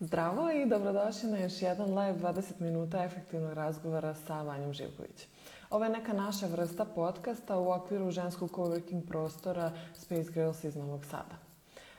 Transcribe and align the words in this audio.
Zdravo 0.00 0.50
i 0.50 0.66
dobrodošli 0.66 1.30
na 1.30 1.38
još 1.38 1.62
jedan 1.62 1.98
live 1.98 2.18
20 2.18 2.42
minuta 2.58 3.04
efektivnog 3.04 3.52
razgovora 3.52 4.14
sa 4.14 4.42
Vanjom 4.42 4.72
Živković. 4.72 5.26
Ovo 5.70 5.84
je 5.84 5.90
neka 5.90 6.12
naša 6.12 6.46
vrsta 6.46 6.84
podcasta 6.84 7.58
u 7.58 7.70
okviru 7.70 8.10
ženskog 8.10 8.50
coworking 8.50 9.06
prostora 9.08 9.72
Space 9.94 10.32
Girls 10.32 10.64
iz 10.64 10.76
Novog 10.76 11.04
Sada. 11.04 11.36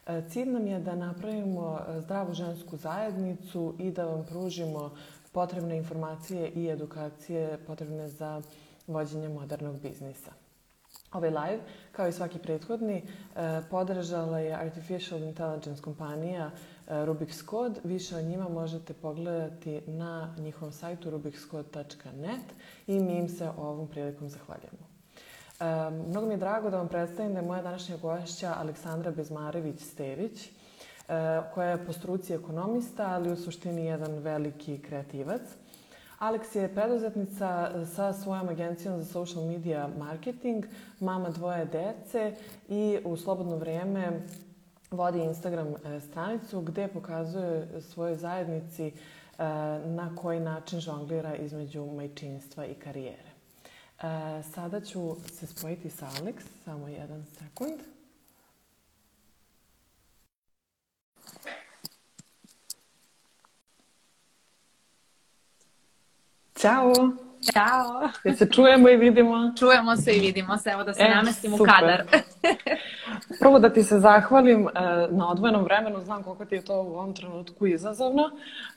E, 0.07 0.29
cilj 0.29 0.49
nam 0.49 0.67
je 0.67 0.79
da 0.79 0.95
napravimo 0.95 1.79
e, 1.79 2.01
zdravu 2.01 2.33
žensku 2.33 2.77
zajednicu 2.77 3.75
i 3.79 3.91
da 3.91 4.05
vam 4.05 4.25
pružimo 4.25 4.91
potrebne 5.31 5.77
informacije 5.77 6.49
i 6.49 6.69
edukacije 6.69 7.57
potrebne 7.67 8.07
za 8.09 8.41
vođenje 8.87 9.29
modernog 9.29 9.79
biznisa. 9.79 10.31
Ovaj 11.11 11.29
live, 11.29 11.59
kao 11.91 12.07
i 12.07 12.11
svaki 12.11 12.39
prethodni, 12.39 12.97
e, 12.97 13.61
podržala 13.69 14.39
je 14.39 14.53
Artificial 14.53 15.23
Intelligence 15.23 15.81
kompanija 15.81 16.51
Rubik's 16.87 17.49
Code. 17.49 17.79
Više 17.83 18.15
o 18.15 18.21
njima 18.21 18.49
možete 18.49 18.93
pogledati 18.93 19.81
na 19.87 20.35
njihovom 20.37 20.71
sajtu 20.71 21.09
rubikscode.net 21.09 22.45
i 22.87 22.99
mi 22.99 23.17
im 23.17 23.29
se 23.29 23.49
ovom 23.57 23.87
prilikom 23.87 24.29
zahvaljujemo. 24.29 24.87
Um, 25.59 26.09
mnogo 26.09 26.27
mi 26.27 26.33
je 26.33 26.37
drago 26.37 26.69
da 26.69 26.77
vam 26.77 26.87
predstavim 26.87 27.33
da 27.33 27.39
je 27.39 27.45
moja 27.45 27.61
današnja 27.61 27.97
gošća 27.97 28.53
Aleksandra 28.57 29.11
Bezmarević-Stević, 29.11 30.49
uh, 30.49 31.13
koja 31.53 31.69
je 31.69 31.85
po 31.85 31.93
struci 31.93 32.33
ekonomista, 32.33 33.09
ali 33.09 33.31
u 33.31 33.35
suštini 33.35 33.85
jedan 33.85 34.11
veliki 34.11 34.81
kreativac. 34.81 35.41
Aleks 36.19 36.55
je 36.55 36.73
preduzetnica 36.73 37.71
sa 37.95 38.13
svojom 38.13 38.49
agencijom 38.49 38.99
za 38.99 39.05
social 39.05 39.45
media 39.45 39.89
marketing, 39.99 40.65
mama 40.99 41.29
dvoje 41.29 41.65
dece 41.65 42.33
i 42.69 42.99
u 43.05 43.17
slobodno 43.17 43.55
vreme 43.55 44.21
vodi 44.91 45.19
Instagram 45.19 45.67
e, 45.67 45.99
stranicu 45.99 46.61
gde 46.61 46.87
pokazuje 46.87 47.81
svojoj 47.81 48.15
zajednici 48.15 48.85
e, 48.85 48.93
na 49.85 50.15
koji 50.15 50.39
način 50.39 50.79
žonglira 50.79 51.35
između 51.35 51.85
majčinstva 51.85 52.65
i 52.65 52.73
karijere. 52.73 53.31
E, 54.01 54.43
sada 54.53 54.81
ću 54.81 55.15
se 55.25 55.47
spojiti 55.47 55.89
sa 55.89 56.05
Alex, 56.05 56.35
samo 56.65 56.87
jedan 56.87 57.25
sekund. 57.25 57.79
Ćao! 66.55 67.26
Ćao! 67.53 68.09
Jel 68.23 68.35
se 68.35 68.49
čujemo 68.51 68.89
i 68.89 68.97
vidimo? 68.97 69.53
Čujemo 69.59 69.95
se 69.95 70.15
i 70.15 70.19
vidimo 70.19 70.57
se, 70.57 70.69
evo 70.69 70.83
da 70.83 70.93
se 70.93 71.03
e, 71.03 71.15
namestim 71.15 71.51
super. 71.51 71.63
u 71.63 71.79
kadar. 71.79 72.03
Prvo 73.39 73.59
da 73.59 73.69
ti 73.69 73.83
se 73.83 73.99
zahvalim 73.99 74.67
e, 74.67 74.71
na 75.09 75.31
odvojenom 75.31 75.63
vremenu, 75.63 76.01
znam 76.01 76.23
koliko 76.23 76.45
ti 76.45 76.55
je 76.55 76.65
to 76.65 76.81
u 76.81 76.87
ovom 76.87 77.13
trenutku 77.13 77.67
izazovno, 77.67 78.23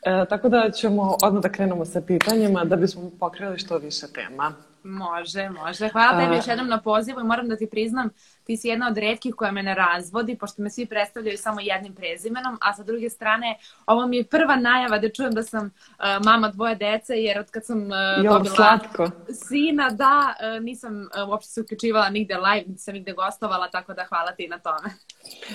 e, 0.02 0.24
tako 0.28 0.48
da 0.48 0.70
ćemo 0.70 1.16
odmah 1.22 1.42
da 1.42 1.48
krenemo 1.48 1.84
sa 1.84 2.00
pitanjima 2.00 2.64
da 2.64 2.76
bismo 2.76 3.10
pokrili 3.20 3.58
što 3.58 3.78
više 3.78 4.06
tema. 4.14 4.52
Može, 4.84 5.48
može. 5.48 5.88
Hvala 5.88 6.20
tebi 6.20 6.36
još 6.36 6.46
jednom 6.46 6.68
na 6.68 6.80
pozivu 6.80 7.20
i 7.20 7.24
moram 7.24 7.48
da 7.48 7.56
ti 7.56 7.68
priznam, 7.70 8.10
ti 8.44 8.56
si 8.56 8.68
jedna 8.68 8.88
od 8.88 8.98
redkih 8.98 9.34
koja 9.34 9.52
me 9.52 9.62
ne 9.62 9.74
razvodi, 9.74 10.38
pošto 10.38 10.62
me 10.62 10.70
svi 10.70 10.86
predstavljaju 10.86 11.38
samo 11.38 11.60
jednim 11.60 11.94
prezimenom, 11.94 12.58
a 12.60 12.74
sa 12.74 12.82
druge 12.82 13.10
strane, 13.10 13.58
ovo 13.86 14.06
mi 14.06 14.16
je 14.16 14.24
prva 14.24 14.56
najava 14.56 14.98
da 14.98 15.08
čujem 15.08 15.32
da 15.32 15.42
sam 15.42 15.66
uh, 15.66 16.04
mama 16.24 16.48
dvoje 16.48 16.74
dece, 16.74 17.14
jer 17.14 17.38
od 17.38 17.50
kad 17.50 17.66
sam 17.66 17.78
uh, 17.78 18.24
jo, 18.24 18.32
dobila 18.32 18.54
slatko. 18.54 19.10
sina, 19.48 19.90
da, 19.90 20.34
uh, 20.56 20.62
nisam 20.64 21.08
uopšte 21.28 21.52
se 21.52 21.60
uključivala 21.60 22.10
nigde 22.10 22.36
live, 22.36 22.64
niti 22.66 22.82
sam 22.82 22.94
nigde 22.94 23.12
gostovala, 23.12 23.68
tako 23.68 23.94
da 23.94 24.04
hvala 24.08 24.32
ti 24.32 24.48
na 24.48 24.58
tome. 24.58 24.90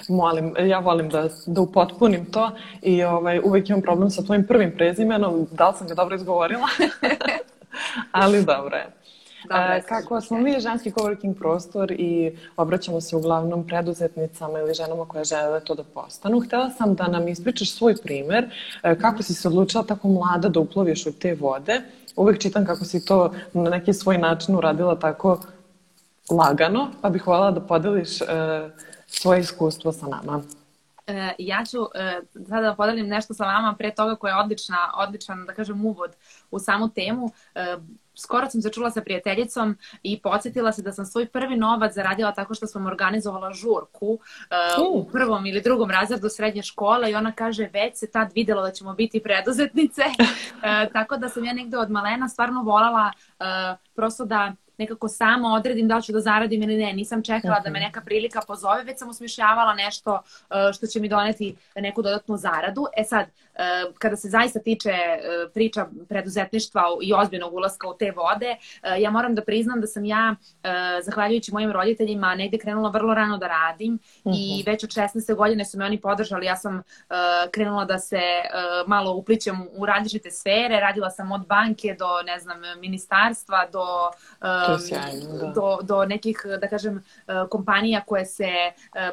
Molim, 0.09 0.56
ja 0.59 0.80
volim 0.80 1.09
da, 1.09 1.30
da 1.48 1.62
upotpunim 1.62 2.31
to 2.31 2.52
i 2.81 3.03
ovaj, 3.03 3.40
uvek 3.44 3.70
imam 3.70 3.81
problem 3.81 4.09
sa 4.09 4.23
tvojim 4.23 4.48
prvim 4.48 4.73
prezimenom, 4.78 5.48
da 5.52 5.70
li 5.70 5.76
sam 5.78 5.88
ga 5.88 5.94
dobro 5.94 6.16
izgovorila? 6.16 6.68
Ali 8.12 8.46
dobro 8.46 8.78
je. 8.78 9.05
Dobre, 9.50 9.82
kako 9.82 10.22
smo 10.22 10.38
mi 10.38 10.60
ženski 10.60 10.92
coworking 10.92 11.34
prostor 11.38 11.92
i 11.92 12.38
obraćamo 12.58 13.02
se 13.02 13.16
uglavnom 13.16 13.68
preduzetnicama 13.68 14.59
ili 14.59 14.74
ženama 14.74 15.06
koje 15.06 15.24
žele 15.24 15.59
to 15.59 15.75
da 15.75 15.84
postanu, 15.84 16.40
htela 16.40 16.69
sam 16.69 16.96
da 16.96 17.08
nam 17.08 17.28
ispričaš 17.28 17.72
svoj 17.72 17.96
primer, 17.96 18.50
e, 18.84 19.00
kako 19.00 19.24
si 19.24 19.34
se 19.34 19.47
odlučila 19.47 19.84
tako 19.84 20.08
mlada 20.08 20.50
da 20.50 20.59
uploviš 20.59 21.06
u 21.06 21.12
te 21.12 21.36
vode. 21.36 21.81
Uvek 22.16 22.42
čitam 22.42 22.66
kako 22.66 22.86
si 22.86 23.06
to 23.06 23.34
na 23.53 23.69
neki 23.69 23.94
svoj 23.94 24.18
način 24.18 24.56
uradila 24.56 25.00
tako 25.00 25.40
lagano, 26.31 26.92
pa 27.02 27.09
bih 27.09 27.28
voljela 27.28 27.52
da 27.52 27.62
podeliš 27.62 28.22
uh, 28.22 28.28
svoje 29.08 29.40
iskustvo 29.40 29.92
sa 29.92 30.08
nama. 30.08 30.38
Uh, 30.38 31.16
ja 31.38 31.64
ću 31.69 31.78
sada 32.50 32.62
da 32.62 32.75
podelim 32.75 33.08
nešto 33.08 33.34
sa 33.34 33.44
vama 33.44 33.75
pre 33.78 33.96
toga 33.96 34.16
koja 34.16 34.36
je 34.36 34.42
odlična, 34.42 34.78
odličan, 34.96 35.46
da 35.46 35.53
kažem, 35.53 35.86
uvod 35.86 36.16
u 36.52 36.59
samu 36.59 36.90
temu. 36.90 37.31
Skoro 38.18 38.50
sam 38.50 38.62
se 38.62 38.70
čula 38.70 38.92
sa 38.92 39.02
prijateljicom 39.02 39.78
i 40.03 40.20
podsjetila 40.22 40.72
se 40.72 40.81
da 40.81 40.92
sam 40.92 41.06
svoj 41.06 41.28
prvi 41.28 41.58
novac 41.58 41.94
zaradila 41.94 42.31
tako 42.31 42.53
što 42.53 42.68
sam 42.68 42.86
organizovala 42.86 43.53
žurku 43.53 44.08
uh, 44.08 44.20
u 44.94 45.08
prvom 45.12 45.46
ili 45.46 45.62
drugom 45.62 45.92
razredu 45.92 46.30
srednje 46.30 46.64
škole 46.64 47.12
i 47.12 47.16
ona 47.16 47.31
kaže 47.31 47.70
već 47.74 47.98
se 47.98 48.12
tad 48.12 48.31
videlo 48.36 48.62
da 48.62 48.72
ćemo 48.72 48.94
biti 48.94 49.24
preduzetnice. 49.24 50.02
uh, 50.09 50.94
tako 50.94 51.18
da 51.18 51.30
sam 51.30 51.46
ja 51.46 51.54
negde 51.54 51.78
od 51.78 51.92
malena 51.92 52.30
stvarno 52.30 52.64
volala 52.64 53.12
uh, 53.40 53.46
prosto 53.96 54.25
da 54.25 54.54
nekako 54.78 55.08
sama 55.08 55.54
odredim 55.54 55.88
da 55.88 55.96
li 55.96 56.04
ću 56.04 56.12
da 56.12 56.20
zaradim 56.20 56.64
ili 56.64 56.78
ne. 56.78 56.94
Nisam 56.94 57.24
čekala 57.24 57.59
da 57.59 57.70
me 57.70 57.80
neka 57.80 58.02
prilika 58.02 58.42
pozove, 58.48 58.84
već 58.84 59.00
sam 59.00 59.09
osmišljavala 59.09 59.74
nešto 59.74 60.14
uh, 60.14 60.74
što 60.74 60.88
će 60.88 61.00
mi 61.00 61.09
doneti 61.09 61.56
neku 61.75 62.02
dodatnu 62.02 62.38
zaradu. 62.38 62.86
E 62.98 63.04
sad, 63.04 63.28
uh, 63.28 63.44
kada 64.00 64.16
se 64.16 64.30
zaista 64.30 64.60
tiče 64.60 64.90
uh, 64.90 65.52
priča 65.54 65.88
preduzetništva 66.10 66.84
i 67.02 67.14
ozbiljnog 67.14 67.54
ulaska 67.54 67.88
u 67.88 67.98
te 67.98 68.12
vode, 68.12 68.56
ja 69.00 69.12
moram 69.12 69.36
da 69.36 69.42
priznam 69.42 69.82
da 69.82 69.88
sam 69.88 70.06
ja, 70.06 70.36
zahvaljujući 71.02 71.54
mojim 71.54 71.72
roditeljima, 71.72 72.36
negde 72.36 72.58
krenula 72.58 72.90
vrlo 72.90 73.14
rano 73.14 73.38
da 73.38 73.48
radim 73.48 74.00
i 74.26 74.64
mhm. 74.64 74.72
već 74.72 74.84
od 74.84 74.90
16. 74.90 75.36
godine 75.36 75.66
su 75.66 75.78
me 75.78 75.86
oni 75.86 76.02
podržali. 76.02 76.46
Ja 76.46 76.56
sam 76.56 76.84
krenula 77.52 77.86
da 77.86 78.00
se 78.00 78.22
malo 78.88 79.14
uplićem 79.16 79.68
u 79.72 79.86
različite 79.86 80.32
sfere. 80.32 80.80
Radila 80.80 81.10
sam 81.10 81.32
od 81.32 81.48
banke 81.48 81.96
do, 82.00 82.08
ne 82.26 82.40
znam, 82.40 82.58
ministarstva, 82.80 83.68
do 83.72 83.86
sjajno, 84.88 85.38
da. 85.40 85.52
do, 85.52 85.80
do 85.82 86.06
nekih, 86.06 86.46
da 86.62 86.68
kažem, 86.68 87.04
kompanija 87.50 88.02
koje 88.02 88.26
se 88.26 88.52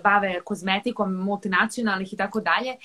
bave 0.04 0.40
kozmetikom, 0.40 1.14
multinacionalnih 1.14 2.12
i 2.12 2.16
tako 2.16 2.40
dalje. 2.40 2.76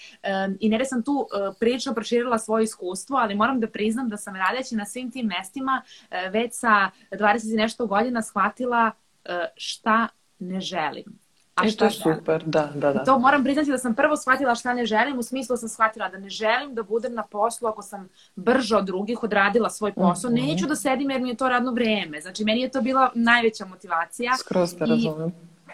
I 0.59 0.69
nere 0.69 0.85
sam 0.85 1.03
tu 1.03 1.28
prilično 1.53 1.93
proširila 1.93 2.39
svoje 2.39 2.63
iskustvo, 2.63 3.17
ali 3.17 3.35
moram 3.35 3.59
da 3.59 3.67
priznam 3.67 4.09
da 4.09 4.17
sam 4.17 4.35
radeći 4.35 4.75
na 4.75 4.85
svim 4.85 5.11
tim 5.11 5.25
mestima 5.25 5.81
već 6.31 6.53
sa 6.53 6.89
20 7.11 7.53
i 7.53 7.55
nešto 7.55 7.87
godina 7.87 8.21
shvatila 8.21 8.91
šta 9.55 10.07
ne 10.39 10.61
želim 10.61 11.19
A 11.57 11.65
e, 11.65 11.69
što 11.69 11.85
je 11.85 11.91
super, 11.91 12.43
da, 12.45 12.69
da, 12.75 12.93
da. 12.93 13.03
To 13.03 13.19
moram 13.19 13.43
priznati 13.43 13.71
da 13.71 13.77
sam 13.77 13.95
prvo 13.95 14.17
shvatila 14.17 14.55
šta 14.55 14.73
ne 14.73 14.85
želim, 14.85 15.19
u 15.19 15.23
smislu 15.23 15.53
da 15.53 15.57
sam 15.57 15.69
shvatila 15.69 16.09
da 16.09 16.17
ne 16.17 16.29
želim 16.29 16.75
da 16.75 16.83
budem 16.83 17.13
na 17.13 17.23
poslu 17.23 17.67
ako 17.67 17.81
sam 17.81 18.09
brže 18.35 18.75
od 18.75 18.85
drugih 18.85 19.23
odradila 19.23 19.69
svoj 19.69 19.93
posao. 19.93 20.31
Mm 20.31 20.33
-hmm. 20.33 20.47
Neću 20.47 20.67
da 20.67 20.75
sedim 20.75 21.09
jer 21.09 21.21
mi 21.21 21.29
je 21.29 21.35
to 21.35 21.49
radno 21.49 21.71
vreme. 21.71 22.21
Znači, 22.21 22.43
meni 22.43 22.61
je 22.61 22.69
to 22.69 22.81
bila 22.81 23.11
najveća 23.15 23.65
motivacija. 23.65 24.31
Skroz 24.37 24.75
te 24.77 24.85
razumem. 24.85 25.31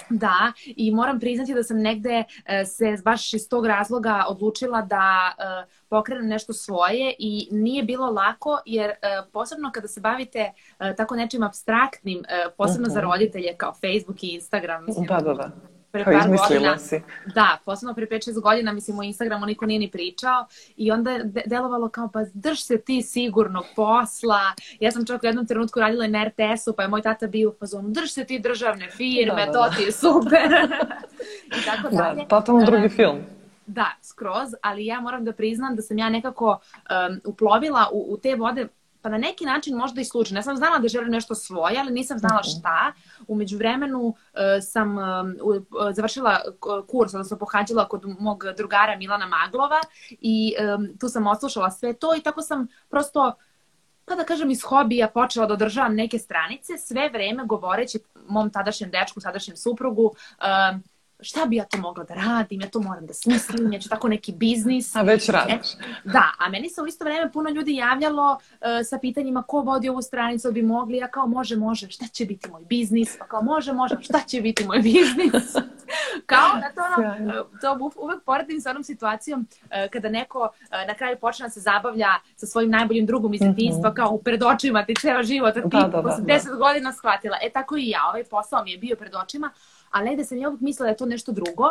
Da, 0.09 0.51
i 0.65 0.91
moram 0.91 1.19
priznati 1.19 1.53
da 1.53 1.63
sam 1.63 1.77
negde 1.77 2.23
e, 2.45 2.65
se 2.65 2.97
baš 3.03 3.33
iz 3.33 3.49
tog 3.49 3.65
razloga 3.65 4.25
odlučila 4.27 4.81
da 4.81 5.35
e, 5.37 5.43
pokrenem 5.89 6.27
nešto 6.27 6.53
svoje 6.53 7.15
i 7.19 7.47
nije 7.51 7.83
bilo 7.83 8.11
lako 8.11 8.59
jer 8.65 8.89
e, 8.89 8.95
posebno 9.33 9.71
kada 9.71 9.87
se 9.87 10.01
bavite 10.01 10.51
tako 10.97 11.15
nečim 11.15 11.43
abstraktnim, 11.43 12.23
posebno 12.57 12.87
uh 12.87 12.89
-huh. 12.89 12.93
za 12.93 12.99
mhm. 12.99 13.09
roditelje 13.09 13.57
kao 13.57 13.73
Facebook 13.73 14.23
i 14.23 14.27
Instagram. 14.27 14.85
Mislim, 14.85 15.05
da, 15.05 15.19
da, 15.19 15.33
da 15.33 15.72
pre 15.93 16.03
par 16.03 16.27
godina. 16.27 16.77
Si. 16.77 17.01
Da, 17.35 17.57
posebno 17.65 17.93
pre 17.93 18.07
5-6 18.07 18.41
godina, 18.41 18.73
mislim, 18.73 18.99
o 18.99 19.03
Instagramu 19.03 19.45
niko 19.45 19.65
nije 19.65 19.79
ni 19.79 19.91
pričao 19.91 20.45
i 20.77 20.91
onda 20.91 21.11
je 21.11 21.23
de 21.23 21.41
delovalo 21.45 21.89
kao, 21.89 22.09
pa 22.13 22.19
drž 22.33 22.59
se 22.59 22.81
ti 22.81 23.01
sigurnog 23.01 23.65
posla. 23.75 24.41
Ja 24.79 24.91
sam 24.91 25.05
čak 25.05 25.23
u 25.23 25.25
jednom 25.25 25.47
trenutku 25.47 25.79
radila 25.79 26.07
na 26.07 26.23
RTS-u, 26.23 26.73
pa 26.73 26.81
je 26.81 26.87
moj 26.87 27.01
tata 27.01 27.27
bio 27.27 27.49
u 27.49 27.53
fazonu, 27.59 27.89
drž 27.89 28.09
se 28.09 28.25
ti 28.25 28.39
državne 28.39 28.89
firme, 28.89 29.45
da, 29.45 29.51
da, 29.51 29.51
to 29.51 29.75
ti 29.77 29.83
je 29.83 29.91
super. 29.91 30.49
I 31.59 31.65
tako 31.65 31.89
da, 31.89 31.97
dalje. 31.97 32.21
Da, 32.21 32.27
totalno 32.27 32.65
drugi 32.65 32.89
film. 32.89 33.17
Da, 33.65 33.87
skroz, 34.01 34.49
ali 34.61 34.85
ja 34.85 35.01
moram 35.01 35.25
da 35.25 35.33
priznam 35.33 35.75
da 35.75 35.81
sam 35.81 35.97
ja 35.97 36.09
nekako 36.09 36.47
um, 36.49 37.21
uplovila 37.25 37.89
u, 37.93 38.05
u 38.09 38.17
te 38.17 38.35
vode 38.35 38.67
pa 39.03 39.09
na 39.09 39.17
neki 39.17 39.45
način 39.45 39.75
možda 39.75 40.01
i 40.01 40.05
slučajno. 40.05 40.39
Ja 40.39 40.43
sam 40.43 40.57
znala 40.57 40.79
da 40.79 40.87
želim 40.87 41.11
nešto 41.11 41.35
svoje, 41.35 41.79
ali 41.79 41.91
nisam 41.91 42.19
znala 42.19 42.39
mhm. 42.39 42.49
šta. 42.49 42.93
Umeđu 43.27 43.57
vremenu 43.57 43.99
uh, 44.07 44.15
sam 44.61 44.97
uh, 44.97 45.03
završila 45.93 46.41
kurs, 46.87 47.13
odnosno 47.13 47.37
pohađala 47.37 47.87
kod 47.87 48.05
mog 48.19 48.43
drugara 48.57 48.97
Milana 48.97 49.27
Maglova 49.27 49.79
i 50.09 50.53
tu 50.99 51.09
sam 51.09 51.27
oslušala 51.27 51.71
sve 51.71 51.93
to 51.93 52.15
i 52.15 52.21
tako 52.21 52.41
sam 52.41 52.67
prosto 52.89 53.33
pa 54.05 54.15
da 54.15 54.23
kažem 54.23 54.51
iz 54.51 54.63
hobija 54.63 55.07
počela 55.07 55.45
da 55.45 55.53
održavam 55.53 55.95
neke 55.95 56.19
stranice, 56.19 56.77
sve 56.77 57.09
vreme 57.09 57.45
govoreći 57.45 57.99
mom 58.27 58.49
tadašnjem 58.49 58.91
dečku, 58.91 59.19
tadašnjem 59.19 59.57
suprugu, 59.57 60.05
uh, 60.05 60.79
šta 61.23 61.45
bi 61.45 61.55
ja 61.55 61.65
to 61.65 61.77
mogla 61.77 62.03
da 62.03 62.13
radim, 62.13 62.61
ja 62.61 62.69
to 62.69 62.79
moram 62.79 63.05
da 63.05 63.13
smislim, 63.13 63.73
ja 63.73 63.79
ću 63.79 63.89
tako 63.89 64.07
neki 64.07 64.31
biznis. 64.31 64.95
A 64.95 65.01
već 65.01 65.29
radiš. 65.29 65.73
E, 65.73 65.77
da, 66.03 66.31
a 66.39 66.49
meni 66.49 66.69
se 66.69 66.81
u 66.81 66.87
isto 66.87 67.05
vreme 67.05 67.31
puno 67.31 67.49
ljudi 67.49 67.75
javljalo 67.75 68.31
uh, 68.33 68.67
sa 68.89 68.97
pitanjima 68.97 69.43
ko 69.43 69.61
vodi 69.61 69.89
ovu 69.89 70.01
stranicu, 70.01 70.51
bi 70.51 70.61
mogli, 70.61 70.97
ja 70.97 71.07
kao 71.07 71.27
može, 71.27 71.55
može, 71.55 71.89
šta 71.89 72.07
će 72.07 72.25
biti 72.25 72.49
moj 72.49 72.61
biznis, 72.69 73.17
pa 73.19 73.25
kao 73.25 73.41
može, 73.41 73.73
može, 73.73 73.95
šta 74.01 74.19
će 74.27 74.41
biti 74.41 74.65
moj 74.65 74.79
biznis. 74.79 75.53
kao 76.25 76.49
da 76.55 76.71
to 76.75 76.81
ono, 76.97 77.39
uh, 77.41 77.59
to 77.61 77.91
uvek 77.95 78.23
poredim 78.23 78.61
sa 78.61 78.69
onom 78.69 78.83
situacijom 78.83 79.39
uh, 79.41 79.67
kada 79.91 80.09
neko 80.09 80.39
uh, 80.39 80.87
na 80.87 80.93
kraju 80.93 81.17
počne 81.21 81.43
da 81.43 81.49
se 81.49 81.59
zabavlja 81.59 82.09
sa 82.35 82.45
svojim 82.45 82.71
najboljim 82.71 83.05
drugom 83.05 83.33
iz 83.33 83.41
mhm. 83.41 83.49
detinjstva, 83.49 83.89
mm 83.89 83.93
-hmm. 83.93 83.95
kao 83.95 84.17
pred 84.17 84.43
očima 84.43 84.85
ti 84.85 84.95
ceo 85.01 85.23
život, 85.23 85.57
a 85.57 85.61
ti 85.61 85.67
da, 85.71 85.79
da, 85.79 85.87
da, 85.87 86.01
posle 86.01 86.23
10 86.23 86.49
da. 86.49 86.55
godina 86.55 86.93
shvatila. 86.93 87.37
E 87.41 87.49
tako 87.49 87.77
i 87.77 87.89
ja, 87.89 87.99
ovaj 88.09 88.23
posao 88.23 88.63
mi 88.63 88.71
je 88.71 88.77
bio 88.77 88.95
pred 88.95 89.15
očima, 89.15 89.49
ali 89.93 90.05
negde 90.05 90.25
sam 90.25 90.37
ja 90.37 90.49
uvijek 90.49 90.61
mislila 90.61 90.85
da 90.85 90.91
je 90.91 90.97
to 90.97 91.05
nešto 91.05 91.31
drugo, 91.31 91.65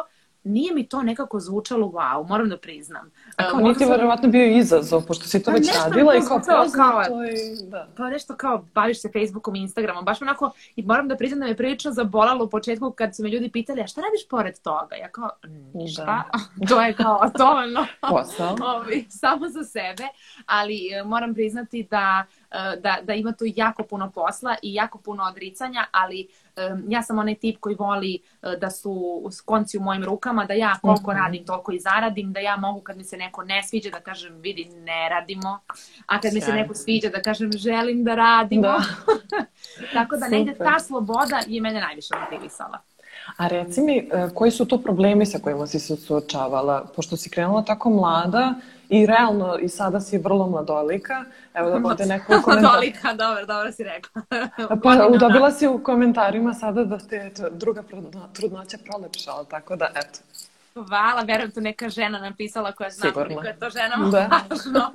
nije 0.44 0.74
mi 0.74 0.88
to 0.88 1.02
nekako 1.02 1.40
zvučalo 1.40 1.86
wow, 1.86 2.28
moram 2.28 2.48
da 2.48 2.56
priznam. 2.56 3.10
A 3.36 3.50
kao, 3.50 3.56
uh, 3.56 3.62
nije 3.62 3.74
ti 3.74 3.84
verovatno 3.84 4.28
bio 4.28 4.46
izazov, 4.46 5.06
pošto 5.06 5.24
si 5.24 5.42
to 5.42 5.50
pa 5.50 5.56
već 5.56 5.68
radila 5.84 6.16
i 6.16 6.20
kao 6.28 6.38
poznato 6.38 7.24
i 7.24 7.68
da. 7.70 7.88
Pa 7.96 8.10
nešto 8.10 8.36
kao 8.36 8.64
baviš 8.74 9.00
se 9.00 9.08
Facebookom 9.12 9.54
i 9.54 9.60
Instagramom, 9.60 10.04
baš 10.04 10.22
onako, 10.22 10.52
i 10.76 10.82
moram 10.82 11.08
da 11.08 11.16
priznam 11.16 11.40
da 11.40 11.46
me 11.46 11.56
prilično 11.56 11.92
zabolalo 11.92 12.44
u 12.44 12.48
početku 12.48 12.90
kad 12.90 13.16
su 13.16 13.22
me 13.22 13.28
ljudi 13.28 13.50
pitali, 13.50 13.80
a 13.80 13.86
šta 13.86 14.00
radiš 14.00 14.28
pored 14.28 14.58
toga? 14.58 14.96
Ja 14.96 15.08
kao, 15.08 15.30
ništa, 15.74 16.04
da. 16.04 16.24
to 16.68 16.82
je 16.82 16.92
kao 16.94 17.18
totalno 17.18 17.86
posao, 18.10 18.56
Ovi, 18.76 19.06
samo 19.08 19.48
za 19.48 19.64
sebe, 19.64 20.04
ali 20.46 20.80
uh, 21.02 21.08
moram 21.08 21.34
priznati 21.34 21.86
da 21.90 22.24
uh, 22.28 22.41
da, 22.80 22.98
da 23.02 23.14
ima 23.14 23.32
tu 23.32 23.44
jako 23.56 23.82
puno 23.82 24.10
posla 24.10 24.56
i 24.62 24.74
jako 24.74 24.98
puno 24.98 25.24
odricanja, 25.24 25.84
ali 25.90 26.28
ja 26.88 27.02
sam 27.02 27.18
onaj 27.18 27.34
tip 27.34 27.60
koji 27.60 27.74
voli 27.74 28.14
e, 28.42 28.56
da 28.56 28.70
su 28.70 29.22
konci 29.44 29.78
u 29.78 29.80
mojim 29.80 30.04
rukama, 30.04 30.44
da 30.44 30.54
ja 30.54 30.78
koliko 30.82 31.10
-hmm. 31.10 31.16
radim, 31.16 31.46
toliko 31.46 31.72
i 31.72 31.78
zaradim, 31.78 32.32
da 32.32 32.40
ja 32.40 32.56
mogu 32.56 32.80
kad 32.80 32.96
mi 32.96 33.04
se 33.04 33.16
neko 33.16 33.44
ne 33.44 33.62
sviđa 33.62 33.90
da 33.90 34.00
kažem 34.00 34.40
vidi 34.40 34.64
ne 34.64 35.08
radimo, 35.08 35.60
a 36.06 36.20
kad 36.20 36.34
mi 36.34 36.40
se 36.40 36.52
neko 36.52 36.74
sviđa 36.74 37.08
da 37.08 37.22
kažem 37.22 37.52
želim 37.52 38.04
da 38.04 38.14
radimo. 38.14 38.62
Da. 38.62 38.82
Tako 39.94 40.16
da 40.16 40.28
negde 40.28 40.54
ta 40.54 40.78
sloboda 40.78 41.40
je 41.46 41.60
mene 41.60 41.80
najviše 41.80 42.14
motivisala. 42.20 42.78
A 43.36 43.48
reci 43.48 43.80
mi, 43.80 43.98
e, 43.98 44.28
koji 44.34 44.50
su 44.50 44.64
to 44.64 44.78
problemi 44.78 45.26
sa 45.26 45.38
kojima 45.38 45.66
si 45.66 45.78
se 45.78 45.96
suočavala? 45.96 46.84
Pošto 46.96 47.16
si 47.16 47.30
krenula 47.30 47.62
tako 47.62 47.90
mlada 47.90 48.54
i 48.88 49.06
realno 49.06 49.58
i 49.58 49.68
sada 49.68 50.00
si 50.00 50.18
vrlo 50.18 50.46
mladolika. 50.46 51.24
Evo 51.54 51.70
da 51.70 51.78
bude 51.78 52.06
neko 52.06 52.32
u 52.32 52.50
Mladolika, 52.50 53.14
dobro, 53.14 53.46
dobro 53.46 53.72
si 53.72 53.84
rekla. 53.84 54.22
pa 54.82 55.18
dobila 55.18 55.50
si 55.50 55.68
u 55.68 55.82
komentarima 55.82 56.54
sada 56.54 56.84
da 56.84 56.98
te 56.98 57.16
je 57.16 57.32
druga 57.50 57.82
trudnoća 58.32 58.78
prolepšala, 58.84 59.44
tako 59.44 59.76
da 59.76 59.88
eto. 59.94 60.18
Hvala, 60.74 61.22
verujem 61.22 61.50
tu 61.50 61.60
neka 61.60 61.88
žena 61.88 62.18
napisala 62.18 62.72
koja 62.72 62.90
zna 62.90 63.12
koliko 63.12 63.46
je 63.46 63.58
to 63.58 63.70
ženama 63.70 64.08
da. 64.08 64.18
važno 64.50 64.92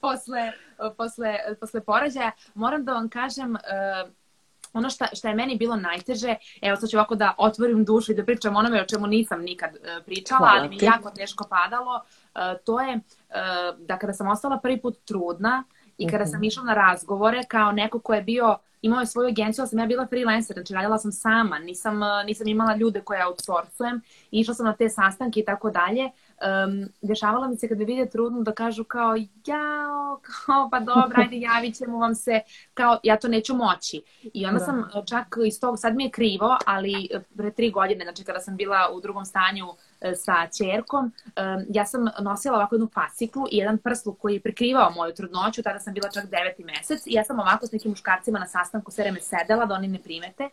posle, 0.00 0.52
posle, 0.96 1.36
posle 1.60 1.80
porađaja. 1.80 2.30
Moram 2.54 2.84
da 2.84 2.92
vam 2.92 3.08
kažem, 3.08 3.54
uh, 3.54 4.10
ono 4.72 4.90
šta, 4.90 5.06
šta 5.12 5.28
je 5.28 5.34
meni 5.34 5.56
bilo 5.56 5.76
najteže, 5.76 6.34
evo 6.62 6.76
sad 6.76 6.90
ću 6.90 6.96
ovako 6.96 7.14
da 7.14 7.34
otvorim 7.38 7.84
dušu 7.84 8.12
i 8.12 8.14
da 8.14 8.24
pričam 8.24 8.56
onome 8.56 8.82
o 8.82 8.86
čemu 8.86 9.06
nisam 9.06 9.40
nikad 9.40 9.70
uh, 9.70 10.04
pričala, 10.06 10.38
Hvala 10.38 10.60
ali 10.60 10.68
mi 10.68 10.76
je 10.76 10.84
jako 10.84 11.10
teško 11.10 11.44
padalo, 11.50 11.94
uh, 12.34 12.40
to 12.64 12.80
je 12.80 12.96
uh, 12.96 13.78
da 13.78 13.98
kada 13.98 14.12
sam 14.12 14.28
ostala 14.28 14.58
prvi 14.58 14.80
put 14.80 14.98
trudna 15.04 15.64
i 15.98 16.08
kada 16.08 16.26
sam 16.26 16.38
mhm. 16.38 16.44
išla 16.44 16.62
na 16.62 16.74
razgovore 16.74 17.42
kao 17.48 17.72
neko 17.72 18.00
ko 18.00 18.14
je 18.14 18.22
bio 18.22 18.58
imao 18.82 19.00
je 19.00 19.06
svoju 19.06 19.28
agenciju, 19.28 19.62
ali 19.62 19.68
sam 19.68 19.78
ja 19.78 19.86
bila 19.86 20.06
freelancer, 20.06 20.54
znači 20.54 20.74
radila 20.74 20.98
sam 20.98 21.12
sama, 21.12 21.58
nisam, 21.58 22.00
nisam 22.26 22.48
imala 22.48 22.76
ljude 22.76 23.00
koje 23.00 23.26
outsourcujem, 23.26 24.00
išla 24.30 24.54
sam 24.54 24.66
na 24.66 24.76
te 24.76 24.88
sastanke 24.88 25.40
i 25.40 25.44
tako 25.44 25.70
dalje 25.70 26.10
um, 26.40 26.88
dešavala 27.02 27.48
mi 27.48 27.56
se 27.56 27.68
kad 27.68 27.78
me 27.78 27.84
vide 27.84 28.10
trudnu 28.10 28.42
da 28.42 28.52
kažu 28.52 28.84
kao 28.84 29.16
jao, 29.46 30.20
kao 30.22 30.68
pa 30.70 30.80
dobro, 30.80 31.22
ajde 31.22 31.36
javit 31.36 31.76
ćemo 31.76 31.98
vam 31.98 32.14
se, 32.14 32.40
kao 32.74 32.98
ja 33.02 33.16
to 33.16 33.28
neću 33.28 33.54
moći. 33.54 34.02
I 34.34 34.46
onda 34.46 34.58
da. 34.58 34.64
sam 34.64 34.88
čak 35.08 35.26
iz 35.46 35.60
tog, 35.60 35.78
sad 35.78 35.96
mi 35.96 36.04
je 36.04 36.10
krivo, 36.10 36.56
ali 36.66 37.08
pre 37.36 37.50
tri 37.50 37.70
godine, 37.70 38.04
znači 38.04 38.24
kada 38.24 38.40
sam 38.40 38.56
bila 38.56 38.88
u 38.92 39.00
drugom 39.00 39.24
stanju 39.24 39.66
e, 40.00 40.14
sa 40.14 40.46
čerkom, 40.58 41.04
um, 41.04 41.64
ja 41.68 41.86
sam 41.86 42.08
nosila 42.20 42.56
ovako 42.56 42.74
jednu 42.74 42.88
fasciklu 42.94 43.46
i 43.50 43.56
jedan 43.56 43.78
prsluk 43.78 44.18
koji 44.18 44.34
je 44.34 44.40
prikrivao 44.40 44.90
moju 44.90 45.14
trudnoću, 45.14 45.62
tada 45.62 45.78
sam 45.78 45.94
bila 45.94 46.10
čak 46.10 46.30
deveti 46.30 46.64
mesec 46.64 47.06
i 47.06 47.12
ja 47.12 47.24
sam 47.24 47.40
ovako 47.40 47.66
s 47.66 47.72
nekim 47.72 47.90
muškarcima 47.90 48.38
na 48.38 48.46
sastanku 48.46 48.90
sve 48.90 49.02
vreme 49.02 49.20
sedela 49.20 49.66
da 49.66 49.74
oni 49.74 49.88
ne 49.88 49.98
primete 49.98 50.48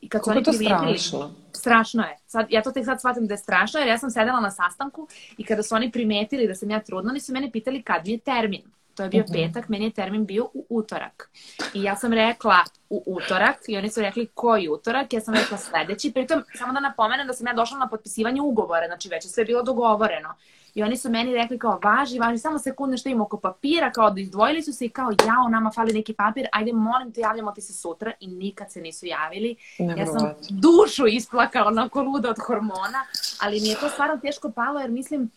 I 0.00 0.08
kad 0.08 0.24
su 0.24 0.30
oni 0.30 0.42
to 0.42 0.52
strašno? 0.52 1.34
Strašno 1.52 2.02
je. 2.02 2.18
Sad, 2.26 2.46
ja 2.50 2.62
to 2.62 2.72
tek 2.72 2.84
sad 2.84 3.00
shvatim 3.00 3.26
da 3.26 3.34
je 3.34 3.38
strašno, 3.38 3.80
jer 3.80 3.88
ja 3.88 3.98
sam 3.98 4.10
sedela 4.10 4.40
na 4.40 4.50
sastanku 4.50 5.08
i 5.38 5.44
kada 5.44 5.62
su 5.62 5.74
oni 5.74 5.92
primetili 5.92 6.46
da 6.46 6.54
sam 6.54 6.70
ja 6.70 6.80
trudna, 6.80 7.10
oni 7.10 7.20
su 7.20 7.32
mene 7.32 7.50
pitali 7.52 7.82
kad 7.82 8.06
mi 8.06 8.12
je 8.12 8.18
termin. 8.18 8.62
To 8.94 9.02
je 9.02 9.08
bio 9.08 9.24
uh 9.24 9.30
mhm. 9.30 9.38
-huh. 9.38 9.46
petak, 9.46 9.68
meni 9.68 9.84
je 9.84 9.90
termin 9.90 10.26
bio 10.26 10.44
u 10.44 10.66
utorak. 10.68 11.30
I 11.74 11.82
ja 11.82 11.96
sam 11.96 12.12
rekla 12.12 12.56
u 12.90 13.02
utorak 13.06 13.56
i 13.68 13.76
oni 13.76 13.90
su 13.90 14.00
rekli 14.00 14.26
koji 14.34 14.68
utorak, 14.68 15.12
ja 15.12 15.20
sam 15.20 15.34
rekla 15.34 15.58
sledeći. 15.58 16.12
Pritom, 16.12 16.44
samo 16.54 16.72
da 16.72 16.80
napomenem 16.80 17.26
da 17.26 17.32
sam 17.32 17.46
ja 17.46 17.54
došla 17.54 17.78
na 17.78 17.88
potpisivanje 17.88 18.40
ugovora, 18.40 18.86
znači 18.86 19.08
već 19.08 19.24
je 19.24 19.28
sve 19.28 19.44
bilo 19.44 19.62
dogovoreno. 19.62 20.34
I 20.76 20.82
oni 20.82 20.96
su 20.96 21.10
meni 21.10 21.34
rekli 21.34 21.58
kao 21.58 21.80
važi, 21.84 22.18
važi, 22.18 22.38
samo 22.38 22.58
sekunde 22.58 22.96
što 22.96 23.08
ima 23.08 23.22
oko 23.22 23.36
papira, 23.36 23.92
kao 23.92 24.10
da 24.10 24.20
izdvojili 24.20 24.62
su 24.62 24.72
se 24.72 24.84
i 24.84 24.88
kao 24.88 25.10
jao, 25.26 25.48
nama 25.48 25.70
fali 25.70 25.92
neki 25.92 26.12
papir, 26.12 26.46
ajde 26.52 26.72
molim 26.72 27.12
te 27.12 27.20
javljamo 27.20 27.52
ti 27.52 27.60
se 27.60 27.72
sutra 27.72 28.12
i 28.20 28.26
nikad 28.26 28.72
se 28.72 28.80
nisu 28.80 29.06
javili. 29.06 29.56
Ne 29.78 29.94
ja 29.98 30.06
sam 30.06 30.34
dušu 30.50 31.06
isplakala 31.06 31.66
onako 31.66 32.02
luda 32.02 32.30
od 32.30 32.38
hormona, 32.46 33.04
ali 33.42 33.60
mi 33.60 33.68
je 33.68 33.76
to 33.76 33.88
stvarno 33.88 34.16
teško 34.16 34.50
palo 34.50 34.80
jer 34.80 34.90
mislim, 34.90 35.30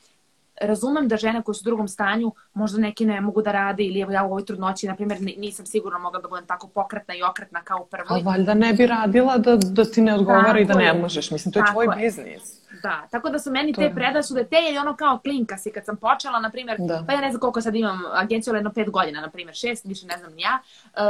razumem 0.61 1.07
da 1.07 1.17
žene 1.17 1.41
koje 1.41 1.55
su 1.55 1.61
u 1.63 1.69
drugom 1.69 1.87
stanju 1.87 2.31
možda 2.53 2.79
neki 2.79 3.05
ne 3.05 3.21
mogu 3.21 3.41
da 3.41 3.51
rade 3.51 3.83
ili 3.83 3.99
evo 3.99 4.11
ja 4.11 4.23
u 4.23 4.27
ovoj 4.27 4.45
trudnoći, 4.45 4.87
na 4.87 4.95
primjer, 4.95 5.21
nisam 5.21 5.65
sigurno 5.65 5.99
mogla 5.99 6.19
da 6.21 6.27
budem 6.27 6.45
tako 6.45 6.67
pokretna 6.67 7.15
i 7.15 7.23
okretna 7.23 7.61
kao 7.61 7.81
u 7.81 7.85
prvoj. 7.85 8.19
A 8.19 8.23
valjda 8.23 8.53
ne 8.53 8.73
bi 8.73 8.87
radila 8.87 9.37
da, 9.37 9.55
da 9.55 9.85
ti 9.85 10.01
ne 10.01 10.15
odgovara 10.15 10.47
tako 10.47 10.59
i 10.59 10.65
da 10.65 10.73
ne 10.73 10.93
možeš. 10.93 11.31
Mislim, 11.31 11.51
to 11.51 11.59
je 11.59 11.65
tvoj 11.71 11.85
je. 11.85 12.05
biznis. 12.05 12.58
Da, 12.83 13.07
tako 13.11 13.29
da 13.29 13.39
su 13.39 13.51
meni 13.51 13.73
to 13.73 13.81
te 13.81 13.91
predrasude, 13.95 14.43
te 14.43 14.55
je 14.55 14.79
ono 14.79 14.95
kao 14.95 15.19
klinka 15.19 15.57
si 15.57 15.71
kad 15.71 15.85
sam 15.85 15.97
počela, 15.97 16.39
na 16.39 16.49
primjer, 16.49 16.77
da. 16.79 17.03
pa 17.07 17.13
ja 17.13 17.21
ne 17.21 17.29
znam 17.29 17.39
koliko 17.39 17.61
sad 17.61 17.75
imam 17.75 18.01
agenciju, 18.13 18.51
ali 18.51 18.57
jedno 18.57 18.73
pet 18.73 18.89
godina, 18.89 19.21
na 19.21 19.29
primjer, 19.29 19.55
šest, 19.55 19.85
više 19.85 20.07
ne 20.07 20.17
znam 20.17 20.39
ja, 20.39 20.59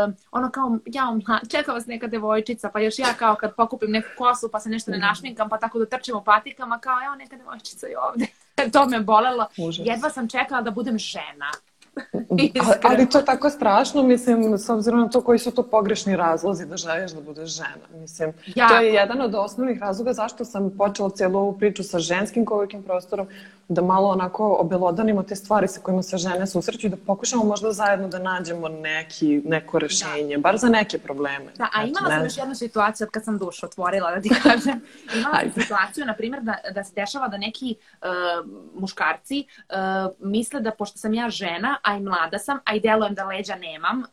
um, 0.05 0.15
ono 0.31 0.51
kao, 0.51 0.77
ja, 0.85 1.17
čeka 1.49 1.71
vas 1.71 1.85
neka 1.85 2.07
devojčica, 2.07 2.69
pa 2.69 2.79
još 2.79 2.99
ja 2.99 3.13
kao 3.19 3.35
kad 3.35 3.55
pokupim 3.55 3.91
neku 3.91 4.07
kosu, 4.17 4.49
pa 4.51 4.59
se 4.59 4.69
nešto 4.69 4.91
ne 4.91 4.97
mhm. 4.97 5.05
našminkam, 5.05 5.49
pa 5.49 5.57
tako 5.57 5.79
da 5.79 5.85
trčim 5.85 6.15
u 6.15 6.23
patikama, 6.23 6.79
kao, 6.79 6.97
evo 7.05 7.15
neka 7.15 7.37
devojčica 7.37 7.87
je 7.87 7.99
ovde. 7.99 8.25
to 8.73 8.85
me 8.85 8.99
bolelo. 8.99 9.47
Užas. 9.57 9.87
Jedva 9.87 10.09
sam 10.09 10.29
čekala 10.29 10.61
da 10.61 10.71
budem 10.71 10.97
žena. 10.97 11.51
ali 12.89 13.09
to 13.09 13.17
je 13.17 13.25
tako 13.25 13.49
strašno, 13.49 14.03
mislim, 14.03 14.57
s 14.57 14.69
obzirom 14.69 14.99
na 14.99 15.09
to 15.09 15.21
koji 15.21 15.39
su 15.39 15.51
to 15.51 15.63
pogrešni 15.63 16.15
razlozi 16.15 16.65
da 16.65 16.77
želiš 16.77 17.11
da 17.11 17.21
budeš 17.21 17.49
žena. 17.49 17.99
Mislim, 18.01 18.33
jako. 18.55 18.73
to 18.73 18.79
je 18.79 18.93
jedan 18.93 19.21
od 19.21 19.35
osnovnih 19.35 19.79
razloga 19.79 20.13
zašto 20.13 20.45
sam 20.45 20.71
počela 20.77 21.09
cijelu 21.09 21.39
ovu 21.39 21.57
priču 21.57 21.83
sa 21.83 21.99
ženskim 21.99 22.45
coworking 22.45 22.83
prostorom, 22.83 23.27
da 23.69 23.81
malo 23.81 24.09
onako 24.09 24.57
obelodanimo 24.59 25.23
te 25.23 25.35
stvari 25.35 25.67
sa 25.67 25.81
kojima 25.81 26.03
se 26.03 26.17
žene 26.17 26.47
susreću 26.47 26.87
i 26.87 26.89
da 26.89 26.97
pokušamo 26.97 27.43
možda 27.43 27.71
zajedno 27.71 28.07
da 28.07 28.19
nađemo 28.19 28.69
neki, 28.69 29.41
neko 29.45 29.79
rešenje, 29.79 30.35
da. 30.35 30.41
bar 30.41 30.57
za 30.57 30.69
neke 30.69 30.97
probleme. 30.97 31.51
Da, 31.57 31.69
a 31.73 31.83
imala 31.83 32.09
sam 32.09 32.23
još 32.23 32.37
jednu 32.37 32.55
situaciju 32.55 33.05
od 33.05 33.11
kad 33.11 33.23
sam 33.23 33.37
dušu 33.37 33.65
otvorila, 33.65 34.11
da 34.11 34.21
ti 34.21 34.29
kažem. 34.43 34.81
Imala 35.17 35.39
sam 35.39 35.61
situaciju, 35.61 36.05
na 36.05 36.15
primjer, 36.15 36.43
da, 36.43 36.55
da 36.73 36.83
se 36.83 36.93
dešava 36.95 37.27
da 37.27 37.37
neki 37.37 37.75
uh, 38.01 38.49
muškarci 38.81 39.45
uh, 39.69 40.11
misle 40.19 40.61
da 40.61 40.71
pošto 40.71 40.97
sam 40.97 41.13
ja 41.13 41.29
žena, 41.29 41.77
a 41.83 41.97
i 41.97 41.99
mlada 41.99 42.39
sam, 42.39 42.59
a 42.65 42.75
i 42.75 42.79
delujem 42.79 43.15
da 43.15 43.25
leđa 43.25 43.55
nemam, 43.55 43.99
uh, 43.99 44.05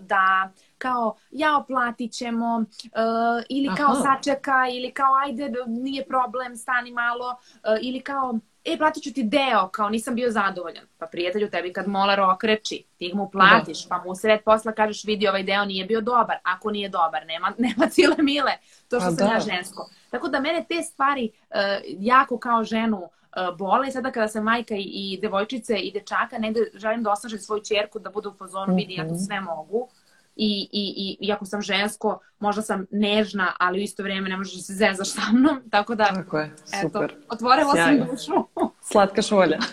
da 0.00 0.50
kao 0.78 1.16
ja 1.30 1.58
oplatit 1.58 2.12
ćemo 2.12 2.56
uh, 2.56 3.44
ili 3.48 3.76
kao 3.76 3.92
Aha. 3.92 4.02
sačeka 4.02 4.68
ili 4.72 4.92
kao 4.92 5.14
ajde 5.14 5.52
nije 5.66 6.06
problem 6.06 6.56
stani 6.56 6.90
malo 6.90 7.30
uh, 7.30 7.78
ili 7.80 8.00
kao 8.00 8.38
e, 8.64 8.78
platit 8.78 9.02
ću 9.02 9.12
ti 9.12 9.22
deo, 9.22 9.68
kao 9.72 9.88
nisam 9.88 10.14
bio 10.14 10.30
zadovoljan. 10.30 10.84
Pa 10.98 11.06
prijatelju, 11.06 11.50
tebi 11.50 11.72
kad 11.72 11.88
molar 11.88 12.20
okreći, 12.20 12.84
ti 12.96 13.12
mu 13.14 13.30
platiš, 13.30 13.82
da. 13.82 13.88
pa 13.88 14.04
mu 14.04 14.14
sred 14.14 14.40
posla 14.44 14.72
kažeš 14.72 15.04
vidi 15.04 15.28
ovaj 15.28 15.42
deo 15.42 15.64
nije 15.64 15.84
bio 15.84 16.00
dobar. 16.00 16.36
Ako 16.42 16.70
nije 16.70 16.88
dobar, 16.88 17.26
nema, 17.26 17.52
nema 17.66 17.86
cile 17.86 18.16
mile, 18.18 18.52
to 18.88 19.00
što 19.00 19.10
pa 19.10 19.16
sam 19.16 19.28
da. 19.28 19.34
ja 19.34 19.40
žensko. 19.40 19.90
Tako 20.10 20.28
da 20.28 20.40
mene 20.40 20.64
te 20.68 20.82
stvari 20.82 21.30
uh, 21.34 21.56
jako 21.98 22.38
kao 22.38 22.64
ženu 22.64 22.98
uh, 22.98 23.56
bole. 23.58 23.90
Sada 23.90 24.10
kada 24.10 24.28
sam 24.28 24.44
majka 24.44 24.74
i, 24.74 24.82
i 24.82 25.18
devojčice 25.22 25.76
i 25.76 25.92
dečaka, 25.92 26.38
negde 26.38 26.60
želim 26.74 27.02
da 27.02 27.12
osnažem 27.12 27.38
svoju 27.38 27.62
čerku 27.62 27.98
da 27.98 28.10
bude 28.10 28.28
u 28.28 28.34
fazonu, 28.34 28.66
mm 28.66 28.70
-hmm. 28.70 28.76
vidi 28.76 28.94
ja 28.94 29.08
to 29.08 29.14
mhm. 29.14 29.18
sve 29.18 29.40
mogu 29.40 29.88
i, 30.36 30.68
i, 30.72 31.16
i 31.20 31.26
iako 31.26 31.44
sam 31.44 31.62
žensko, 31.62 32.18
možda 32.38 32.62
sam 32.62 32.86
nežna, 32.90 33.52
ali 33.58 33.78
u 33.78 33.82
isto 33.82 34.02
vrijeme 34.02 34.28
ne 34.28 34.36
možeš 34.36 34.54
da 34.54 34.62
se 34.62 34.72
zezaš 34.72 35.12
sa 35.12 35.20
mnom, 35.32 35.62
tako 35.70 35.94
da, 35.94 36.04
tako 36.04 36.38
je, 36.38 36.50
super. 36.82 37.04
Eto, 37.04 37.14
otvorila 37.28 37.72
Sjajno. 37.72 38.06
sam 38.06 38.14
dušu. 38.14 38.32
Slatka 38.92 39.22
šolja. 39.22 39.58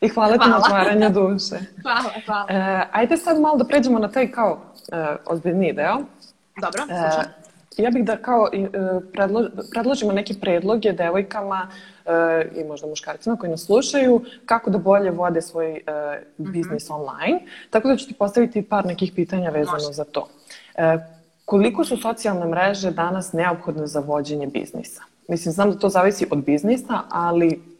I 0.00 0.08
hvala, 0.08 0.36
hvala. 0.36 0.44
ti 0.44 0.50
na 0.50 0.58
otvaranju 0.58 1.10
duše. 1.10 1.56
hvala, 1.82 2.10
hvala. 2.26 2.46
E, 2.48 2.88
ajde 2.92 3.16
sad 3.16 3.40
malo 3.40 3.56
da 3.56 3.64
pređemo 3.64 3.98
na 3.98 4.10
taj 4.10 4.30
kao 4.30 4.60
e, 4.92 5.16
ozbiljni 5.26 5.72
deo. 5.72 5.98
Dobro, 6.60 6.82
e, 6.88 7.44
Ja 7.76 7.90
bih 7.90 8.04
da 8.04 8.16
kao 8.16 8.48
e, 8.52 8.68
predlo, 9.12 9.48
predložimo 9.70 10.12
neke 10.12 10.34
predloge 10.40 10.92
devojkama 10.92 11.68
e, 11.70 11.93
i 12.56 12.64
možda 12.64 12.86
muškarcima 12.86 13.36
koji 13.36 13.50
nas 13.50 13.64
slušaju 13.64 14.24
kako 14.46 14.70
da 14.70 14.78
bolje 14.78 15.10
vode 15.10 15.42
svoj 15.42 15.76
e, 15.76 15.82
biznis 16.36 16.88
mm 16.88 16.92
-hmm. 16.92 17.00
online. 17.00 17.40
Tako 17.70 17.88
da 17.88 17.96
ću 17.96 18.06
ti 18.06 18.14
postaviti 18.14 18.62
par 18.62 18.86
nekih 18.86 19.12
pitanja 19.12 19.50
vezano 19.50 19.76
Može. 19.76 19.92
za 19.92 20.04
to. 20.04 20.28
Koliko 21.44 21.84
su 21.84 21.96
socijalne 21.96 22.46
mreže 22.46 22.90
danas 22.90 23.32
neophodne 23.32 23.86
za 23.86 24.00
vođenje 24.00 24.46
biznisa? 24.46 25.02
Mislim, 25.28 25.52
znam 25.52 25.70
da 25.70 25.78
to 25.78 25.88
zavisi 25.88 26.26
od 26.30 26.44
biznisa, 26.44 27.02
ali 27.10 27.74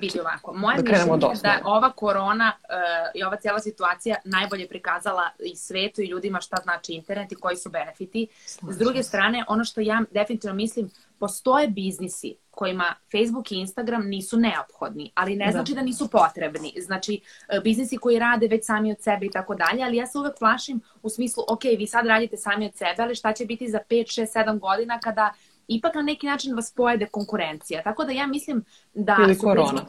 Vidi 0.00 0.20
ovako, 0.20 0.52
moje 0.52 0.76
da 0.76 0.82
mišljenje 0.82 1.12
je 1.12 1.40
da 1.42 1.60
ova 1.64 1.92
korona 1.92 2.52
uh, 2.58 3.20
i 3.20 3.24
ova 3.24 3.36
cijela 3.36 3.60
situacija 3.60 4.16
najbolje 4.24 4.68
prikazala 4.68 5.30
i 5.38 5.56
svetu 5.56 6.02
i 6.02 6.06
ljudima 6.06 6.40
šta 6.40 6.56
znači 6.62 6.92
internet 6.92 7.32
i 7.32 7.34
koji 7.34 7.56
su 7.56 7.70
benefiti. 7.70 8.26
S 8.70 8.78
druge 8.78 9.02
strane, 9.02 9.44
ono 9.48 9.64
što 9.64 9.80
ja 9.80 10.02
definitivno 10.10 10.54
mislim, 10.54 10.90
postoje 11.24 11.68
biznisi 11.68 12.36
kojima 12.50 12.94
Facebook 13.12 13.52
i 13.52 13.54
Instagram 13.54 14.06
nisu 14.08 14.38
neophodni, 14.38 15.12
ali 15.14 15.36
ne 15.36 15.44
da. 15.44 15.52
znači 15.52 15.74
da 15.74 15.82
nisu 15.82 16.08
potrebni. 16.08 16.74
Znači, 16.80 17.20
e, 17.48 17.60
biznisi 17.60 17.96
koji 17.96 18.18
rade 18.18 18.48
već 18.48 18.66
sami 18.66 18.92
od 18.92 19.00
sebe 19.00 19.26
i 19.26 19.30
tako 19.30 19.54
dalje, 19.54 19.82
ali 19.82 19.96
ja 19.96 20.06
se 20.06 20.18
uvek 20.18 20.38
plašim 20.38 20.80
u 21.02 21.08
smislu, 21.08 21.44
ok, 21.48 21.64
vi 21.78 21.86
sad 21.86 22.06
radite 22.06 22.36
sami 22.36 22.66
od 22.66 22.74
sebe, 22.74 23.02
ali 23.02 23.14
šta 23.14 23.32
će 23.32 23.44
biti 23.44 23.68
za 23.68 23.78
5, 23.90 24.20
6, 24.20 24.38
7 24.38 24.58
godina 24.58 25.00
kada 25.00 25.34
ipak 25.68 25.94
na 25.94 26.02
neki 26.02 26.26
način 26.26 26.54
vas 26.54 26.72
pojede 26.76 27.06
konkurencija. 27.06 27.82
Tako 27.82 28.04
da 28.04 28.12
ja 28.12 28.26
mislim 28.26 28.64
da... 28.94 29.16
Ili 29.20 29.38
korona. 29.38 29.84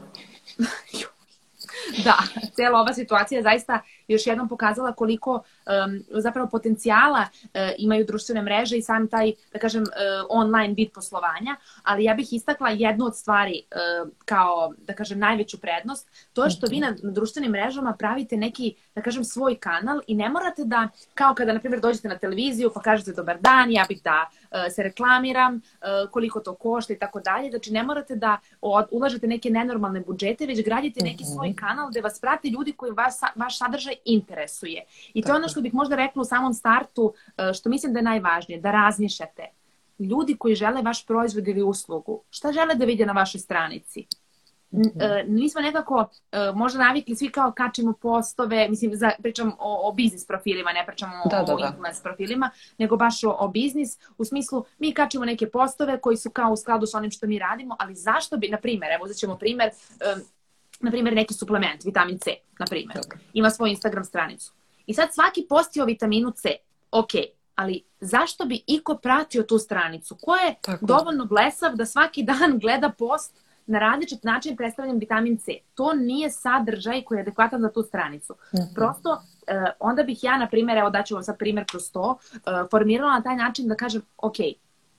da, 2.06 2.18
cijela 2.56 2.80
ova 2.80 2.94
situacija 2.94 3.39
je 3.39 3.44
zaista 3.44 3.82
još 4.07 4.27
jednom 4.27 4.50
pokazala 4.50 4.93
koliko 4.93 5.31
um, 5.33 6.03
zapravo 6.09 6.50
potencijala 6.50 7.21
uh, 7.43 7.50
imaju 7.77 8.05
društvene 8.05 8.41
mreže 8.41 8.77
i 8.77 8.81
sam 8.81 9.07
taj, 9.07 9.33
da 9.53 9.59
kažem, 9.59 9.83
uh, 9.83 9.89
online 10.29 10.74
vid 10.74 10.91
poslovanja, 10.93 11.55
ali 11.83 12.03
ja 12.03 12.13
bih 12.13 12.33
istakla 12.33 12.69
jednu 12.69 13.05
od 13.05 13.17
stvari 13.17 13.62
uh, 13.62 14.12
kao, 14.25 14.74
da 14.77 14.93
kažem, 14.93 15.19
najveću 15.19 15.57
prednost, 15.62 16.09
to 16.33 16.43
je 16.43 16.50
što 16.50 16.67
vi 16.67 16.79
na, 16.79 16.95
na 17.03 17.12
društvenim 17.12 17.51
mrežama 17.51 17.93
pravite 17.93 18.38
neki, 18.38 18.75
da 18.95 19.01
kažem, 19.01 19.24
svoj 19.24 19.55
kanal 19.55 20.00
i 20.07 20.15
ne 20.15 20.29
morate 20.29 20.63
da, 20.65 20.89
kao 21.13 21.35
kada, 21.35 21.53
na 21.53 21.59
primjer, 21.59 21.81
dođete 21.81 22.07
na 22.07 22.17
televiziju 22.17 22.71
pa 22.74 22.81
kažete 22.81 23.12
dobar 23.12 23.38
dan, 23.39 23.71
ja 23.71 23.85
bih 23.89 24.01
da 24.03 24.29
uh, 24.29 24.57
se 24.75 24.83
reklamiram, 24.83 25.55
uh, 25.55 26.12
koliko 26.12 26.39
to 26.39 26.55
košta 26.55 26.93
i 26.93 27.00
tako 27.00 27.19
dalje, 27.19 27.50
znači 27.50 27.71
ne 27.71 27.83
morate 27.83 28.15
da 28.15 28.39
od, 28.62 28.85
ulažete 28.91 29.27
neke 29.27 29.50
nenormalne 29.50 30.00
budžete, 30.00 30.45
već 30.45 30.63
gradite 30.65 31.03
neki 31.03 31.24
svoj 31.24 31.50
mhm. 31.50 31.57
kanal 31.57 31.89
gde 31.89 32.01
vas 32.01 32.19
prate 32.19 32.47
ljudi 32.50 32.71
koji 32.71 32.91
vas, 32.91 33.21
vaš 33.35 33.57
sadržaj 33.57 33.94
interesuje. 34.05 34.83
I 35.13 35.21
to 35.21 35.31
je 35.31 35.35
ono 35.35 35.47
što 35.47 35.61
bih 35.61 35.73
možda 35.73 35.95
rekla 35.95 36.21
u 36.21 36.25
samom 36.25 36.53
startu, 36.53 37.13
e, 37.37 37.53
što 37.53 37.69
mislim 37.69 37.93
da 37.93 37.99
je 37.99 38.03
najvažnije, 38.03 38.61
da 38.61 38.71
razmišljate. 38.71 39.45
Ljudi 39.99 40.35
koji 40.37 40.55
žele 40.55 40.81
vaš 40.81 41.05
proizvod 41.05 41.47
ili 41.47 41.63
uslugu, 41.63 42.23
šta 42.29 42.51
žele 42.51 42.75
da 42.75 42.85
vide 42.85 43.05
na 43.05 43.13
vašoj 43.13 43.39
stranici? 43.39 44.07
nismo 45.27 45.61
mhm. 45.61 45.65
nekako 45.65 46.09
e, 46.31 46.51
možda 46.55 46.79
navikli 46.79 47.15
svi 47.15 47.31
kao 47.31 47.51
kačimo 47.51 47.93
postove, 47.93 48.69
mislim 48.69 48.95
za, 48.95 49.11
pričam 49.21 49.51
o, 49.59 49.89
o 49.89 49.91
biznis 49.93 50.27
profilima, 50.27 50.71
ne 50.71 50.85
pričamo 50.85 51.13
da, 51.31 51.41
o, 51.41 51.45
da, 51.45 51.55
da. 51.55 51.67
influence 51.67 52.03
profilima, 52.03 52.49
nego 52.77 52.97
baš 52.97 53.23
o, 53.23 53.35
o 53.39 53.47
biznis, 53.47 53.97
u 54.17 54.25
smislu 54.25 54.65
mi 54.79 54.93
kačimo 54.93 55.25
neke 55.25 55.49
postove 55.49 56.01
koji 56.01 56.17
su 56.17 56.29
kao 56.29 56.51
u 56.51 56.57
skladu 56.57 56.85
sa 56.85 56.97
onim 56.97 57.11
što 57.11 57.27
mi 57.27 57.39
radimo, 57.39 57.75
ali 57.79 57.95
zašto 57.95 58.37
bi, 58.37 58.49
na 58.49 58.57
primjer, 58.57 58.91
evo 58.91 59.05
uzet 59.05 59.17
ćemo 59.17 59.37
primjer, 59.37 59.69
na 60.82 60.91
primjer, 60.91 61.15
neki 61.15 61.34
suplement, 61.34 61.86
vitamin 61.86 62.20
C, 62.20 62.32
na 62.60 62.65
primjer, 62.65 63.00
ima 63.34 63.50
svoju 63.50 63.70
Instagram 63.70 64.03
stranicu. 64.03 64.53
I 64.86 64.94
sad 64.94 65.13
svaki 65.13 65.46
posti 65.50 65.82
o 65.82 65.86
vitaminu 65.86 66.32
C, 66.32 66.50
ok, 66.91 67.12
ali 67.55 67.84
zašto 68.00 68.46
bi 68.46 68.63
iko 68.67 68.98
pratio 68.98 69.44
tu 69.44 69.58
stranicu? 69.58 70.17
Ko 70.22 70.36
je 70.36 70.55
Tako. 70.62 70.86
dovoljno 70.86 71.25
blesav 71.25 71.75
da 71.75 71.86
svaki 71.86 72.24
dan 72.24 72.60
gleda 72.62 72.91
post 72.98 73.46
na 73.67 73.79
različit 73.79 74.24
način 74.24 74.55
predstavljam 74.55 75.00
vitamin 75.00 75.38
C? 75.38 75.51
To 75.74 75.94
nije 75.94 76.32
sadržaj 76.32 77.03
koji 77.03 77.17
je 77.17 77.22
adekvatan 77.22 77.62
za 77.62 77.72
tu 77.72 77.84
stranicu. 77.84 78.34
Mm 78.34 78.58
-hmm. 78.58 78.75
Prosto, 78.75 79.22
eh, 79.48 79.65
onda 79.79 80.03
bih 80.03 80.24
ja, 80.24 80.38
na 80.38 80.48
primjer, 80.48 80.77
evo 80.77 80.89
daću 80.89 81.13
vam 81.13 81.24
sad 81.24 81.38
primjer 81.38 81.65
kroz 81.65 81.91
to, 81.91 82.17
eh, 82.34 82.39
formirala 82.72 83.13
na 83.13 83.24
taj 83.24 83.36
način 83.36 83.67
da 83.67 83.75
kažem, 83.75 84.01
ok, 84.17 84.36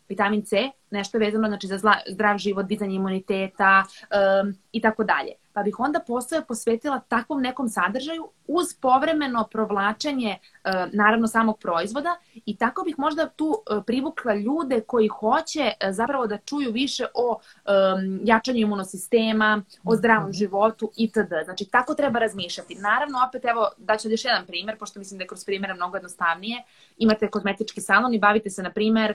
vitamin 0.08 0.44
C, 0.44 0.70
nešto 0.90 1.16
je 1.16 1.24
vezano 1.24 1.48
znači, 1.48 1.66
za 1.66 1.78
zla, 1.78 1.94
zdrav 2.08 2.38
život, 2.38 2.66
dizanje 2.66 2.94
imuniteta 2.94 3.84
um, 3.84 4.54
i 4.72 4.80
tako 4.80 5.04
dalje. 5.04 5.32
Pa 5.52 5.62
bih 5.62 5.80
onda 5.80 6.00
posao 6.06 6.42
posvetila 6.48 7.00
takvom 7.00 7.42
nekom 7.42 7.68
sadržaju 7.68 8.28
uz 8.46 8.66
povremeno 8.80 9.48
provlačenje 9.52 10.38
uh, 10.38 10.72
naravno 10.92 11.26
samog 11.26 11.58
proizvoda 11.58 12.16
i 12.46 12.56
tako 12.56 12.82
bih 12.82 12.94
možda 12.98 13.28
tu 13.28 13.46
uh, 13.46 13.82
privukla 13.86 14.34
ljude 14.34 14.80
koji 14.80 15.08
hoće 15.08 15.60
uh, 15.60 15.88
zapravo 15.90 16.26
da 16.26 16.38
čuju 16.38 16.72
više 16.72 17.06
o 17.14 17.30
um, 17.30 18.20
jačanju 18.24 18.58
imunosistema, 18.58 19.62
o 19.84 19.96
zdravom 19.96 20.28
mhm. 20.28 20.32
životu 20.32 20.90
itd. 20.96 21.32
Znači 21.44 21.64
tako 21.64 21.94
treba 21.94 22.18
razmišljati. 22.18 22.74
Naravno 22.74 23.18
opet 23.28 23.44
evo 23.44 23.68
daću 23.78 24.10
još 24.10 24.24
jedan 24.24 24.46
primer, 24.46 24.78
pošto 24.78 24.98
mislim 24.98 25.18
da 25.18 25.24
je 25.24 25.28
kroz 25.28 25.44
primjera 25.44 25.74
mnogo 25.74 25.96
jednostavnije. 25.96 26.62
Imate 26.98 27.30
kozmetički 27.30 27.80
salon 27.80 28.14
i 28.14 28.18
bavite 28.18 28.50
se 28.50 28.62
na 28.62 28.70
primer 28.70 29.14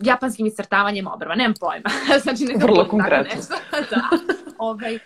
japanskim 0.00 0.46
iscrtavanjem 0.46 1.06
obrva, 1.06 1.34
nemam 1.34 1.54
pojma. 1.60 1.90
znači, 2.22 2.44
neka 2.44 2.66
Vrlo 2.66 2.88
konkretno. 2.88 3.40
da. 3.90 4.08
Ovaj, 4.58 4.94
e, 4.94 4.98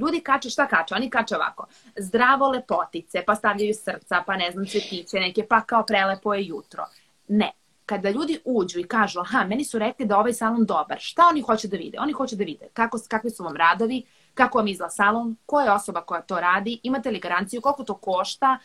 ljudi 0.00 0.20
kače, 0.20 0.50
šta 0.50 0.66
kače? 0.66 0.94
Oni 0.94 1.10
kače 1.10 1.36
ovako, 1.36 1.66
zdravo 1.96 2.48
lepotice, 2.48 3.22
pa 3.26 3.34
stavljaju 3.34 3.74
srca, 3.74 4.22
pa 4.26 4.36
ne 4.36 4.50
znam, 4.50 4.66
cvetiće 4.66 5.16
neke, 5.16 5.46
pa 5.48 5.60
kao 5.60 5.86
prelepo 5.86 6.34
je 6.34 6.46
jutro. 6.46 6.84
Ne. 7.28 7.52
Kada 7.86 8.10
ljudi 8.10 8.38
uđu 8.44 8.80
i 8.80 8.88
kažu, 8.88 9.20
aha, 9.20 9.44
meni 9.44 9.64
su 9.64 9.78
rekli 9.78 10.06
da 10.06 10.18
ovaj 10.18 10.32
salon 10.32 10.64
dobar, 10.64 10.98
šta 11.00 11.22
oni 11.30 11.40
hoće 11.40 11.68
da 11.68 11.76
vide? 11.76 11.98
Oni 12.00 12.12
hoće 12.12 12.36
da 12.36 12.44
vide 12.44 12.68
kako, 12.72 12.98
kakvi 13.08 13.30
su 13.30 13.44
vam 13.44 13.56
radovi, 13.56 14.02
kako 14.36 14.58
vam 14.58 14.68
izgleda 14.68 14.90
salon, 14.90 15.36
ko 15.46 15.60
je 15.60 15.72
osoba 15.72 16.00
koja 16.00 16.20
to 16.20 16.40
radi, 16.40 16.80
imate 16.82 17.10
li 17.10 17.20
garanciju, 17.20 17.60
koliko 17.60 17.84
to 17.84 17.94
košta, 17.94 18.58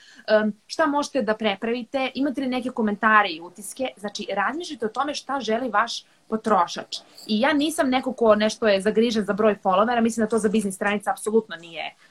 šta 0.68 0.86
možete 0.86 1.22
da 1.22 1.36
prepravite, 1.38 2.12
imate 2.16 2.42
li 2.42 2.48
neke 2.48 2.70
komentare 2.70 3.30
i 3.30 3.42
utiske, 3.42 3.88
znači 3.98 4.28
razmišljate 4.36 4.86
o 4.86 4.90
tome 4.90 5.14
šta 5.14 5.40
želi 5.40 5.70
vaš 5.70 6.06
potrošač. 6.28 6.98
I 7.28 7.40
ja 7.40 7.54
nisam 7.54 7.90
neko 7.90 8.14
ko 8.14 8.36
nešto 8.36 8.68
je 8.68 8.82
zagrižen 8.82 9.26
za 9.26 9.34
broj 9.34 9.58
followera, 9.64 10.02
mislim 10.02 10.26
da 10.26 10.30
to 10.30 10.38
za 10.38 10.50
biznis 10.50 10.76
stranica 10.76 11.12
apsolutno 11.12 11.56
nije 11.56 11.96
uh, 11.96 12.11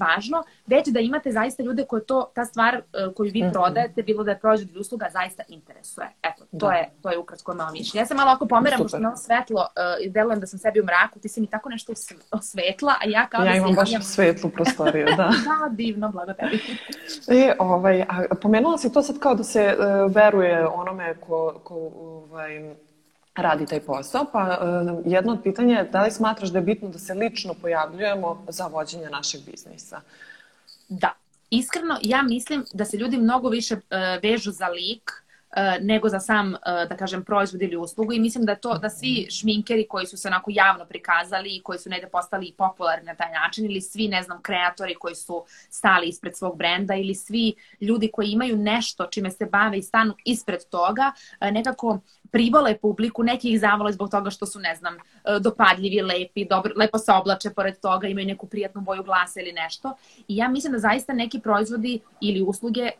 važno, 0.00 0.42
već 0.66 0.88
da 0.88 1.00
imate 1.00 1.32
zaista 1.32 1.62
ljude 1.62 1.84
koje 1.84 2.04
to, 2.04 2.30
ta 2.34 2.44
stvar 2.44 2.76
uh, 2.76 3.14
koju 3.14 3.30
vi 3.34 3.40
-hmm. 3.42 3.52
prodajete, 3.52 4.02
bilo 4.02 4.24
da 4.24 4.30
je 4.30 4.38
proizvod 4.38 4.70
ili 4.70 4.80
usluga, 4.80 5.06
zaista 5.12 5.42
interesuje. 5.48 6.06
Eto, 6.22 6.44
to, 6.58 6.66
da. 6.66 6.72
je, 6.72 6.90
to 7.02 7.10
je 7.10 7.18
ukratko 7.18 7.54
malo 7.54 7.72
mišljenje. 7.72 8.02
Ja 8.02 8.06
sam 8.06 8.16
malo 8.16 8.30
ako 8.30 8.46
pomeram, 8.46 8.78
pošto 8.78 8.98
malo 8.98 9.16
svetlo 9.16 9.60
uh, 10.06 10.12
delujem 10.12 10.40
da 10.40 10.46
sam 10.46 10.58
sebi 10.58 10.80
u 10.80 10.84
mraku, 10.84 11.18
ti 11.18 11.28
si 11.28 11.40
mi 11.40 11.46
tako 11.46 11.68
nešto 11.68 11.92
osvetla, 12.30 12.94
a 13.00 13.08
ja 13.08 13.26
kao 13.26 13.44
ja 13.44 13.52
da 13.52 13.56
imam 13.56 13.74
baš 13.74 13.92
ja... 13.92 14.00
svetlu 14.00 14.50
prostoriju, 14.50 15.06
da. 15.06 15.30
da, 15.48 15.68
divno, 15.70 16.08
blago 16.08 16.32
tebi. 16.32 16.60
e, 17.28 17.54
ovaj, 17.58 18.02
a 18.02 18.34
pomenula 18.42 18.78
si 18.78 18.92
to 18.92 19.02
sad 19.02 19.18
kao 19.18 19.34
da 19.34 19.44
se 19.44 19.76
uh, 19.78 20.14
veruje 20.14 20.66
onome 20.66 21.14
ko, 21.14 21.60
ko 21.64 21.74
ovaj, 22.00 22.74
radi 23.42 23.66
taj 23.66 23.80
posao, 23.80 24.24
pa 24.32 24.58
uh, 24.60 25.12
jedno 25.12 25.32
od 25.32 25.42
pitanja 25.42 25.78
je 25.78 25.84
da 25.84 26.02
li 26.02 26.10
smatraš 26.10 26.48
da 26.48 26.58
je 26.58 26.64
bitno 26.64 26.88
da 26.88 26.98
se 26.98 27.14
lično 27.14 27.54
pojavljujemo 27.54 28.44
za 28.48 28.66
vođenje 28.66 29.10
našeg 29.10 29.40
biznisa? 29.50 30.00
Da, 30.88 31.12
iskreno 31.50 31.98
ja 32.02 32.22
mislim 32.22 32.64
da 32.72 32.84
se 32.84 32.96
ljudi 32.96 33.16
mnogo 33.16 33.48
više 33.48 33.74
uh, 33.74 33.80
vežu 34.22 34.50
za 34.50 34.68
lik 34.68 35.10
E, 35.56 35.78
nego 35.80 36.08
za 36.08 36.20
sam, 36.20 36.54
e, 36.54 36.58
da 36.88 36.96
kažem, 36.96 37.24
proizvod 37.24 37.62
ili 37.62 37.76
uslugu 37.76 38.12
i 38.12 38.20
mislim 38.20 38.44
da 38.44 38.54
to, 38.54 38.78
da 38.78 38.90
svi 38.90 39.26
šminkeri 39.30 39.86
koji 39.88 40.06
su 40.06 40.16
se 40.16 40.28
onako 40.28 40.50
javno 40.54 40.84
prikazali 40.84 41.56
i 41.56 41.62
koji 41.62 41.78
su 41.78 41.90
negde 41.90 42.08
postali 42.08 42.54
popularni 42.58 43.06
na 43.06 43.14
taj 43.14 43.32
način 43.32 43.64
ili 43.64 43.80
svi, 43.80 44.08
ne 44.08 44.22
znam, 44.22 44.42
kreatori 44.42 44.94
koji 44.94 45.14
su 45.14 45.44
stali 45.70 46.06
ispred 46.06 46.36
svog 46.36 46.56
brenda 46.56 46.94
ili 46.94 47.14
svi 47.14 47.54
ljudi 47.80 48.10
koji 48.12 48.28
imaju 48.28 48.56
nešto 48.56 49.06
čime 49.06 49.30
se 49.30 49.46
bave 49.46 49.78
i 49.78 49.82
stanu 49.82 50.14
ispred 50.24 50.60
toga, 50.70 51.12
e, 51.40 51.50
nekako 51.50 51.98
privole 52.30 52.78
publiku, 52.78 53.22
neki 53.22 53.52
ih 53.52 53.60
zavole 53.60 53.92
zbog 53.92 54.10
toga 54.10 54.30
što 54.30 54.46
su, 54.46 54.58
ne 54.58 54.74
znam, 54.74 54.96
dopadljivi, 55.40 56.02
lepi, 56.02 56.44
dobro, 56.44 56.72
lepo 56.76 56.98
se 56.98 57.12
oblače 57.12 57.50
pored 57.50 57.80
toga, 57.80 58.08
imaju 58.08 58.26
neku 58.26 58.46
prijatnu 58.46 58.80
boju 58.80 59.02
glasa 59.02 59.40
ili 59.40 59.52
nešto. 59.52 59.96
I 60.28 60.36
ja 60.36 60.48
mislim 60.48 60.72
da 60.72 60.78
zaista 60.78 61.12
neki 61.12 61.40
proizvodi 61.40 62.00
ili 62.20 62.42
usluge 62.42 62.90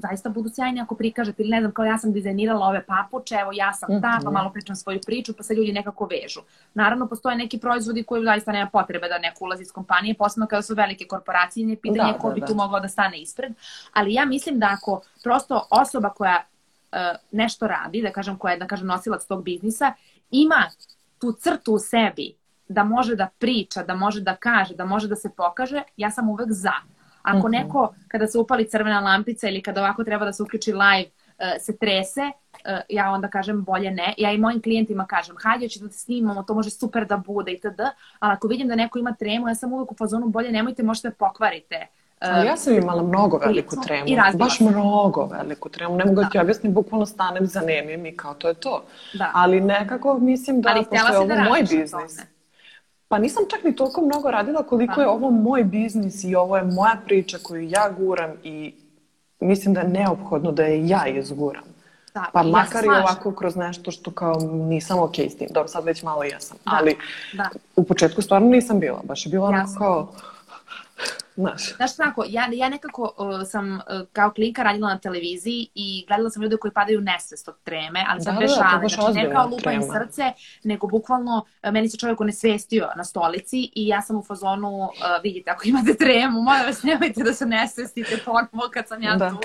zaista 0.00 0.28
budu 0.28 0.48
sjajni 0.48 0.80
ako 0.80 0.94
prikažete 0.94 1.42
ili 1.42 1.50
ne 1.50 1.60
znam, 1.60 1.72
kao 1.72 1.84
ja 1.84 1.98
sam 1.98 2.12
dizajnirala 2.12 2.66
ove 2.66 2.84
papuče, 2.86 3.34
evo 3.34 3.50
ja 3.54 3.72
sam 3.72 4.02
ta, 4.02 4.18
pa 4.22 4.30
mhm. 4.30 4.34
malo 4.34 4.50
pričam 4.52 4.76
svoju 4.76 5.00
priču, 5.06 5.32
pa 5.36 5.42
se 5.42 5.54
ljudi 5.54 5.72
nekako 5.72 6.06
vežu. 6.06 6.40
Naravno, 6.74 7.08
postoje 7.08 7.36
neki 7.36 7.58
proizvodi 7.58 8.02
koji 8.02 8.24
zaista 8.24 8.52
nema 8.52 8.70
potrebe 8.70 9.08
da 9.08 9.18
neko 9.18 9.44
ulazi 9.44 9.62
iz 9.62 9.72
kompanije, 9.72 10.14
posebno 10.14 10.46
kada 10.46 10.62
su 10.62 10.74
velike 10.74 11.06
korporacije, 11.06 11.66
nije 11.66 11.76
pitanje 11.76 12.12
da, 12.12 12.18
ko 12.18 12.28
da, 12.28 12.34
bi 12.34 12.40
da. 12.40 12.46
tu 12.46 12.54
mogao 12.54 12.80
da 12.80 12.88
stane 12.88 13.20
ispred. 13.20 13.52
Ali 13.92 14.14
ja 14.14 14.24
mislim 14.24 14.58
da 14.58 14.66
ako 14.66 15.02
prosto 15.22 15.66
osoba 15.70 16.10
koja 16.10 16.36
uh, 16.36 16.59
nešto 17.30 17.66
radi, 17.66 18.02
da 18.02 18.12
kažem 18.12 18.36
koja 18.38 18.52
je, 18.52 18.58
da 18.58 18.66
kažem, 18.66 18.86
nosilac 18.86 19.26
tog 19.26 19.44
biznisa, 19.44 19.92
ima 20.30 20.70
tu 21.18 21.32
crtu 21.32 21.72
u 21.72 21.78
sebi 21.78 22.34
da 22.68 22.84
može 22.84 23.16
da 23.16 23.28
priča, 23.38 23.82
da 23.82 23.94
može 23.94 24.20
da 24.20 24.36
kaže, 24.36 24.74
da 24.74 24.84
može 24.84 25.08
da 25.08 25.16
se 25.16 25.30
pokaže, 25.36 25.82
ja 25.96 26.10
sam 26.10 26.28
uvek 26.28 26.52
za. 26.52 26.72
Ako 27.22 27.48
mhm. 27.48 27.50
neko, 27.50 27.94
kada 28.08 28.26
se 28.26 28.38
upali 28.38 28.68
crvena 28.68 29.00
lampica 29.00 29.48
ili 29.48 29.62
kada 29.62 29.80
ovako 29.80 30.04
treba 30.04 30.24
da 30.24 30.32
se 30.32 30.42
uključi 30.42 30.72
live, 30.72 31.10
se 31.60 31.76
trese, 31.76 32.20
uh, 32.20 32.80
ja 32.88 33.10
onda 33.10 33.28
kažem 33.28 33.64
bolje 33.64 33.90
ne. 33.90 34.14
Ja 34.18 34.32
i 34.32 34.38
mojim 34.38 34.62
klijentima 34.62 35.06
kažem, 35.06 35.36
hajde 35.42 35.68
ću 35.68 35.80
da 35.80 35.88
snimamo, 35.88 36.42
to 36.42 36.54
može 36.54 36.70
super 36.70 37.06
da 37.06 37.16
bude 37.16 37.52
itd. 37.52 37.80
Ali 38.18 38.32
ako 38.32 38.48
vidim 38.48 38.68
da 38.68 38.74
neko 38.74 38.98
ima 38.98 39.14
tremu, 39.18 39.48
ja 39.48 39.54
sam 39.54 39.72
uvek 39.72 39.92
u 39.92 39.96
fazonu 39.96 40.28
bolje 40.28 40.52
nemojte, 40.52 40.82
možete 40.82 41.08
da 41.08 41.14
pokvarite. 41.14 41.86
Ali 42.20 42.46
ja 42.46 42.56
sam 42.56 42.72
imala 42.72 43.02
mnogo 43.02 43.38
veliku 43.38 43.76
tremu. 43.86 44.06
Baš 44.34 44.60
mnogo 44.60 45.26
veliku 45.26 45.68
tremu. 45.68 45.96
Ne 45.96 46.04
mogu 46.04 46.20
da 46.22 46.28
ti 46.28 46.38
objasnim, 46.38 46.74
bukvalno 46.74 47.06
stanem, 47.06 47.46
zanemim 47.46 48.06
i 48.06 48.16
kao 48.16 48.34
to 48.34 48.48
je 48.48 48.54
to. 48.54 48.82
Da. 49.14 49.30
Ali 49.34 49.60
nekako 49.60 50.18
mislim 50.18 50.60
da 50.60 50.70
Ali 50.70 50.84
pošto 50.84 51.12
je 51.12 51.18
ovo 51.18 51.26
da 51.26 51.42
moj 51.42 51.60
biznis. 51.60 52.20
Pa 53.08 53.18
nisam 53.18 53.44
čak 53.50 53.64
ni 53.64 53.76
toliko 53.76 54.00
mnogo 54.00 54.30
radila 54.30 54.62
koliko 54.62 54.94
pa. 54.94 55.00
je 55.00 55.08
ovo 55.08 55.30
moj 55.30 55.64
biznis 55.64 56.24
i 56.24 56.34
ovo 56.34 56.56
je 56.56 56.64
moja 56.64 56.96
priča 57.04 57.38
koju 57.42 57.62
ja 57.62 57.90
guram 57.98 58.30
i 58.42 58.74
mislim 59.40 59.74
da 59.74 59.80
je 59.80 59.88
neophodno 59.88 60.52
da 60.52 60.62
je 60.62 60.88
ja 60.88 61.06
izguram. 61.06 61.64
Da, 62.14 62.24
pa 62.32 62.42
makar 62.42 62.84
ja 62.84 62.92
i 62.94 63.02
ovako 63.02 63.32
kroz 63.32 63.56
nešto 63.56 63.90
što 63.90 64.10
kao 64.10 64.38
nisam 64.52 64.98
ok 64.98 65.18
s 65.18 65.36
tim. 65.36 65.48
Dobro, 65.50 65.68
sad 65.68 65.84
već 65.84 66.02
malo 66.02 66.22
jesam. 66.22 66.56
Da, 66.64 66.76
ali 66.80 66.96
da. 67.32 67.48
u 67.76 67.84
početku 67.84 68.22
stvarno 68.22 68.48
nisam 68.48 68.80
bila. 68.80 69.00
Baš 69.04 69.26
je 69.26 69.30
bila 69.30 69.48
onako 69.48 69.74
kao 69.78 70.12
Znaš. 71.34 71.76
Znaš 71.76 71.90
kako, 71.96 72.24
ja, 72.28 72.48
ja 72.52 72.68
nekako 72.68 73.14
uh, 73.18 73.48
sam 73.48 73.74
uh, 73.74 73.80
kao 74.12 74.30
klinka 74.30 74.62
radila 74.62 74.88
na 74.88 74.98
televiziji 74.98 75.68
i 75.74 76.04
gledala 76.08 76.30
sam 76.30 76.42
ljude 76.42 76.56
koji 76.56 76.72
padaju 76.72 77.00
nesvest 77.00 77.48
od 77.48 77.62
treme, 77.62 78.04
ali 78.08 78.20
sam 78.20 78.34
da, 78.34 78.40
bez 78.40 78.50
šale. 78.50 78.82
Da, 78.82 78.88
znači, 78.88 79.18
ne 79.18 79.32
kao 79.32 79.46
lupa 79.46 79.72
im 79.72 79.82
srce, 79.82 80.32
nego 80.64 80.86
bukvalno 80.86 81.44
uh, 81.62 81.72
meni 81.72 81.88
se 81.88 81.98
čovjek 81.98 82.20
onesvestio 82.20 82.88
na 82.96 83.04
stolici 83.04 83.70
i 83.74 83.86
ja 83.86 84.02
sam 84.02 84.16
u 84.16 84.22
fazonu, 84.22 84.78
uh, 84.78 84.90
vidite, 85.22 85.50
ako 85.50 85.62
imate 85.68 85.94
tremu, 85.94 86.42
molim 86.42 86.66
vas, 86.66 86.82
nemojte 86.82 87.22
da 87.22 87.32
se 87.32 87.46
nesvestite 87.46 88.18
ponovo 88.24 88.70
kad 88.74 88.88
sam 88.88 89.02
ja 89.02 89.16
da. 89.16 89.30
tu. 89.30 89.38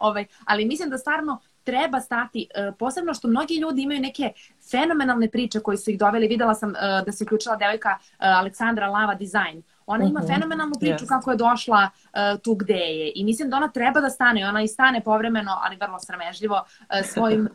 Ovaj, 0.00 0.26
ali 0.44 0.64
mislim 0.64 0.90
da 0.90 0.98
stvarno 0.98 1.40
treba 1.64 2.00
stati, 2.00 2.48
uh, 2.68 2.74
posebno 2.78 3.14
što 3.14 3.28
mnogi 3.28 3.56
ljudi 3.56 3.82
imaju 3.82 4.00
neke 4.00 4.32
fenomenalne 4.70 5.30
priče 5.30 5.60
koje 5.60 5.76
su 5.76 5.90
ih 5.90 5.98
doveli. 5.98 6.28
Videla 6.28 6.54
sam 6.54 6.70
uh, 6.70 6.76
da 7.06 7.12
se 7.12 7.24
uključila 7.24 7.56
devojka 7.56 7.98
uh, 8.00 8.14
Aleksandra 8.18 8.88
Lava 8.88 9.14
Design. 9.14 9.62
Ona 9.90 10.04
ima 10.04 10.20
mhm. 10.20 10.28
-huh. 10.28 10.34
fenomenalnu 10.34 10.74
priču 10.80 11.04
yes. 11.04 11.08
kako 11.08 11.30
je 11.30 11.36
došla 11.36 11.90
uh, 11.90 12.40
tu 12.42 12.54
gde 12.54 12.74
je 12.74 13.12
i 13.14 13.24
mislim 13.24 13.50
da 13.50 13.56
ona 13.56 13.68
treba 13.68 14.00
da 14.00 14.10
stane. 14.10 14.48
Ona 14.48 14.62
i 14.62 14.68
stane 14.68 15.00
povremeno, 15.00 15.58
ali 15.62 15.76
vrlo 15.76 15.98
sramežljivo, 15.98 16.64
uh, 16.64 17.06
svojim 17.12 17.40
uh, 17.40 17.48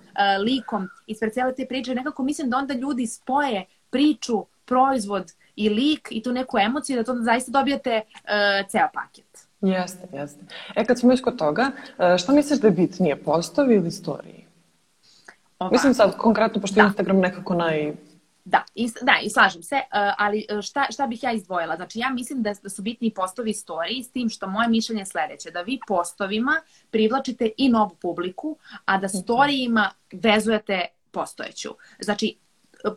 likom 0.43 0.89
ispred 1.07 1.33
cijele 1.33 1.55
te 1.55 1.65
priče. 1.65 1.95
Nekako 1.95 2.23
mislim 2.23 2.49
da 2.49 2.57
onda 2.57 2.73
ljudi 2.73 3.07
spoje 3.07 3.65
priču, 3.89 4.45
proizvod 4.65 5.31
i 5.55 5.69
lik 5.69 6.07
i 6.11 6.23
tu 6.23 6.31
neku 6.31 6.57
emociju 6.57 6.97
da 6.97 7.03
to 7.03 7.15
zaista 7.15 7.51
dobijate 7.51 8.01
uh, 8.05 8.69
ceo 8.69 8.87
paket. 8.93 9.47
Jeste, 9.61 10.07
jeste. 10.13 10.45
E, 10.75 10.85
kad 10.85 10.99
smo 10.99 11.13
kod 11.23 11.37
toga, 11.37 11.71
šta 12.17 12.31
misliš 12.31 12.59
da 12.59 12.67
je 12.67 12.71
bitnije, 12.71 13.15
postovi 13.15 13.75
ili 13.75 13.91
storiji? 13.91 14.45
Ovako. 15.59 15.73
Mislim 15.73 15.93
sad 15.93 16.17
konkretno, 16.17 16.61
pošto 16.61 16.75
da. 16.75 16.87
Instagram 16.87 17.19
nekako 17.19 17.55
naj 17.55 17.93
Da, 18.47 18.63
i, 18.75 18.89
da, 19.01 19.19
i 19.23 19.29
slažem 19.29 19.63
se, 19.63 19.75
uh, 19.75 20.13
ali 20.17 20.45
e, 20.49 20.61
šta, 20.61 20.85
šta 20.91 21.07
bih 21.07 21.23
ja 21.23 21.31
izdvojila? 21.31 21.75
Znači, 21.75 21.99
ja 21.99 22.09
mislim 22.09 22.43
da, 22.43 22.53
da 22.63 22.69
su 22.69 22.81
bitni 22.81 23.13
postovi 23.13 23.53
storiji 23.53 24.03
s 24.03 24.11
tim 24.11 24.29
što 24.29 24.47
moje 24.47 24.67
mišljenje 24.69 25.01
je 25.01 25.05
sledeće, 25.05 25.51
da 25.51 25.61
vi 25.61 25.79
postovima 25.87 26.61
privlačite 26.91 27.49
i 27.57 27.69
novu 27.69 27.95
publiku, 28.01 28.57
a 28.85 28.97
da 28.97 29.07
mhm. 29.07 29.17
storijima 29.17 29.91
vezujete 30.11 30.85
postojeću. 31.11 31.69
Znači, 31.99 32.37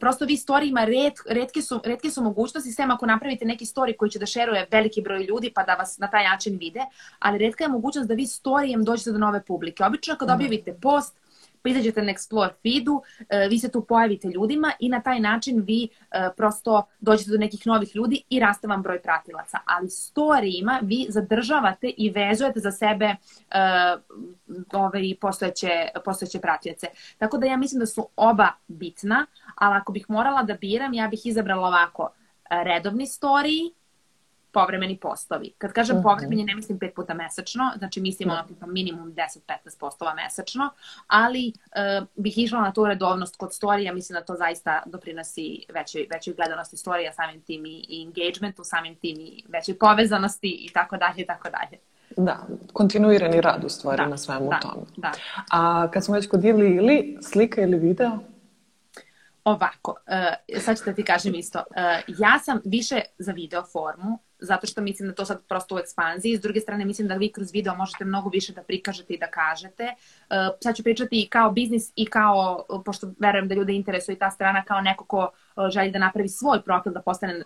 prosto 0.01 0.25
vi 0.25 0.37
storijima 0.37 0.85
red, 0.85 1.13
redke, 1.29 1.63
su, 1.63 1.81
redke 1.85 2.11
su 2.11 2.23
mogućnosti, 2.23 2.73
sem 2.73 2.91
ako 2.91 3.07
napravite 3.07 3.45
neki 3.45 3.65
story 3.65 3.97
koji 3.97 4.11
će 4.11 4.19
da 4.19 4.27
šeruje 4.27 4.69
veliki 4.71 5.03
broj 5.03 5.25
ljudi 5.25 5.53
pa 5.55 5.63
da 5.63 5.75
vas 5.75 5.99
na 5.99 6.11
taj 6.11 6.25
način 6.25 6.57
vide, 6.61 6.81
ali 7.19 7.39
redka 7.39 7.65
je 7.65 7.69
mogućnost 7.69 8.09
da 8.09 8.15
vi 8.15 8.27
storijem 8.27 8.85
dođete 8.85 9.13
do 9.13 9.19
nove 9.19 9.45
publike. 9.45 9.85
Obično 9.85 10.17
kad 10.17 10.29
mhm. 10.29 10.35
objavite 10.35 10.79
post, 10.83 11.17
izađete 11.65 12.03
na 12.03 12.13
Explore 12.13 12.53
feedu, 12.63 13.03
e, 13.29 13.49
vi 13.49 13.59
se 13.59 13.71
tu 13.71 13.85
pojavite 13.85 14.29
ljudima 14.29 14.73
i 14.81 14.89
na 14.89 15.01
taj 15.01 15.21
način 15.21 15.63
vi 15.67 15.89
e, 16.11 16.29
prosto 16.37 16.87
dođete 17.01 17.31
do 17.31 17.39
nekih 17.39 17.67
novih 17.67 17.97
ljudi 17.97 18.23
i 18.31 18.41
raste 18.41 18.69
vam 18.69 18.83
broj 18.83 19.03
pratilaca. 19.03 19.59
Ali 19.65 19.91
storijima 19.91 20.81
vi 20.83 21.07
zadržavate 21.09 21.93
i 21.97 22.11
vezujete 22.11 22.61
za 22.61 22.71
sebe 22.73 23.05
e, 23.05 23.17
ove, 24.73 25.01
postojeće, 25.21 25.89
postojeće 26.05 26.41
pratioce. 26.41 26.87
Tako 27.19 27.39
da 27.39 27.47
ja 27.47 27.57
mislim 27.57 27.81
da 27.81 27.87
su 27.87 28.09
oba 28.17 28.49
bitna, 28.69 29.27
ali 29.55 29.77
ako 29.77 29.93
bih 29.93 30.07
morala 30.09 30.43
da 30.43 30.55
biram, 30.55 30.95
ja 30.95 31.09
bih 31.09 31.27
izabrala 31.27 31.69
ovako 31.69 32.11
redovni 32.51 33.07
storiji, 33.07 33.75
povremeni 34.59 34.97
postovi. 34.97 35.53
Kad 35.59 35.73
kažem 35.73 35.97
uh 35.97 36.01
mhm. 36.01 36.09
-huh. 36.09 36.13
povremeni, 36.13 36.45
ne 36.45 36.55
mislim 36.55 36.79
pet 36.79 36.95
puta 36.95 37.15
mesečno, 37.15 37.73
znači 37.79 38.01
mislim 38.01 38.31
ono 38.31 38.43
tipa 38.43 38.67
minimum 38.67 39.13
10-15 39.13 39.79
postova 39.81 40.15
mesečno, 40.15 40.71
ali 41.07 41.53
uh, 41.53 42.07
bih 42.17 42.39
išla 42.39 42.61
na 42.61 42.73
tu 42.73 42.87
redovnost 42.87 43.37
kod 43.37 43.55
storija, 43.55 43.93
mislim 43.93 44.15
da 44.15 44.25
to 44.25 44.35
zaista 44.35 44.83
doprinosi 44.87 45.65
većoj, 45.75 46.07
većoj 46.13 46.35
gledanosti 46.35 46.77
storija, 46.77 47.13
samim 47.13 47.41
tim 47.43 47.67
i, 47.67 47.85
i 47.89 48.03
engagementu, 48.03 48.65
samim 48.65 48.95
tim 48.95 49.17
i 49.21 49.45
većoj 49.49 49.79
povezanosti 49.79 50.49
i 50.49 50.73
tako 50.73 50.97
dalje 50.97 51.23
i 51.23 51.27
tako 51.27 51.49
dalje. 51.51 51.79
Da, 52.17 52.47
kontinuirani 52.73 53.41
rad 53.41 53.65
u 53.65 53.69
stvari 53.69 54.03
da, 54.03 54.09
na 54.09 54.17
svemu 54.17 54.51
da, 54.51 54.61
tome. 54.61 54.87
Da. 54.97 55.13
A 55.53 55.89
kad 55.93 56.05
smo 56.05 56.15
već 56.15 56.29
kod 56.29 56.45
ili 56.45 56.77
ili, 56.77 57.19
slika 57.23 57.63
ili 57.63 57.79
video? 57.79 58.19
Ovako, 59.45 59.91
uh, 59.91 60.61
sad 60.61 60.79
ću 60.79 60.85
da 60.85 60.93
ti 60.93 61.03
kažem 61.03 61.35
isto. 61.35 61.59
Uh, 61.59 61.75
ja 62.19 62.39
sam 62.39 62.61
više 62.65 63.01
za 63.19 63.33
video 63.33 63.65
formu, 63.73 64.19
zato 64.39 64.67
što 64.67 64.81
mislim 64.81 65.09
da 65.09 65.15
to 65.15 65.25
sad 65.25 65.41
prosto 65.49 65.75
u 65.75 65.79
ekspanziji. 65.79 66.37
S 66.37 66.41
druge 66.41 66.61
strane, 66.61 66.85
mislim 66.85 67.09
da 67.09 67.15
vi 67.15 67.33
kroz 67.33 67.53
video 67.53 67.75
možete 67.75 68.05
mnogo 68.05 68.29
više 68.29 68.53
da 68.53 68.63
prikažete 68.63 69.15
i 69.15 69.19
da 69.19 69.27
kažete. 69.27 69.85
Uh, 69.85 70.37
sad 70.61 70.77
ću 70.77 70.83
pričati 70.83 71.21
i 71.23 71.29
kao 71.29 71.51
biznis 71.51 71.93
i 71.97 72.07
kao, 72.07 72.65
pošto 72.85 73.13
verujem 73.19 73.49
da 73.49 73.55
ljude 73.55 73.73
interesuje 73.73 74.15
i 74.15 74.19
ta 74.19 74.31
strana, 74.31 74.65
kao 74.65 74.81
neko 74.81 75.05
ko 75.05 75.31
uh, 75.57 75.69
želi 75.69 75.91
da 75.91 75.99
napravi 75.99 76.29
svoj 76.29 76.63
profil, 76.63 76.93
da 76.93 77.03
postane 77.03 77.43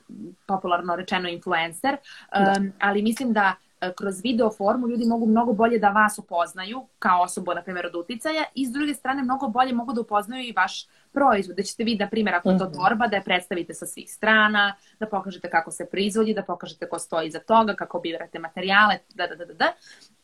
popularno 0.46 0.96
rečeno 0.96 1.28
influencer. 1.28 1.96
Da. 2.33 2.55
Um, 2.59 2.72
ali 2.78 3.02
mislim 3.02 3.33
da 3.33 3.55
E, 3.83 3.92
kroz 3.92 4.20
video 4.22 4.50
formu 4.50 4.88
ljudi 4.88 5.07
mogu 5.07 5.26
mnogo 5.26 5.52
bolje 5.52 5.78
da 5.78 5.88
vas 5.90 6.18
upoznaju 6.18 6.87
kao 6.98 7.22
osobu, 7.22 7.55
na 7.55 7.62
primjer, 7.62 7.87
od 7.87 7.94
uticaja 7.94 8.44
i 8.55 8.66
s 8.66 8.72
druge 8.72 8.94
strane 8.94 9.22
mnogo 9.22 9.48
bolje 9.48 9.72
mogu 9.74 9.92
da 9.92 10.00
upoznaju 10.00 10.44
i 10.44 10.52
vaš 10.52 10.87
proizvod. 11.12 11.57
Da 11.57 11.62
ćete 11.62 11.85
vi, 11.85 11.96
na 11.96 12.09
primjer, 12.09 12.35
ako 12.35 12.51
je 12.51 12.59
to 12.59 12.64
mhm. 12.64 12.75
torba, 12.75 13.07
da 13.07 13.16
je 13.16 13.22
predstavite 13.22 13.75
sa 13.75 13.87
svih 13.87 14.12
strana, 14.12 14.75
da 15.01 15.07
pokažete 15.07 15.51
kako 15.51 15.70
se 15.70 15.87
proizvodi, 15.90 16.35
da 16.35 16.42
pokažete 16.42 16.88
ko 16.88 16.98
stoji 16.98 17.29
iza 17.29 17.38
toga, 17.38 17.75
kako 17.75 18.01
birate 18.01 18.38
materijale, 18.38 18.98
da, 19.14 19.27
da, 19.27 19.35
da, 19.35 19.44
da, 19.44 19.55
da. 19.55 19.72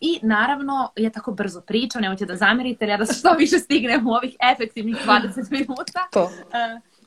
I 0.01 0.19
naravno, 0.23 0.93
ja 0.97 1.11
tako 1.11 1.33
brzo 1.33 1.61
pričam, 1.61 2.03
nemojte 2.03 2.27
da 2.27 2.37
zamerite, 2.37 2.87
ja 2.87 2.97
da 2.97 3.05
što 3.05 3.33
više 3.39 3.59
stignem 3.59 4.07
u 4.07 4.11
ovih 4.11 4.37
efektivnih 4.53 4.97
20 5.07 5.51
minuta. 5.51 6.09
To. 6.13 6.25
Uh, 6.25 6.31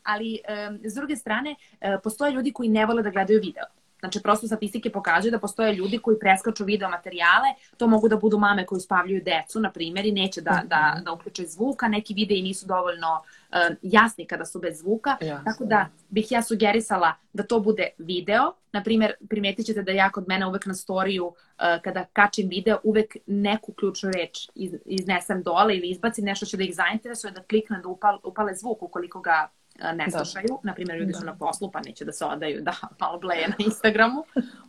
ali, 0.03 0.39
um, 0.69 0.79
s 0.83 0.93
druge 0.93 1.15
strane, 1.15 1.55
uh, 1.55 1.87
postoje 2.03 2.31
ljudi 2.31 2.53
koji 2.53 2.69
ne 2.69 2.85
vole 2.85 3.03
da 3.03 3.09
gledaju 3.09 3.39
video. 3.43 3.80
Znači, 4.01 4.21
prosto 4.21 4.47
statistike 4.47 4.89
pokazuju 4.89 5.31
da 5.31 5.39
postoje 5.39 5.73
ljudi 5.73 5.97
koji 5.97 6.19
preskaču 6.19 6.65
video 6.65 6.89
materijale, 6.89 7.53
to 7.77 7.87
mogu 7.87 8.07
da 8.07 8.17
budu 8.17 8.39
mame 8.39 8.65
koji 8.65 8.81
spavljuju 8.81 9.21
decu, 9.23 9.59
na 9.59 9.71
primjer, 9.71 10.05
i 10.05 10.11
neće 10.11 10.41
da, 10.41 10.61
da, 10.65 10.93
mhm. 10.95 11.03
da 11.05 11.11
uključe 11.11 11.45
zvuka, 11.45 11.87
neki 11.87 12.13
videi 12.13 12.41
nisu 12.41 12.67
dovoljno 12.67 13.07
uh, 13.15 13.75
jasni 13.81 14.25
kada 14.25 14.45
su 14.45 14.59
bez 14.59 14.79
zvuka, 14.79 15.17
Jasne. 15.21 15.45
tako 15.45 15.65
da 15.65 15.87
bih 16.09 16.31
ja 16.31 16.41
sugerisala 16.43 17.13
da 17.33 17.43
to 17.43 17.59
bude 17.59 17.87
video, 17.97 18.53
na 18.71 18.83
primjer, 18.83 19.13
primetit 19.29 19.65
ćete 19.65 19.83
da 19.83 19.91
ja 19.91 20.09
kod 20.09 20.27
mene 20.27 20.47
uvek 20.47 20.65
na 20.65 20.73
storiju, 20.73 21.25
uh, 21.25 21.35
kada 21.83 22.05
kačim 22.13 22.49
video, 22.49 22.79
uvek 22.83 23.15
neku 23.25 23.73
ključnu 23.73 24.11
reč 24.11 24.49
iz, 24.55 24.73
iznesem 24.85 25.43
dole 25.43 25.77
ili 25.77 25.89
izbacim 25.89 26.25
nešto 26.25 26.45
što 26.45 26.57
da 26.57 26.63
ih 26.63 26.75
zainteresuje, 26.75 27.31
da 27.31 27.43
klikne 27.43 27.79
da 27.81 27.87
upal, 27.87 28.19
upale 28.23 28.55
zvuk 28.55 28.83
ukoliko 28.83 29.21
ga 29.21 29.49
ne 29.95 30.11
slušaju. 30.11 30.47
Da. 30.47 30.69
Naprimjer, 30.69 30.99
ljudi 30.99 31.11
da. 31.11 31.19
su 31.19 31.25
na 31.25 31.35
poslu 31.35 31.71
pa 31.71 31.79
neće 31.85 32.05
da 32.05 32.11
se 32.11 32.25
odaju 32.25 32.61
da 32.61 32.73
malo 33.01 33.19
bleje 33.19 33.47
na 33.47 33.55
Instagramu. 33.57 34.23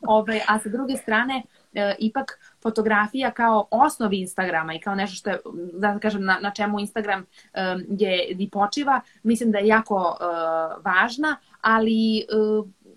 Ove, 0.06 0.40
a 0.48 0.58
sa 0.58 0.68
druge 0.68 0.96
strane, 0.96 1.42
e, 1.74 1.94
ipak 1.98 2.38
fotografija 2.62 3.30
kao 3.30 3.68
osnov 3.70 4.12
Instagrama 4.12 4.74
i 4.74 4.80
kao 4.80 4.94
nešto 4.94 5.16
što 5.16 5.30
je, 5.30 5.38
da 5.72 5.98
kažem, 5.98 6.24
na, 6.24 6.38
na 6.42 6.50
čemu 6.50 6.80
Instagram 6.80 7.26
e, 7.54 7.76
je 7.88 8.26
i 8.28 8.50
počiva, 8.50 9.00
mislim 9.22 9.50
da 9.52 9.58
je 9.58 9.66
jako 9.66 10.16
e, 10.20 10.24
važna, 10.84 11.36
ali 11.60 12.18
e, 12.18 12.22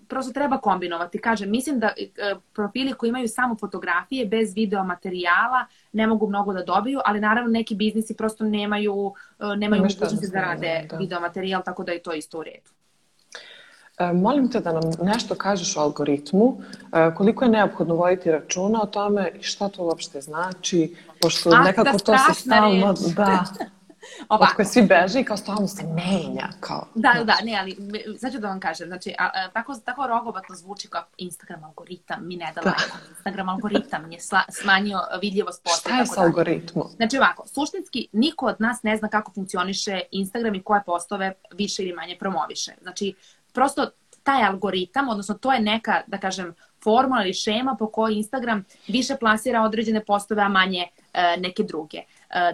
prosto 0.08 0.32
treba 0.32 0.58
kombinovati. 0.58 1.18
Kažem, 1.18 1.50
mislim 1.50 1.78
da 1.78 1.86
e, 1.96 2.34
profili 2.52 2.92
koji 2.92 3.08
imaju 3.08 3.28
samo 3.28 3.56
fotografije 3.56 4.26
bez 4.26 4.54
video 4.54 4.84
materijala 4.84 5.66
ne 5.96 6.06
mogu 6.06 6.28
mnogo 6.28 6.52
da 6.52 6.62
dobiju, 6.62 7.00
ali 7.04 7.20
naravno 7.20 7.50
neki 7.50 7.74
biznisi 7.74 8.16
prosto 8.16 8.44
nemaju, 8.44 9.12
e, 9.40 9.56
nemaju 9.56 9.82
mogućnosti 9.82 10.28
da 10.32 10.40
rade 10.40 10.86
da. 10.90 10.96
video 10.96 11.20
materijal, 11.20 11.62
tako 11.64 11.84
da 11.84 11.92
je 11.92 12.02
to 12.02 12.12
isto 12.12 12.38
u 12.38 12.42
redu. 12.42 12.70
E, 13.98 14.12
molim 14.12 14.50
te 14.50 14.60
da 14.60 14.72
nam 14.72 14.82
nešto 15.02 15.34
kažeš 15.34 15.76
o 15.76 15.80
algoritmu, 15.80 16.60
e, 16.92 17.14
koliko 17.14 17.44
je 17.44 17.50
neophodno 17.50 17.94
voditi 17.94 18.30
računa 18.30 18.82
o 18.82 18.86
tome 18.86 19.30
i 19.40 19.42
šta 19.42 19.68
to 19.68 19.84
uopšte 19.84 20.20
znači, 20.20 20.96
pošto 21.20 21.58
nekako 21.58 21.90
da 21.90 21.98
to 21.98 22.18
se 22.18 22.40
stalno... 22.40 22.94
Da, 23.16 23.44
Ovako. 24.28 24.50
Od 24.50 24.56
koje 24.56 24.66
svi 24.66 24.82
beže 24.82 25.20
i 25.20 25.24
kao 25.24 25.36
stalno 25.36 25.68
se 25.68 25.82
menja. 25.82 26.48
Kao, 26.60 26.86
da, 26.94 27.12
da, 27.18 27.24
da, 27.24 27.36
ne, 27.44 27.58
ali 27.60 27.76
sad 28.18 28.32
ću 28.32 28.38
da 28.38 28.48
vam 28.48 28.60
kažem, 28.60 28.88
znači, 28.88 29.14
a, 29.18 29.30
a, 29.34 29.50
tako, 29.50 29.74
tako 29.84 30.06
rogobatno 30.06 30.54
zvuči 30.54 30.88
kao 30.88 31.02
Instagram 31.16 31.64
algoritam, 31.64 32.26
mi 32.26 32.36
ne 32.36 32.52
da, 32.54 32.60
da. 32.60 32.74
Instagram 33.10 33.48
algoritam 33.48 34.12
je 34.12 34.20
sla, 34.20 34.40
smanjio 34.48 34.98
vidljivost 35.22 35.64
posta. 35.64 35.88
Šta 35.88 35.98
je 35.98 36.06
sa 36.06 36.20
algoritmom? 36.22 36.88
Znači 36.96 37.18
ovako, 37.18 37.46
suštinski 37.46 38.08
niko 38.12 38.46
od 38.46 38.56
nas 38.58 38.82
ne 38.82 38.96
zna 38.96 39.08
kako 39.08 39.32
funkcioniše 39.32 40.00
Instagram 40.10 40.54
i 40.54 40.62
koje 40.62 40.82
postove 40.86 41.32
više 41.54 41.82
ili 41.82 41.92
manje 41.92 42.16
promoviše. 42.18 42.72
Znači, 42.82 43.14
prosto 43.52 43.90
taj 44.22 44.44
algoritam, 44.44 45.08
odnosno 45.08 45.34
to 45.34 45.52
je 45.52 45.60
neka, 45.60 46.02
da 46.06 46.18
kažem, 46.18 46.54
formula 46.84 47.22
ili 47.22 47.34
šema 47.34 47.76
po 47.78 47.90
kojoj 47.90 48.16
Instagram 48.16 48.64
više 48.88 49.16
plasira 49.16 49.62
određene 49.62 50.04
postove, 50.04 50.42
a 50.42 50.48
manje 50.48 50.86
e, 51.12 51.36
neke 51.38 51.62
druge. 51.62 51.98
E, 51.98 52.04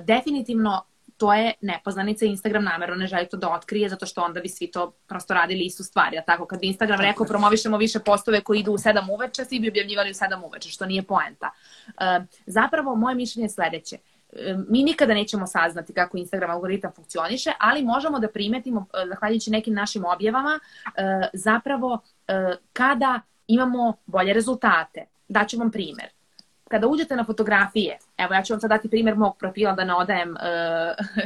definitivno 0.05 0.83
to 1.23 1.33
je 1.33 1.53
nepoznanica 1.61 2.25
Instagram 2.27 2.65
namerno 2.65 2.95
ne 2.95 3.07
želi 3.07 3.29
to 3.29 3.37
da 3.37 3.53
otkrije 3.53 3.89
zato 3.89 4.07
što 4.07 4.23
onda 4.23 4.41
bi 4.41 4.49
svi 4.49 4.71
to 4.71 4.91
prosto 5.07 5.35
radili 5.35 5.65
istu 5.65 5.85
stvar. 5.85 6.15
Ja 6.15 6.23
tako 6.23 6.47
kad 6.47 6.61
bi 6.61 6.67
Instagram 6.67 7.01
rekao 7.01 7.27
promovišemo 7.27 7.77
više 7.77 7.99
postove 7.99 8.41
koji 8.41 8.61
idu 8.61 8.73
u 8.73 8.79
7 8.79 9.13
uveče, 9.15 9.45
svi 9.45 9.61
bi 9.61 9.69
objavljivali 9.69 10.11
u 10.11 10.15
7 10.15 10.45
uveče, 10.45 10.69
što 10.69 10.87
nije 10.87 11.03
poenta. 11.03 11.51
E, 11.89 12.21
zapravo 12.47 12.95
moje 12.97 13.15
mišljenje 13.15 13.45
je 13.45 13.51
sledeće. 13.51 13.97
E, 14.33 14.57
mi 14.69 14.83
nikada 14.83 15.15
nećemo 15.15 15.47
saznati 15.47 15.93
kako 15.93 16.17
Instagram 16.17 16.51
algoritam 16.51 16.93
funkcioniše, 16.97 17.53
ali 17.59 17.83
možemo 17.83 18.19
da 18.19 18.29
primetimo, 18.29 18.87
e, 18.95 19.09
zahvaljujući 19.09 19.51
nekim 19.51 19.75
našim 19.75 20.05
objavama, 20.05 20.61
zapravo 21.33 21.99
kada 22.73 23.21
imamo 23.47 23.97
bolje 24.07 24.33
rezultate. 24.33 25.07
Daću 25.29 25.59
vam 25.59 25.71
primer. 25.71 26.22
Kada 26.73 26.87
uđete 26.87 27.17
na 27.17 27.25
fotografije, 27.25 27.99
evo 28.19 28.35
ja 28.35 28.43
ću 28.43 28.53
vam 28.53 28.61
sad 28.61 28.71
dati 28.71 28.89
primer 28.89 29.17
mog 29.17 29.37
profila 29.39 29.73
da 29.73 29.85
ne 29.85 29.95
odajem 29.95 30.31
uh, 30.31 30.37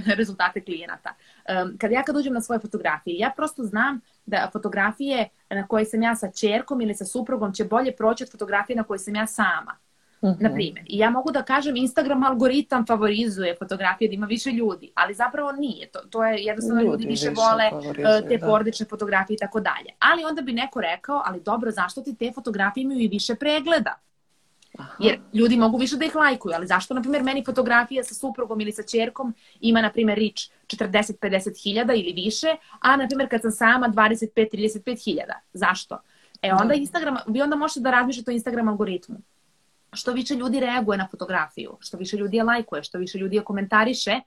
rezultate 0.19 0.61
klijenata. 0.61 1.15
Um, 1.15 1.79
kada 1.79 1.95
ja 1.95 2.03
kad 2.03 2.17
uđem 2.17 2.35
na 2.35 2.41
svoje 2.41 2.59
fotografije, 2.59 3.19
ja 3.19 3.33
prosto 3.37 3.63
znam 3.63 4.01
da 4.27 4.49
fotografije 4.53 5.29
na 5.51 5.67
koje 5.67 5.85
sam 5.85 6.03
ja 6.03 6.17
sa 6.17 6.31
čerkom 6.31 6.81
ili 6.81 6.95
sa 6.95 7.05
suprugom 7.05 7.53
će 7.53 7.65
bolje 7.65 7.97
proći 7.97 8.25
od 8.25 8.31
fotografije 8.31 8.77
na 8.77 8.83
koje 8.83 8.99
sam 8.99 9.15
ja 9.15 9.27
sama. 9.27 9.77
-huh. 10.23 10.43
Na 10.43 10.53
primjer. 10.55 10.85
I 10.87 10.99
ja 10.99 11.11
mogu 11.11 11.31
da 11.31 11.43
kažem 11.43 11.77
Instagram 11.77 12.25
algoritam 12.25 12.87
favorizuje 12.87 13.57
fotografije 13.59 14.09
da 14.09 14.15
ima 14.15 14.27
više 14.27 14.51
ljudi, 14.51 14.93
ali 14.95 15.15
zapravo 15.15 15.53
nije. 15.53 15.87
To, 15.91 15.99
to 16.11 16.25
je 16.25 16.45
jednostavno 16.45 16.83
ljudi, 16.83 16.91
ljudi 16.91 17.07
više, 17.07 17.31
vole 17.31 17.71
uh, 17.73 18.29
te 18.29 18.37
da. 18.37 18.47
porodične 18.47 18.87
fotografije 18.87 19.35
i 19.35 19.39
tako 19.39 19.61
dalje. 19.61 19.91
Ali 19.99 20.25
onda 20.25 20.43
bi 20.43 20.53
neko 20.53 20.81
rekao, 20.81 21.23
ali 21.25 21.41
dobro, 21.41 21.71
zašto 21.71 22.03
ti 22.03 22.17
te 22.17 22.33
fotografije 22.35 22.83
imaju 22.83 23.01
i 23.01 23.09
više 23.09 23.35
pregleda? 23.35 23.95
Aha. 24.79 24.97
Jer 24.99 25.21
ljudi 25.33 25.57
mogu 25.57 25.79
više 25.79 25.97
da 25.97 26.05
ih 26.05 26.15
lajkuju, 26.15 26.55
ali 26.55 26.67
zašto, 26.67 26.95
na 26.95 27.01
primjer, 27.01 27.23
meni 27.23 27.45
fotografija 27.45 28.05
sa 28.05 28.15
suprugom 28.15 28.61
ili 28.61 28.73
sa 28.73 28.83
čerkom 28.83 29.35
ima, 29.61 29.81
na 29.81 29.93
primjer, 29.93 30.19
rič 30.19 30.51
40-50 30.67 31.63
hiljada 31.63 31.95
ili 31.95 32.13
više, 32.13 32.47
a, 32.81 32.97
na 32.97 33.07
primjer, 33.07 33.31
kad 33.31 33.43
sam 33.43 33.51
sama 33.51 33.89
25-35 33.89 35.05
hiljada. 35.05 35.41
Zašto? 35.53 35.99
E, 36.43 36.53
onda 36.53 36.67
da. 36.67 36.75
Instagram, 36.75 37.17
vi 37.27 37.43
onda 37.43 37.57
možete 37.57 37.81
da 37.81 37.91
razmišljate 37.91 38.31
o 38.31 38.35
Instagram 38.35 38.69
algoritmu 38.69 39.17
što 39.97 40.13
više 40.13 40.35
ljudi 40.35 40.61
reaguje 40.61 40.99
na 40.99 41.09
fotografiju, 41.11 41.77
što 41.81 41.97
više 41.97 42.17
ljudi 42.17 42.37
je 42.37 42.45
lajkuje, 42.45 42.83
što 42.83 42.99
više 42.99 43.19
ljudi 43.19 43.37
je 43.37 43.45
komentariše, 43.45 44.21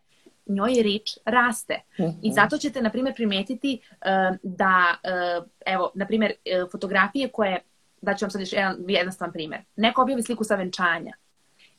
njoj 0.45 0.73
rič 0.83 1.17
raste. 1.25 1.81
I 2.21 2.31
zato 2.33 2.57
ćete, 2.57 2.81
na 2.81 2.89
primjer, 2.89 3.15
primetiti 3.15 3.79
uh, 3.91 4.37
da, 4.43 4.95
uh, 5.03 5.45
evo, 5.65 5.91
na 5.95 6.07
primjer, 6.07 6.31
uh, 6.31 6.71
fotografije 6.71 7.29
koje, 7.29 7.59
da 8.01 8.15
ću 8.15 8.25
vam 8.25 8.31
sad 8.31 8.41
još 8.41 8.53
jedan 8.53 8.75
jednostavan 8.87 9.31
primjer. 9.31 9.61
Neko 9.75 10.01
objavi 10.01 10.23
sliku 10.23 10.43
sa 10.43 10.55
venčanja 10.55 11.13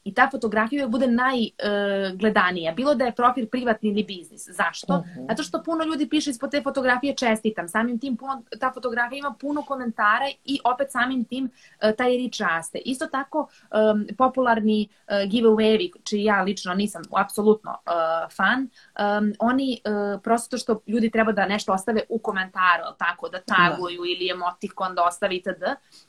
i 0.05 0.15
ta 0.15 0.29
fotografija 0.31 0.89
bude 0.89 1.07
najgledanija. 1.07 2.73
Bilo 2.73 2.95
da 2.95 3.05
je 3.05 3.13
profil 3.13 3.47
privatni 3.47 3.91
ili 3.91 4.05
biznis. 4.05 4.49
Zašto? 4.49 4.95
Uh 4.95 5.07
mhm. 5.07 5.21
-huh. 5.21 5.29
Zato 5.29 5.43
što 5.43 5.63
puno 5.63 5.85
ljudi 5.85 6.09
piše 6.09 6.31
ispod 6.31 6.51
te 6.51 6.63
fotografije 6.63 7.17
čestitam. 7.17 7.69
Samim 7.69 7.99
tim 7.99 8.17
puno, 8.17 8.43
ta 8.61 8.73
fotografija 8.75 9.19
ima 9.19 9.35
puno 9.41 9.63
komentara 9.63 10.27
i 10.45 10.59
opet 10.65 10.91
samim 10.91 11.25
tim 11.25 11.45
uh, 11.45 11.97
taj 11.99 12.11
rič 12.11 12.41
raste. 12.41 12.79
Isto 12.79 13.07
tako 13.07 13.39
um, 13.39 14.07
popularni 14.19 14.89
uh, 14.91 15.15
giveaway 15.15 15.91
čiji 16.05 16.25
ja 16.25 16.43
lično 16.43 16.75
nisam 16.75 17.03
apsolutno 17.17 17.71
uh, 17.71 18.33
fan, 18.37 18.61
um, 18.61 19.33
oni 19.39 19.81
uh, 19.85 20.21
prosto 20.23 20.59
što 20.59 20.81
ljudi 20.87 21.11
treba 21.11 21.33
da 21.33 21.47
nešto 21.47 21.73
ostave 21.73 22.01
u 22.09 22.19
komentaru, 22.19 22.85
tako, 22.99 23.29
da 23.29 23.41
taguju 23.41 24.01
da. 24.01 24.09
ili 24.09 24.31
emotikon 24.31 24.95
da 24.95 25.05
ostavi 25.05 25.37
itd. 25.37 25.65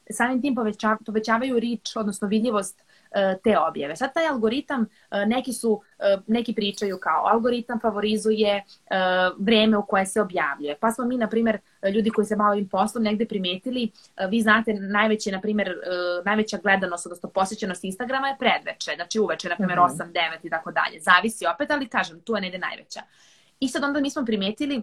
Samim 0.10 0.42
tim 0.42 0.56
poveća, 0.56 0.98
povećavaju 1.06 1.60
rič, 1.60 1.96
odnosno 1.96 2.28
vidljivost 2.28 2.84
te 3.44 3.58
objave. 3.60 3.96
Sad 3.96 4.14
taj 4.14 4.28
algoritam, 4.28 4.86
e, 5.12 5.26
neki 5.26 5.54
su, 5.54 5.82
e, 6.00 6.18
neki 6.28 6.54
pričaju 6.54 6.98
kao 7.02 7.26
algoritam 7.26 7.80
favorizuje 7.80 8.64
vreme 9.40 9.78
u 9.78 9.86
koje 9.86 10.06
se 10.06 10.22
objavljuje. 10.22 10.76
Pa 10.80 10.92
smo 10.92 11.06
mi, 11.06 11.18
na 11.18 11.30
primjer, 11.30 11.58
ljudi 11.94 12.10
koji 12.10 12.26
se 12.26 12.36
bavim 12.36 12.70
poslom 12.70 13.04
negde 13.04 13.26
primetili, 13.26 13.92
vi 14.30 14.42
znate 14.42 14.74
najveće, 14.74 15.32
na 15.32 15.42
primjer, 15.42 15.76
najveća 16.26 16.58
gledanost, 16.58 17.06
odnosno 17.06 17.30
posjećenost 17.30 17.84
Instagrama 17.84 18.28
je 18.28 18.36
predveče, 18.40 18.92
znači 18.96 19.20
uveče, 19.20 19.50
na 19.50 19.56
primjer, 19.56 19.80
mm 19.80 19.82
-hmm. 19.82 19.98
8, 19.98 20.12
9 20.12 20.14
i 20.44 20.50
tako 20.50 20.72
dalje. 20.72 21.00
Zavisi 21.00 21.46
opet, 21.56 21.72
ali 21.72 21.88
kažem, 21.88 22.22
tu 22.22 22.36
je 22.36 22.42
negde 22.42 22.58
najveća. 22.58 23.02
I 23.60 23.68
sad 23.68 23.84
onda 23.84 24.00
mi 24.00 24.10
smo 24.10 24.26
primetili 24.26 24.82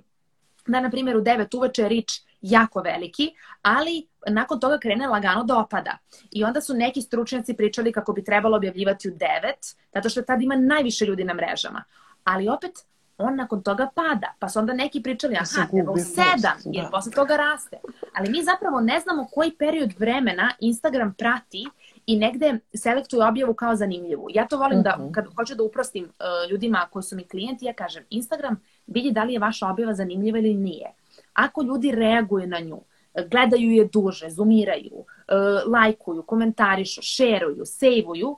da, 0.67 0.81
na 0.81 0.91
primjer, 0.91 1.17
u 1.17 1.21
9 1.21 1.57
uveče 1.57 1.89
rič 1.89 2.13
jako 2.41 2.81
veliki, 2.81 3.35
ali 3.63 4.07
nakon 4.31 4.61
toga 4.61 4.79
krene 4.79 5.07
lagano 5.07 5.45
da 5.45 5.59
opada. 5.59 5.99
I 6.31 6.45
onda 6.45 6.61
su 6.61 6.75
neki 6.75 7.03
stručnjaci 7.03 7.55
pričali 7.55 7.93
kako 7.93 8.13
bi 8.13 8.25
trebalo 8.25 8.57
objavljivati 8.57 9.09
u 9.09 9.13
9, 9.13 9.19
zato 9.95 10.09
što 10.09 10.23
tad 10.23 10.43
ima 10.43 10.57
najviše 10.57 11.05
ljudi 11.05 11.25
na 11.25 11.35
mrežama. 11.35 11.85
Ali 12.25 12.49
opet, 12.49 12.73
on 13.19 13.37
nakon 13.37 13.63
toga 13.63 13.89
pada. 13.95 14.35
Pa 14.39 14.49
su 14.49 14.59
onda 14.59 14.73
neki 14.73 15.03
pričali, 15.03 15.35
pa 15.35 15.41
aha, 15.41 15.69
treba 15.71 15.93
u 15.93 15.97
7, 15.97 16.23
jer 16.65 16.85
da. 16.85 16.91
posle 16.91 17.13
toga 17.13 17.37
raste. 17.37 17.77
Ali 18.15 18.31
mi 18.31 18.43
zapravo 18.43 18.81
ne 18.81 19.01
znamo 19.01 19.29
koji 19.33 19.53
period 19.59 19.93
vremena 19.99 20.53
Instagram 20.61 21.15
prati 21.19 21.65
i 22.07 22.17
negde 22.17 22.59
selektuje 22.75 23.27
objavu 23.27 23.55
kao 23.55 23.77
zanimljivu. 23.77 24.27
Ja 24.31 24.47
to 24.47 24.59
volim 24.59 24.79
uh 24.79 24.85
-huh. 24.85 24.97
da, 24.97 25.03
mhm. 25.03 25.13
kad 25.13 25.27
hoću 25.37 25.55
da 25.55 25.63
uprostim 25.63 26.05
uh, 26.05 26.51
ljudima 26.51 26.89
koji 26.91 27.03
su 27.03 27.17
mi 27.17 27.25
klijenti, 27.25 27.65
ja 27.65 27.73
kažem, 27.73 28.05
Instagram 28.11 28.61
vidi 28.87 29.13
da 29.13 29.25
li 29.25 29.33
je 29.33 29.39
vaša 29.39 29.69
objava 29.69 29.95
zanimljiva 29.95 30.39
ili 30.39 30.55
nije. 30.55 30.93
Ako 31.33 31.63
ljudi 31.63 31.93
reaguju 31.93 32.47
na 32.47 32.61
nju, 32.61 32.81
gledaju 33.31 33.71
je 33.71 33.85
duže, 33.93 34.31
zoomiraju, 34.31 34.97
uh, 34.97 35.73
lajkuju, 35.73 36.23
komentarišu, 36.23 37.03
šeruju, 37.03 37.65
sejvuju, 37.65 38.37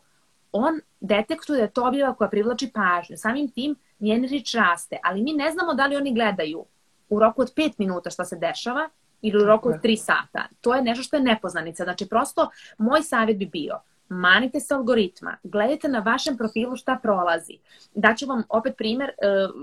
on 0.53 0.81
detektuje 1.01 1.57
da 1.57 1.63
je 1.63 1.71
to 1.71 1.89
objava 1.89 2.15
koja 2.15 2.31
privlači 2.31 2.71
pažnju. 2.75 3.17
Samim 3.17 3.51
tim 3.51 3.77
njen 3.99 4.25
rič 4.25 4.55
raste, 4.55 4.99
ali 5.03 5.23
mi 5.23 5.33
ne 5.33 5.51
znamo 5.51 5.75
da 5.75 5.87
li 5.87 5.97
oni 5.97 6.15
gledaju 6.15 6.65
u 7.09 7.19
roku 7.19 7.43
od 7.43 7.55
5 7.55 7.73
minuta 7.79 8.11
šta 8.11 8.25
se 8.25 8.37
dešava 8.37 8.89
ili 9.23 9.43
u 9.43 9.47
roku 9.47 9.69
od 9.69 9.75
3 9.83 9.97
sata. 9.97 10.49
To 10.61 10.75
je 10.75 10.83
nešto 10.83 11.03
što 11.03 11.17
je 11.17 11.23
nepoznanica. 11.23 11.85
Znači, 11.85 12.07
prosto, 12.09 12.49
moj 12.79 13.03
savjet 13.03 13.39
bi 13.39 13.47
bio, 13.47 13.81
manite 14.11 14.61
se 14.61 14.75
algoritma, 14.75 15.37
gledajte 15.43 15.89
na 15.89 15.99
vašem 15.99 16.37
profilu 16.37 16.77
šta 16.77 16.99
prolazi. 17.03 17.59
Daću 17.95 18.27
vam 18.27 18.43
opet 18.49 18.77
primer, 18.77 19.11
uh, 19.11 19.55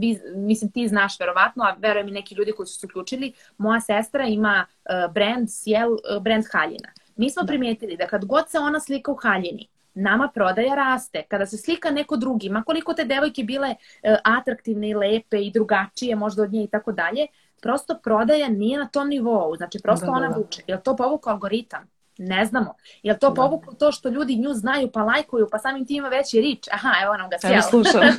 vi, 0.00 0.20
mislim 0.34 0.70
ti 0.70 0.88
znaš 0.88 1.20
verovatno, 1.20 1.64
a 1.64 1.76
verujem 1.78 2.08
i 2.08 2.12
neki 2.12 2.34
ljudi 2.34 2.52
koji 2.52 2.66
su 2.66 2.80
se 2.80 2.86
uključili, 2.86 3.32
moja 3.58 3.80
sestra 3.80 4.26
ima 4.26 4.66
uh, 4.66 5.12
brand 5.12 5.48
Sjel, 5.50 5.92
uh, 5.92 6.22
brand 6.22 6.44
haljina. 6.52 6.88
Mi 7.16 7.30
smo 7.30 7.42
da. 7.42 7.46
primijetili 7.46 7.96
da 7.96 8.06
kad 8.06 8.24
god 8.24 8.50
se 8.50 8.58
ona 8.58 8.80
slika 8.80 9.12
u 9.12 9.14
haljini, 9.14 9.68
nama 9.94 10.28
prodaja 10.34 10.74
raste. 10.74 11.22
Kada 11.28 11.46
se 11.46 11.56
slika 11.56 11.90
neko 11.90 12.16
drugi, 12.16 12.48
ma 12.48 12.62
koliko 12.62 12.94
te 12.94 13.04
devojke 13.04 13.42
bile 13.42 13.74
atraktivne 14.24 14.88
i 14.88 14.94
lepe 14.94 15.38
i 15.38 15.50
drugačije 15.50 16.16
možda 16.16 16.42
od 16.42 16.52
nje 16.52 16.64
i 16.64 16.68
tako 16.68 16.92
dalje, 16.92 17.26
prosto 17.62 17.98
prodaja 18.02 18.48
nije 18.48 18.78
na 18.78 18.88
tom 18.88 19.08
nivou. 19.08 19.56
Znači, 19.56 19.78
prosto 19.82 20.06
da, 20.06 20.12
da, 20.12 20.18
ona 20.18 20.28
da. 20.28 20.36
vuče. 20.36 20.62
Je 20.66 20.74
li 20.74 20.82
to 20.82 20.96
povukao 20.96 21.32
algoritam? 21.32 21.93
Ne 22.18 22.44
znamo. 22.44 22.74
Je 23.02 23.12
li 23.12 23.18
to 23.18 23.28
da. 23.28 23.34
povuklo 23.34 23.72
to 23.72 23.92
što 23.92 24.08
ljudi 24.08 24.36
nju 24.36 24.54
znaju 24.54 24.90
pa 24.90 25.02
lajkuju, 25.02 25.48
pa 25.50 25.58
samim 25.58 25.86
tim 25.86 25.96
ima 25.96 26.08
veći 26.08 26.40
rič? 26.40 26.68
Aha, 26.72 26.92
evo 27.02 27.16
nam 27.16 27.30
ga 27.30 27.36
sjelo. 27.40 27.54
Evo 27.54 27.62
slušam. 27.62 28.00
Ove, 28.00 28.14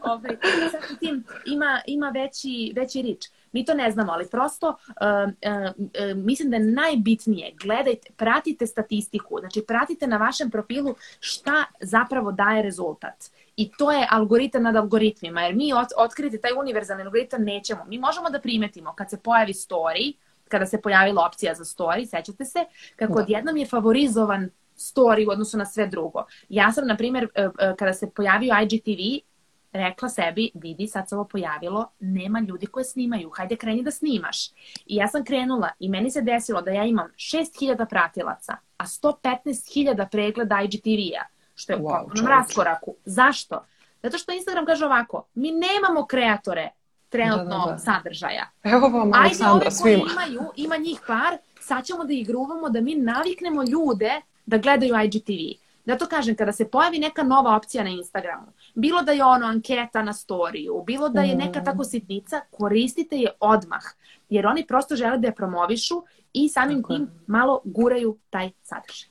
ovaj, 0.12 0.36
samim 0.70 0.98
tim 1.00 1.24
ima, 1.46 1.80
ima 1.86 2.08
veći, 2.08 2.72
veći 2.76 3.02
rič. 3.02 3.26
Mi 3.52 3.64
to 3.64 3.74
ne 3.74 3.90
znamo, 3.90 4.12
ali 4.12 4.28
prosto 4.28 4.68
uh, 4.68 4.74
uh, 4.86 5.70
uh, 5.78 6.16
mislim 6.16 6.50
da 6.50 6.56
je 6.56 6.62
najbitnije, 6.62 7.54
gledajte, 7.62 8.12
pratite 8.16 8.66
statistiku, 8.66 9.38
znači 9.40 9.64
pratite 9.66 10.06
na 10.06 10.16
vašem 10.16 10.50
profilu 10.50 10.94
šta 11.20 11.64
zapravo 11.80 12.32
daje 12.32 12.62
rezultat. 12.62 13.30
I 13.56 13.70
to 13.78 13.92
je 13.92 14.06
algoritam 14.10 14.62
nad 14.62 14.76
algoritmima, 14.76 15.42
jer 15.42 15.54
mi 15.54 15.72
ot 15.72 15.88
otkriti 15.96 16.40
taj 16.40 16.52
univerzalni 16.52 17.02
algoritam 17.02 17.42
nećemo. 17.42 17.84
Mi 17.84 17.98
možemo 17.98 18.30
da 18.30 18.40
primetimo 18.40 18.94
kad 18.94 19.10
se 19.10 19.20
pojavi 19.20 19.52
story, 19.52 20.12
kada 20.52 20.66
se 20.66 20.80
pojavila 20.80 21.26
opcija 21.26 21.54
za 21.54 21.64
story, 21.64 22.06
sećate 22.06 22.44
se, 22.44 22.64
kako 22.96 23.14
da. 23.14 23.22
odjednom 23.22 23.56
je 23.56 23.66
favorizovan 23.66 24.50
story 24.76 25.28
u 25.28 25.30
odnosu 25.30 25.58
na 25.58 25.66
sve 25.66 25.86
drugo. 25.86 26.24
Ja 26.48 26.72
sam, 26.72 26.86
na 26.86 26.96
primjer, 26.96 27.28
e, 27.34 27.42
e, 27.42 27.74
kada 27.78 27.92
se 27.92 28.10
pojavio 28.10 28.54
IGTV, 28.62 29.24
rekla 29.72 30.08
sebi, 30.08 30.50
vidi, 30.54 30.86
sad 30.86 31.08
se 31.08 31.14
ovo 31.14 31.24
pojavilo, 31.24 31.90
nema 32.00 32.40
ljudi 32.40 32.66
koje 32.66 32.84
snimaju, 32.84 33.30
hajde 33.30 33.56
kreni 33.56 33.82
da 33.82 33.90
snimaš. 33.90 34.50
I 34.86 34.96
ja 34.96 35.08
sam 35.08 35.24
krenula 35.24 35.70
i 35.78 35.88
meni 35.88 36.10
se 36.10 36.20
desilo 36.20 36.62
da 36.62 36.70
ja 36.70 36.84
imam 36.84 37.08
6000 37.16 37.86
pratilaca, 37.88 38.56
a 38.76 38.84
115.000 38.84 40.08
pregleda 40.10 40.60
IGTV-a, 40.62 41.24
što 41.54 41.72
je 41.72 41.78
u 41.78 41.82
wow, 41.82 42.04
potpunom 42.04 42.26
raskoraku. 42.26 42.94
Zašto? 43.04 43.64
Zato 44.02 44.18
što 44.18 44.32
Instagram 44.32 44.66
kaže 44.66 44.84
ovako, 44.86 45.26
mi 45.34 45.50
nemamo 45.50 46.06
kreatore 46.06 46.70
trenutno 47.12 47.44
Da, 47.58 47.64
da, 47.66 47.72
da. 47.72 47.78
sadržaja. 47.78 48.46
Evo 48.64 48.88
vam 48.88 49.12
Aleksandra 49.14 49.70
svima. 49.70 50.02
imaju, 50.12 50.50
ima 50.56 50.76
njih 50.76 51.00
par, 51.06 51.32
sad 51.60 51.84
ćemo 51.84 52.04
da 52.04 52.12
ih 52.12 52.26
gruvamo 52.26 52.68
da 52.68 52.80
mi 52.80 52.94
naviknemo 52.94 53.62
ljude 53.64 54.10
da 54.46 54.56
gledaju 54.58 54.94
IGTV. 55.04 55.62
Zato 55.84 56.06
kažem, 56.06 56.36
kada 56.36 56.52
se 56.52 56.68
pojavi 56.68 56.98
neka 56.98 57.22
nova 57.24 57.56
opcija 57.56 57.84
na 57.84 57.90
Instagramu, 57.90 58.46
bilo 58.74 59.02
da 59.02 59.12
je 59.12 59.24
ono 59.24 59.46
anketa 59.46 60.02
na 60.02 60.12
storiju, 60.12 60.82
bilo 60.86 61.08
da 61.08 61.20
je 61.22 61.36
neka 61.36 61.62
tako 61.62 61.84
sitnica, 61.84 62.40
koristite 62.50 63.16
je 63.16 63.30
odmah. 63.40 63.82
Jer 64.28 64.46
oni 64.46 64.66
prosto 64.66 64.96
žele 64.96 65.18
da 65.18 65.26
je 65.26 65.34
promovišu 65.34 66.02
i 66.32 66.48
samim 66.48 66.82
tim 66.84 67.10
malo 67.26 67.60
guraju 67.64 68.16
taj 68.30 68.50
sadržaj. 68.62 69.08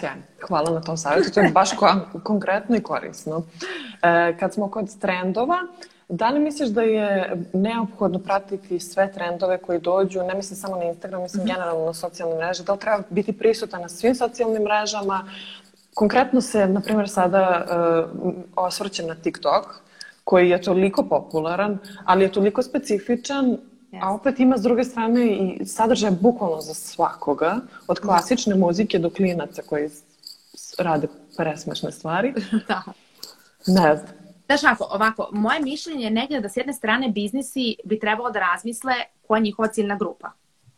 Sjajno. 0.00 0.22
Hvala 0.42 0.70
na 0.70 0.80
tom 0.80 0.96
savjetu, 0.96 1.30
to 1.30 1.40
je 1.40 1.50
baš 1.50 1.70
kon- 1.72 2.22
konkretno 2.22 2.76
i 2.76 2.82
korisno. 2.82 3.42
E, 4.02 4.36
kad 4.38 4.54
smo 4.54 4.70
kod 4.70 4.98
trendova, 5.00 5.58
da 6.08 6.28
li 6.28 6.40
misliš 6.40 6.68
da 6.68 6.82
je 6.82 7.36
neophodno 7.52 8.18
pratiti 8.18 8.80
sve 8.80 9.12
trendove 9.12 9.58
koji 9.58 9.80
dođu, 9.80 10.22
ne 10.22 10.34
mislim 10.34 10.56
samo 10.56 10.76
na 10.76 10.84
Instagram, 10.84 11.22
mislim 11.22 11.46
generalno 11.46 11.86
na 11.86 11.94
socijalne 11.94 12.36
mreže, 12.36 12.64
da 12.64 12.72
li 12.72 12.78
treba 12.78 13.02
biti 13.10 13.32
prisutan 13.32 13.80
na 13.80 13.88
svim 13.88 14.14
socijalnim 14.14 14.62
mrežama? 14.62 15.28
Konkretno 15.94 16.40
se, 16.40 16.68
na 16.68 16.80
primjer, 16.80 17.08
sada 17.08 17.66
uh, 18.22 18.32
osvrćem 18.56 19.06
na 19.06 19.14
TikTok, 19.14 19.84
koji 20.24 20.50
je 20.50 20.62
toliko 20.62 21.02
popularan, 21.02 21.78
ali 22.04 22.24
je 22.24 22.32
toliko 22.32 22.62
specifičan, 22.62 23.58
a 24.02 24.14
opet 24.14 24.40
ima 24.40 24.58
s 24.58 24.62
druge 24.62 24.84
strane 24.84 25.26
i 25.26 25.66
sadržaj 25.66 26.10
bukvalno 26.10 26.60
za 26.60 26.74
svakoga, 26.74 27.56
od 27.88 28.00
klasične 28.00 28.54
muzike 28.54 28.98
do 28.98 29.10
klinaca 29.10 29.62
koji 29.62 29.90
rade 30.78 31.06
presmešne 31.36 31.92
stvari. 31.92 32.34
da. 32.68 32.82
Ne 33.66 33.96
znam. 33.96 34.23
Znaš 34.58 34.72
ako, 34.72 34.84
ovako, 34.90 35.28
moje 35.32 35.60
mišljenje 35.60 36.04
je 36.04 36.10
negdje 36.10 36.40
da 36.40 36.48
s 36.48 36.56
jedne 36.56 36.72
strane 36.72 37.08
biznisi 37.08 37.76
bi 37.84 37.98
trebalo 37.98 38.30
da 38.30 38.40
razmisle 38.40 38.94
koja 39.26 39.38
je 39.38 39.42
njihova 39.42 39.68
ciljna 39.68 39.96
grupa. 39.96 40.30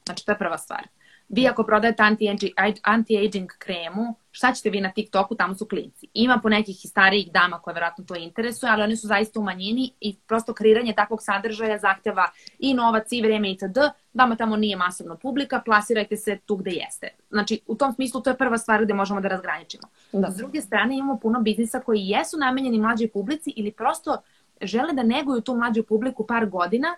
Znači, 0.07 0.27
to 0.27 0.33
je 0.33 0.39
prva 0.39 0.59
stvar. 0.59 0.83
Vi 1.29 1.49
ako 1.49 1.65
prodajete 1.65 2.03
anti-aging, 2.03 2.81
anti-aging 2.83 3.47
kremu, 3.59 4.15
šta 4.31 4.53
ćete 4.53 4.71
vi 4.71 4.81
na 4.81 4.91
TikToku, 4.93 5.35
tamo 5.35 5.55
su 5.55 5.67
klinci. 5.67 6.09
Ima 6.15 6.41
po 6.43 6.49
nekih 6.49 6.85
i 6.85 6.89
starijih 6.89 7.33
dama 7.33 7.59
koje 7.59 7.75
verovatno 7.75 8.05
to 8.05 8.15
interesuje, 8.15 8.73
ali 8.73 8.83
oni 8.83 8.97
su 8.97 9.07
zaista 9.07 9.41
u 9.41 9.43
manjini 9.43 9.93
i 10.01 10.17
prosto 10.27 10.55
kreiranje 10.55 10.93
takvog 10.93 11.23
sadržaja 11.23 11.79
zahteva 11.79 12.31
i 12.59 12.75
novac 12.75 13.13
i 13.13 13.23
vreme 13.23 13.51
itd. 13.51 13.79
Vama 14.15 14.37
tamo 14.37 14.57
nije 14.57 14.77
masovna 14.77 15.17
publika, 15.17 15.63
plasirajte 15.65 16.17
se 16.17 16.39
tu 16.47 16.57
gde 16.57 16.71
jeste. 16.71 17.09
Znači, 17.31 17.61
u 17.67 17.75
tom 17.75 17.93
smislu 17.93 18.21
to 18.21 18.31
je 18.31 18.39
prva 18.39 18.59
stvar 18.59 18.85
gde 18.85 18.95
možemo 18.95 19.21
da 19.21 19.29
razgraničimo. 19.29 19.89
Da. 20.13 20.31
S 20.31 20.37
druge 20.37 20.61
strane 20.61 20.97
imamo 20.97 21.19
puno 21.19 21.41
biznisa 21.41 21.81
koji 21.81 22.09
jesu 22.09 22.37
namenjeni 22.39 22.79
mlađoj 22.79 23.11
publici 23.11 23.53
ili 23.57 23.73
prosto 23.73 24.23
žele 24.63 24.93
da 24.93 25.03
neguju 25.03 25.41
tu 25.41 25.57
mlađu 25.57 25.83
publiku 25.83 26.27
par 26.27 26.47
godina 26.47 26.97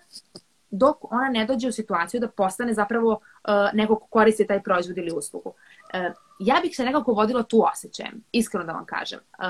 dok 0.71 1.11
ona 1.13 1.29
ne 1.29 1.45
dođe 1.45 1.67
u 1.67 1.71
situaciju 1.71 2.19
da 2.19 2.27
postane 2.27 2.73
zapravo 2.73 3.11
uh, 3.11 3.19
neko 3.73 3.95
ko 3.95 4.07
koristi 4.07 4.47
taj 4.47 4.63
proizvod 4.63 4.97
ili 4.97 5.11
uslugu. 5.11 5.49
Uh, 5.93 5.99
ja 6.39 6.55
bih 6.61 6.75
se 6.75 6.85
nekako 6.85 7.11
vodila 7.13 7.43
tu 7.43 7.63
osjećajem, 7.73 8.23
iskreno 8.31 8.65
da 8.65 8.71
vam 8.71 8.85
kažem. 8.85 9.19
Uh, 9.39 9.45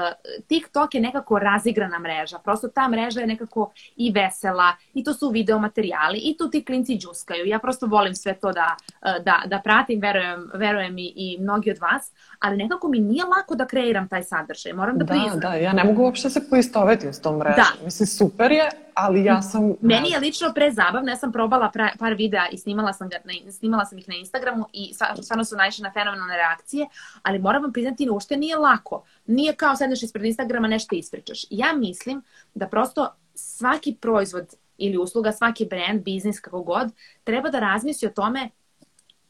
TikTok 0.48 0.96
je 0.96 1.02
nekako 1.02 1.40
razigrana 1.40 2.00
mreža, 2.00 2.38
prosto 2.44 2.68
ta 2.68 2.88
mreža 2.88 3.20
je 3.20 3.28
nekako 3.28 3.72
i 3.96 4.12
vesela, 4.12 4.74
i 4.94 5.04
to 5.04 5.14
su 5.14 5.30
video 5.30 5.60
materijali, 5.60 6.18
i 6.18 6.38
tu 6.38 6.50
ti 6.50 6.66
klinci 6.66 6.98
džuskaju. 6.98 7.46
Ja 7.46 7.60
prosto 7.60 7.86
volim 7.88 8.16
sve 8.16 8.34
to 8.34 8.52
da, 8.52 8.76
da, 9.02 9.42
da 9.46 9.62
pratim, 9.64 10.02
verujem, 10.02 10.50
verujem 10.54 10.98
i, 10.98 11.14
i 11.16 11.38
mnogi 11.40 11.72
od 11.72 11.78
vas, 11.78 12.12
ali 12.40 12.58
nekako 12.58 12.88
mi 12.88 13.00
nije 13.00 13.24
lako 13.26 13.56
da 13.56 13.66
kreiram 13.68 14.08
taj 14.08 14.24
sadržaj, 14.24 14.74
moram 14.74 14.98
da, 14.98 15.04
Da, 15.06 15.14
priznam. 15.14 15.40
da, 15.40 15.54
ja 15.54 15.74
ne 15.74 15.84
mogu 15.84 16.04
uopšte 16.04 16.30
se 16.30 16.50
poistovetim 16.50 17.14
s 17.14 17.22
tom 17.22 17.38
mrežom. 17.38 17.56
Da. 17.56 17.86
Mislim, 17.86 18.08
super 18.08 18.52
je, 18.52 18.70
ali 18.93 19.23
ja 19.23 19.41
sam... 19.41 19.73
Meni 19.82 20.10
je 20.10 20.19
lično 20.19 20.54
pre 20.56 20.71
zabavno, 20.71 21.10
ja 21.10 21.15
sam 21.15 21.32
probala 21.32 21.69
pra, 21.69 21.89
par 21.99 22.13
videa 22.13 22.47
i 22.47 22.58
snimala 22.58 22.93
sam, 22.93 23.10
ga 23.10 23.17
na, 23.23 23.52
snimala 23.52 23.86
sam 23.86 23.97
ih 23.97 24.10
na 24.10 24.15
Instagramu 24.15 24.65
i 24.73 24.93
stvar- 24.93 25.23
stvarno 25.23 25.43
su 25.45 25.56
naišle 25.56 25.84
na 25.84 25.91
fenomenalne 25.91 26.38
reakcije, 26.38 26.88
ali 27.23 27.39
moram 27.39 27.62
vam 27.63 27.73
priznati, 27.73 28.10
uopšte 28.10 28.38
nije 28.38 28.58
lako. 28.58 29.04
Nije 29.25 29.56
kao 29.56 29.75
sedneš 29.75 30.04
ispred 30.04 30.25
Instagrama 30.25 30.67
nešto 30.67 30.95
ispričaš. 30.95 31.45
Ja 31.49 31.73
mislim 31.73 32.21
da 32.54 32.67
prosto 32.67 33.08
svaki 33.36 33.95
proizvod 33.95 34.47
ili 34.78 34.97
usluga, 34.97 35.32
svaki 35.32 35.65
brand, 35.65 36.04
biznis, 36.04 36.39
kako 36.39 36.62
god, 36.62 36.91
treba 37.23 37.49
da 37.49 37.60
razmisli 37.60 38.08
o 38.08 38.12
tome 38.12 38.49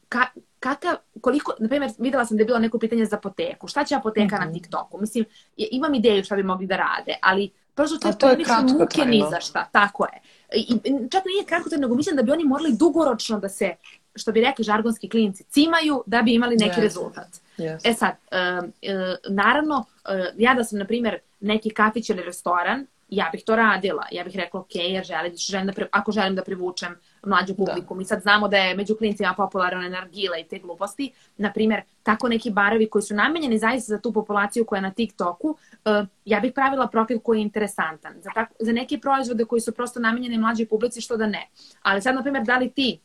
ka, 0.09 0.25
kakav, 0.59 0.95
koliko, 1.21 1.53
na 1.59 1.67
primjer, 1.69 1.91
videla 1.97 2.25
sam 2.25 2.37
da 2.37 2.41
je 2.41 2.45
bilo 2.45 2.59
neko 2.59 2.79
pitanje 2.79 3.05
za 3.05 3.15
apoteku. 3.15 3.67
Šta 3.67 3.83
će 3.83 3.95
apoteka 3.95 4.35
Mhm. 4.35 4.45
na 4.47 4.53
TikToku? 4.53 4.97
Mislim, 5.01 5.25
imam 5.57 5.93
ideju 5.93 6.23
šta 6.23 6.35
bi 6.35 6.43
mogli 6.43 6.67
da 6.67 6.75
rade, 6.77 7.13
ali 7.21 7.49
prosto 7.79 7.97
to 7.97 8.13
to 8.13 8.29
je 8.29 8.35
kratkotrajno. 8.35 8.79
muke 8.79 9.05
ni 9.05 9.23
za 9.31 9.39
šta. 9.39 9.69
Tako 9.71 10.05
je. 10.05 10.17
I, 10.59 10.79
čak 11.11 11.23
nije 11.25 11.45
kratkotrajno, 11.45 11.81
nego 11.81 11.95
mislim 11.95 12.15
da 12.15 12.23
bi 12.23 12.31
oni 12.31 12.43
morali 12.43 12.73
dugoročno 12.73 13.39
da 13.39 13.49
se, 13.49 13.75
što 14.15 14.31
bi 14.31 14.41
rekli 14.41 14.63
žargonski 14.63 15.09
klinci, 15.09 15.43
cimaju 15.43 16.03
da 16.05 16.21
bi 16.21 16.33
imali 16.33 16.55
neki 16.57 16.79
Yes. 16.79 16.83
rezultat. 16.83 17.27
Yes. 17.57 17.79
E 17.83 17.93
sad, 17.93 18.15
um, 18.31 18.71
e, 18.81 19.15
naravno, 19.29 19.85
e, 20.09 20.33
ja 20.37 20.53
da 20.53 20.63
sam, 20.63 20.79
na 20.79 20.85
primjer, 20.85 21.19
neki 21.39 21.69
kafić 21.69 22.09
ili 22.09 22.23
restoran, 22.23 22.85
ja 23.09 23.29
bih 23.31 23.43
to 23.45 23.55
radila. 23.55 24.05
Ja 24.11 24.23
bih 24.23 24.35
rekla, 24.35 24.59
ok, 24.59 24.75
jer 24.75 25.05
želim, 25.05 25.35
želim 25.35 25.67
da, 25.67 25.73
pre- 25.73 25.87
ako 25.91 26.11
želim 26.11 26.35
da 26.35 26.43
privučem 26.43 26.95
mlađu 27.25 27.55
publiku. 27.55 27.95
Mi 27.95 28.05
sad 28.05 28.21
znamo 28.21 28.47
da 28.47 28.58
je 28.58 28.75
među 28.75 28.95
klincima 28.95 29.34
popularna 29.38 29.86
energila 29.86 30.38
i 30.38 30.43
te 30.43 30.60
gluposti. 30.60 31.12
Na 31.38 31.53
primjer, 31.53 31.82
tako 32.03 32.29
neki 32.29 32.51
barovi 32.51 32.89
koji 32.89 33.01
su 33.01 33.15
namenjeni 33.15 33.58
zaista 33.58 33.95
za 33.95 34.01
tu 34.01 34.13
populaciju 34.13 34.65
koja 34.65 34.77
je 34.77 34.82
na 34.82 34.91
TikToku, 34.91 35.58
e, 35.86 36.05
ja 36.25 36.39
bih 36.39 36.51
pravila 36.55 36.88
profil 36.88 37.19
koji 37.19 37.39
je 37.39 37.43
interesantan. 37.43 38.13
Za, 38.21 38.29
tako, 38.36 38.53
za 38.60 38.71
neke 38.71 38.97
proizvode 38.97 39.45
koji 39.45 39.62
su 39.62 39.71
prosto 39.71 39.99
namenjeni 39.99 40.38
mlađoj 40.38 40.67
publici, 40.67 41.01
što 41.01 41.17
da 41.17 41.27
ne. 41.27 41.47
Ali 41.82 42.01
sad, 42.01 42.15
na 42.15 42.21
primjer, 42.21 42.43
da 42.43 42.58
li 42.58 42.69
ti 42.69 42.99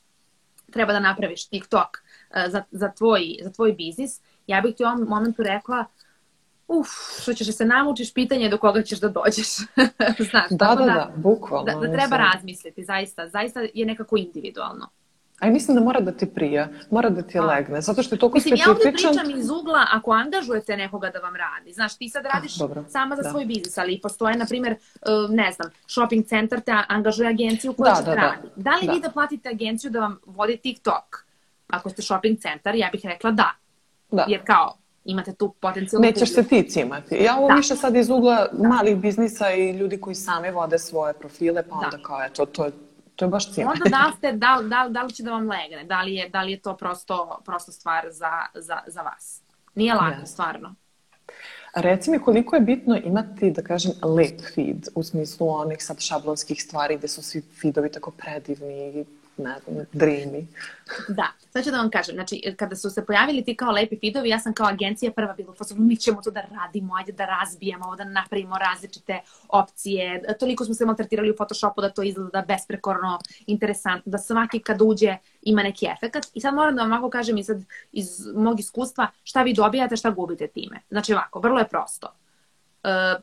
treba 0.70 0.92
da 0.92 1.00
napraviš 1.00 1.48
TikTok 1.48 1.88
e, 2.30 2.48
za, 2.48 2.62
za, 2.70 2.92
tvoj, 2.92 3.36
za 3.42 3.50
tvoj 3.50 3.72
biznis, 3.72 4.20
ja 4.46 4.60
bih 4.60 4.74
ti 4.76 4.84
u 4.84 4.86
ovom 4.86 5.06
momentu 5.08 5.42
rekla 5.42 5.84
uf, 6.68 6.88
što 7.20 7.34
ćeš 7.34 7.46
da 7.46 7.52
se 7.52 7.64
namučiš, 7.64 8.14
pitanje 8.14 8.42
je 8.42 8.50
do 8.50 8.58
koga 8.58 8.82
ćeš 8.82 9.00
da 9.00 9.08
dođeš. 9.08 9.48
Znaš, 10.30 10.50
Da, 10.50 10.56
tako 10.58 10.76
da, 10.76 10.84
da, 10.84 11.12
bukvalno. 11.16 11.64
da, 11.64 11.72
da 11.72 11.86
treba 11.86 11.96
mislim. 12.06 12.20
razmisliti, 12.22 12.84
zaista. 12.84 13.28
Zaista 13.28 13.60
je 13.74 13.86
nekako 13.86 14.16
individualno. 14.16 14.88
A 15.40 15.46
i 15.46 15.50
mislim 15.50 15.74
da 15.74 15.82
mora 15.82 16.00
da 16.00 16.12
ti 16.12 16.26
prija, 16.26 16.68
mora 16.90 17.10
da 17.10 17.22
ti 17.22 17.38
A. 17.38 17.42
legne, 17.42 17.80
zato 17.80 18.02
što 18.02 18.14
je 18.14 18.18
toliko 18.18 18.36
Mislim, 18.36 18.54
ja 18.56 18.64
ovdje 18.68 18.82
specifičan. 18.82 19.12
pričam 19.14 19.40
iz 19.40 19.50
ugla 19.50 19.86
ako 19.92 20.12
angažujete 20.12 20.76
nekoga 20.76 21.10
da 21.10 21.18
vam 21.18 21.34
radi. 21.36 21.72
Znaš, 21.72 21.96
ti 21.96 22.08
sad 22.08 22.24
radiš 22.26 22.54
dobro, 22.56 22.84
sama 22.88 23.16
za 23.16 23.22
da. 23.22 23.30
svoj 23.30 23.44
biznis, 23.44 23.78
ali 23.78 24.00
postoje, 24.00 24.36
na 24.36 24.46
primjer, 24.46 24.72
uh, 24.72 25.30
ne 25.30 25.52
znam, 25.52 25.70
shopping 25.86 26.26
centar 26.26 26.60
te 26.60 26.72
angažuje 26.88 27.28
agenciju 27.28 27.72
koja 27.72 27.90
Da, 27.90 27.96
će 27.96 28.04
da, 28.04 28.10
da 28.10 28.16
da. 28.16 28.22
radi. 28.22 28.48
Da 28.56 28.70
li 28.70 28.86
Da. 28.86 28.92
vi 28.92 29.00
da 29.00 29.10
platite 29.10 29.48
agenciju 29.48 29.90
da 29.90 30.00
vam 30.00 30.18
vodi 30.26 30.56
TikTok? 30.56 31.24
Ako 31.68 31.90
ste 31.90 32.02
shopping 32.02 32.38
centar, 32.38 32.74
ja 32.74 32.88
bih 32.92 33.00
rekla 33.04 33.30
da. 33.30 33.50
Da. 34.10 34.24
Jer 34.28 34.40
kao, 34.46 34.78
imate 35.04 35.34
tu 35.34 35.54
potencijalnu 35.60 36.06
Nećeš 36.06 36.34
se 36.34 36.42
ti 36.42 36.62
cimati. 36.62 37.14
Ja 37.16 37.36
ovo 37.36 37.48
Da. 37.48 37.54
više 37.54 37.76
sad 37.76 37.96
iz 37.96 38.10
ugla 38.10 38.48
malih 38.52 38.96
biznisa 38.96 39.52
i 39.52 39.70
ljudi 39.70 40.00
koji 40.00 40.14
sami 40.14 40.50
vode 40.50 40.78
svoje 40.78 41.14
profile, 41.14 41.62
pa 41.68 41.74
onda 41.74 41.96
Da. 41.96 42.02
kao, 42.02 42.24
eto, 42.24 42.46
to 42.46 42.64
je, 42.64 42.70
to 43.16 43.24
je 43.24 43.28
baš 43.28 43.52
cima. 43.54 43.70
Onda 43.70 43.84
da 43.90 44.06
li, 44.06 44.12
ste, 44.18 44.32
da, 44.32 44.60
da, 44.62 44.88
da 44.90 45.02
li 45.02 45.12
će 45.12 45.22
da 45.22 45.30
vam 45.30 45.48
legne? 45.48 45.84
Da 45.84 46.02
li 46.02 46.14
je, 46.14 46.28
da 46.28 46.42
li 46.42 46.52
je 46.52 46.60
to 46.60 46.76
prosto, 46.76 47.38
prosto 47.44 47.72
stvar 47.72 48.06
za, 48.10 48.30
za, 48.54 48.78
za 48.86 49.02
vas? 49.02 49.40
Nije 49.74 49.94
lako, 49.94 50.20
Jeste. 50.20 50.26
stvarno. 50.26 50.74
Reci 51.74 52.10
mi 52.10 52.18
koliko 52.18 52.56
je 52.56 52.60
bitno 52.60 52.96
imati, 52.96 53.50
da 53.50 53.62
kažem, 53.62 53.92
lep 54.02 54.40
feed, 54.54 54.88
u 54.94 55.02
smislu 55.02 55.48
onih 55.50 55.84
sad 55.84 56.00
šablonskih 56.00 56.62
stvari 56.62 56.96
gde 56.96 57.08
su 57.08 57.22
svi 57.22 57.42
feedovi 57.60 57.92
tako 57.92 58.10
predivni 58.10 58.88
i 58.90 59.04
ne 59.36 59.54
znam, 59.64 59.86
dreamy. 59.92 60.46
Da, 61.08 61.32
sad 61.50 61.64
ću 61.64 61.70
da 61.70 61.76
vam 61.76 61.90
kažem, 61.90 62.14
znači 62.14 62.54
kada 62.56 62.76
su 62.76 62.90
se 62.90 63.06
pojavili 63.06 63.44
ti 63.44 63.56
kao 63.56 63.72
lepi 63.72 63.98
feedovi, 64.00 64.28
ja 64.28 64.38
sam 64.38 64.54
kao 64.54 64.66
agencija 64.66 65.12
prva 65.12 65.32
bila 65.32 65.54
fazonu, 65.54 65.80
mi 65.80 65.96
ćemo 65.96 66.22
to 66.22 66.30
da 66.30 66.42
radimo, 66.50 66.94
ajde 66.94 67.12
da 67.12 67.26
razbijemo, 67.26 67.84
ovo 67.84 67.96
da 67.96 68.04
napravimo 68.04 68.58
različite 68.58 69.20
opcije, 69.48 70.22
toliko 70.40 70.64
smo 70.64 70.74
se 70.74 70.86
maltretirali 70.86 71.30
u 71.30 71.36
Photoshopu 71.36 71.80
da 71.80 71.90
to 71.90 72.02
izgleda 72.02 72.44
besprekorno, 72.48 73.18
interesantno, 73.46 74.10
da 74.10 74.18
svaki 74.18 74.58
kad 74.58 74.82
uđe 74.82 75.16
ima 75.42 75.62
neki 75.62 75.86
efekat 75.86 76.26
i 76.34 76.40
sad 76.40 76.54
moram 76.54 76.76
da 76.76 76.82
vam 76.82 76.92
ovako 76.92 77.10
kažem 77.10 77.38
i 77.38 77.44
sad 77.44 77.62
iz 77.92 78.26
mog 78.34 78.60
iskustva 78.60 79.08
šta 79.22 79.42
vi 79.42 79.54
dobijate, 79.54 79.96
šta 79.96 80.10
gubite 80.10 80.46
time. 80.46 80.80
Znači 80.90 81.12
ovako, 81.12 81.40
vrlo 81.40 81.58
je 81.58 81.68
prosto. 81.68 82.14
Uh, 82.84 83.22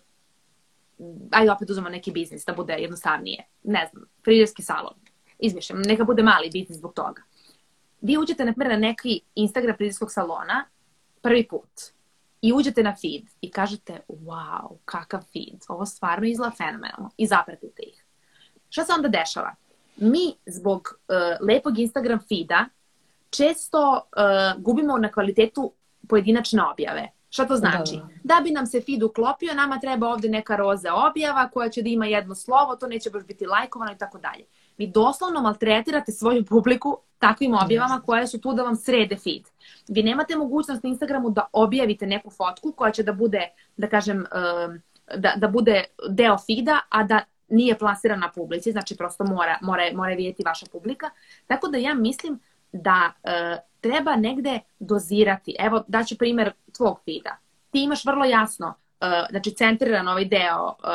ajde 1.31 1.51
opet 1.51 1.69
uzmemo 1.69 1.89
neki 1.89 2.11
biznis 2.11 2.45
da 2.45 2.53
bude 2.53 2.73
jednostavnije. 2.73 3.43
Ne 3.63 3.89
znam, 3.91 4.05
frizerski 4.23 4.63
salon. 4.63 4.93
Izmišljam, 5.41 5.81
neka 5.81 6.03
bude 6.03 6.23
mali 6.23 6.49
biznis 6.49 6.77
zbog 6.77 6.93
toga. 6.93 7.21
Vi 8.01 8.17
uđete 8.17 8.45
na 8.45 8.53
primjer 8.53 8.79
na 8.79 8.87
neki 8.87 9.21
Instagram 9.35 9.75
frizerskog 9.77 10.11
salona 10.11 10.65
prvi 11.21 11.47
put 11.47 11.81
i 12.41 12.53
uđete 12.53 12.83
na 12.83 12.95
feed 12.95 13.23
i 13.41 13.51
kažete 13.51 13.99
wow, 14.07 14.77
kakav 14.85 15.21
feed, 15.21 15.61
ovo 15.67 15.85
stvarno 15.85 16.27
izgleda 16.27 16.55
fenomenalno 16.57 17.09
i 17.17 17.27
zapratite 17.27 17.83
ih. 17.83 18.05
Šta 18.69 18.85
se 18.85 18.93
onda 18.93 19.07
dešava? 19.07 19.55
Mi 19.97 20.33
zbog 20.45 20.81
uh, 20.81 21.47
lepog 21.47 21.79
Instagram 21.79 22.19
feeda 22.29 22.65
često 23.29 24.01
uh, 24.01 24.63
gubimo 24.63 24.97
na 24.97 25.11
kvalitetu 25.11 25.73
pojedinačne 26.09 26.63
objave. 26.63 27.11
Šta 27.29 27.45
to 27.45 27.55
znači? 27.55 27.95
Da, 27.95 28.35
Da, 28.35 28.41
bi 28.43 28.51
nam 28.51 28.65
se 28.65 28.81
feed 28.81 29.03
uklopio, 29.03 29.53
nama 29.53 29.79
treba 29.79 30.07
ovde 30.07 30.29
neka 30.29 30.55
roza 30.55 30.93
objava 30.93 31.49
koja 31.49 31.69
će 31.69 31.81
da 31.81 31.89
ima 31.89 32.05
jedno 32.05 32.35
slovo, 32.35 32.75
to 32.75 32.87
neće 32.87 33.09
baš 33.09 33.23
biti 33.23 33.45
lajkovano 33.45 33.91
i 33.91 33.97
tako 33.97 34.17
dalje. 34.17 34.43
Vi 34.81 34.87
doslovno 34.87 35.41
maltretirate 35.41 36.11
svoju 36.11 36.45
publiku 36.45 36.97
takvim 37.19 37.53
objavama 37.53 38.01
koje 38.05 38.27
su 38.27 38.41
tu 38.41 38.53
da 38.53 38.63
vam 38.63 38.75
srede 38.75 39.15
feed. 39.15 39.43
Vi 39.87 40.03
nemate 40.03 40.35
mogućnost 40.35 40.83
na 40.83 40.89
Instagramu 40.89 41.29
da 41.29 41.45
objavite 41.53 42.07
neku 42.07 42.29
fotku 42.29 42.71
koja 42.71 42.91
će 42.91 43.03
da 43.03 43.13
bude, 43.13 43.49
da 43.77 43.87
kažem, 43.87 44.25
da, 45.17 45.33
da 45.37 45.47
bude 45.47 45.83
deo 46.09 46.37
feeda, 46.37 46.79
a 46.89 47.03
da 47.03 47.19
nije 47.47 47.77
plasirana 47.77 48.31
publici, 48.35 48.71
znači 48.71 48.97
prosto 48.97 49.23
mora, 49.23 49.57
mora, 49.61 49.83
mora 49.93 50.13
vidjeti 50.13 50.43
vaša 50.45 50.65
publika. 50.71 51.09
Tako 51.47 51.67
da 51.67 51.77
ja 51.77 51.93
mislim 51.93 52.39
da 52.71 53.11
e, 53.23 53.57
treba 53.81 54.15
negde 54.15 54.59
dozirati. 54.79 55.55
Evo, 55.59 55.83
daću 55.87 56.17
primjer 56.17 56.51
tvog 56.77 56.99
feeda. 57.05 57.37
Ti 57.71 57.83
imaš 57.83 58.05
vrlo 58.05 58.25
jasno, 58.25 58.73
e, 59.01 59.25
znači 59.29 59.51
centriran 59.51 60.07
ovaj 60.07 60.25
deo 60.25 60.39
e, 60.39 60.87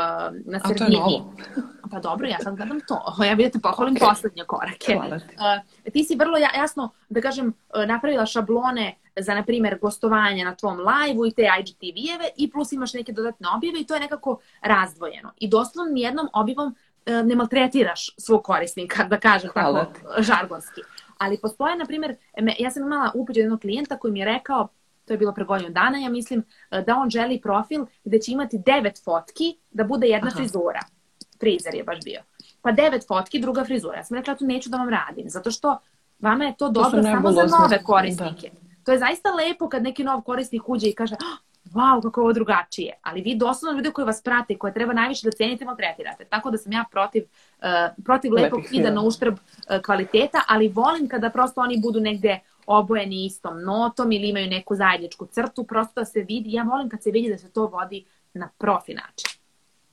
na 0.45 0.57
A 0.57 0.61
to 0.61 0.69
je 0.69 0.79
sredini. 0.79 0.97
novo. 0.99 1.33
Pa 1.91 2.01
dobro, 2.01 2.27
ja 2.27 2.39
sad 2.41 2.57
gledam 2.57 2.81
to. 2.81 3.15
Ja 3.29 3.35
bih 3.35 3.47
da 3.47 3.53
te 3.53 3.59
pohvalim 3.61 3.97
Ok. 3.97 4.09
poslednje 4.09 4.45
korake. 4.45 4.95
Hvala 4.95 5.19
ti. 5.19 5.25
Uh, 5.85 5.93
ti 5.93 6.05
si 6.05 6.17
vrlo 6.17 6.39
ja- 6.39 6.57
jasno, 6.57 6.93
da 7.09 7.21
kažem, 7.21 7.47
uh, 7.47 7.85
napravila 7.87 8.27
šablone 8.27 8.95
za, 9.17 9.35
na 9.35 9.43
primjer, 9.43 9.79
gostovanje 9.79 10.45
na 10.45 10.55
tvom 10.55 10.79
live-u 10.79 11.27
i 11.27 11.33
te 11.33 11.43
IGTV-eve 11.61 12.29
i 12.37 12.51
plus 12.51 12.73
imaš 12.73 12.95
neke 12.95 13.13
dodatne 13.13 13.49
objave 13.57 13.81
i 13.81 13.87
to 13.87 13.95
je 13.95 14.01
nekako 14.01 14.39
razdvojeno. 14.63 15.33
I 15.39 15.49
doslovno 15.49 15.93
nijednom 15.93 16.29
objavom 16.33 16.67
uh, 17.07 17.27
ne 17.27 17.35
maltretiraš 17.35 18.15
svog 18.19 18.45
korisnika, 18.45 19.05
da 19.05 19.21
kažem 19.21 19.51
Hvala 19.51 19.85
tako 19.85 20.23
žargonski. 20.23 20.81
Ali 21.19 21.39
postoje, 21.39 21.77
na 21.77 21.85
primjer, 21.85 22.17
ja 22.59 22.71
sam 22.71 22.83
imala 22.83 23.11
uput 23.15 23.31
od 23.31 23.37
jednog 23.37 23.61
klijenta 23.61 23.99
koji 23.99 24.13
mi 24.13 24.19
je 24.19 24.27
rekao, 24.27 24.69
to 25.07 25.15
je 25.15 25.19
bilo 25.19 25.33
pre 25.33 25.45
godinu 25.45 25.71
dana, 25.71 25.99
ja 25.99 26.09
mislim, 26.09 26.41
uh, 26.71 26.79
da 26.87 26.97
on 26.97 27.11
želi 27.11 27.41
profil 27.41 27.87
gde 28.05 28.19
će 28.19 28.33
imati 28.33 28.59
devet 28.67 29.05
fotki 29.05 29.57
da 29.71 29.85
bude 29.85 30.07
jedna 30.07 30.29
Aha. 30.29 30.37
frizura. 30.37 30.81
Frizer 31.41 31.75
je 31.75 31.85
baš 31.85 31.99
bio. 32.05 32.21
Pa 32.63 32.73
devet 32.73 33.07
fotki, 33.09 33.39
druga 33.41 33.65
frizura. 33.65 33.97
Ja 33.97 34.05
sam 34.05 34.17
rekla, 34.17 34.35
to 34.35 34.45
neću 34.45 34.71
da 34.71 34.77
vam 34.77 34.89
radim, 34.89 35.29
zato 35.29 35.51
što 35.51 35.79
vama 36.21 36.45
je 36.45 36.57
to 36.57 36.67
To 36.67 36.73
dobro 36.73 37.03
samo 37.03 37.33
za 37.33 37.47
nove 37.61 37.83
korisnike. 37.85 38.51
To 38.85 38.93
je 38.93 38.99
zaista 38.99 39.31
lepo 39.31 39.69
kad 39.69 39.83
neki 39.83 40.05
nov 40.05 40.21
korisnik 40.21 40.69
uđe 40.69 40.89
i 40.89 40.95
kaže, 40.95 41.15
"Ah, 41.15 41.47
wow, 41.75 42.03
kako 42.03 42.21
je 42.21 42.23
ovo 42.23 42.33
drugačije. 42.33 42.93
Ali 43.03 43.21
vi 43.21 43.35
doslovno 43.35 43.79
ljude 43.79 43.91
koji 43.91 44.07
vas 44.07 44.23
prate 44.23 44.53
i 44.55 44.59
koje 44.59 44.75
treba 44.75 44.93
najviše 44.93 45.27
da 45.27 45.37
cenite, 45.37 45.65
maltretirate. 45.65 46.25
Tako 46.25 46.51
da 46.51 46.59
sam 46.59 46.73
ja 46.73 46.85
protiv, 46.91 47.23
uh, 47.23 48.05
protiv 48.05 48.33
lepog 48.33 48.59
Lepih 48.59 48.71
fida 48.71 48.89
fida. 48.89 48.95
na 48.95 49.03
uštrb 49.03 49.35
uh, 49.35 49.81
kvaliteta, 49.85 50.43
ali 50.49 50.69
volim 50.69 51.09
kada 51.09 51.31
prosto 51.31 51.61
oni 51.61 51.81
budu 51.81 52.01
negde 52.01 52.39
obojeni 52.67 53.25
istom 53.25 53.63
notom 53.63 54.13
ili 54.13 54.29
imaju 54.29 54.47
neku 54.47 54.75
zajedničku 54.75 55.27
crtu, 55.27 55.65
prosto 55.65 56.01
da 56.01 56.05
se 56.05 56.21
vidi. 56.21 56.53
Ja 56.53 56.63
volim 56.63 56.89
kad 56.89 57.03
se 57.03 57.11
vidi 57.11 57.29
da 57.29 57.39
se 57.39 57.51
to 57.51 57.67
vodi 57.67 58.05
na 58.35 58.49
profi 58.59 58.95
način. 58.95 59.37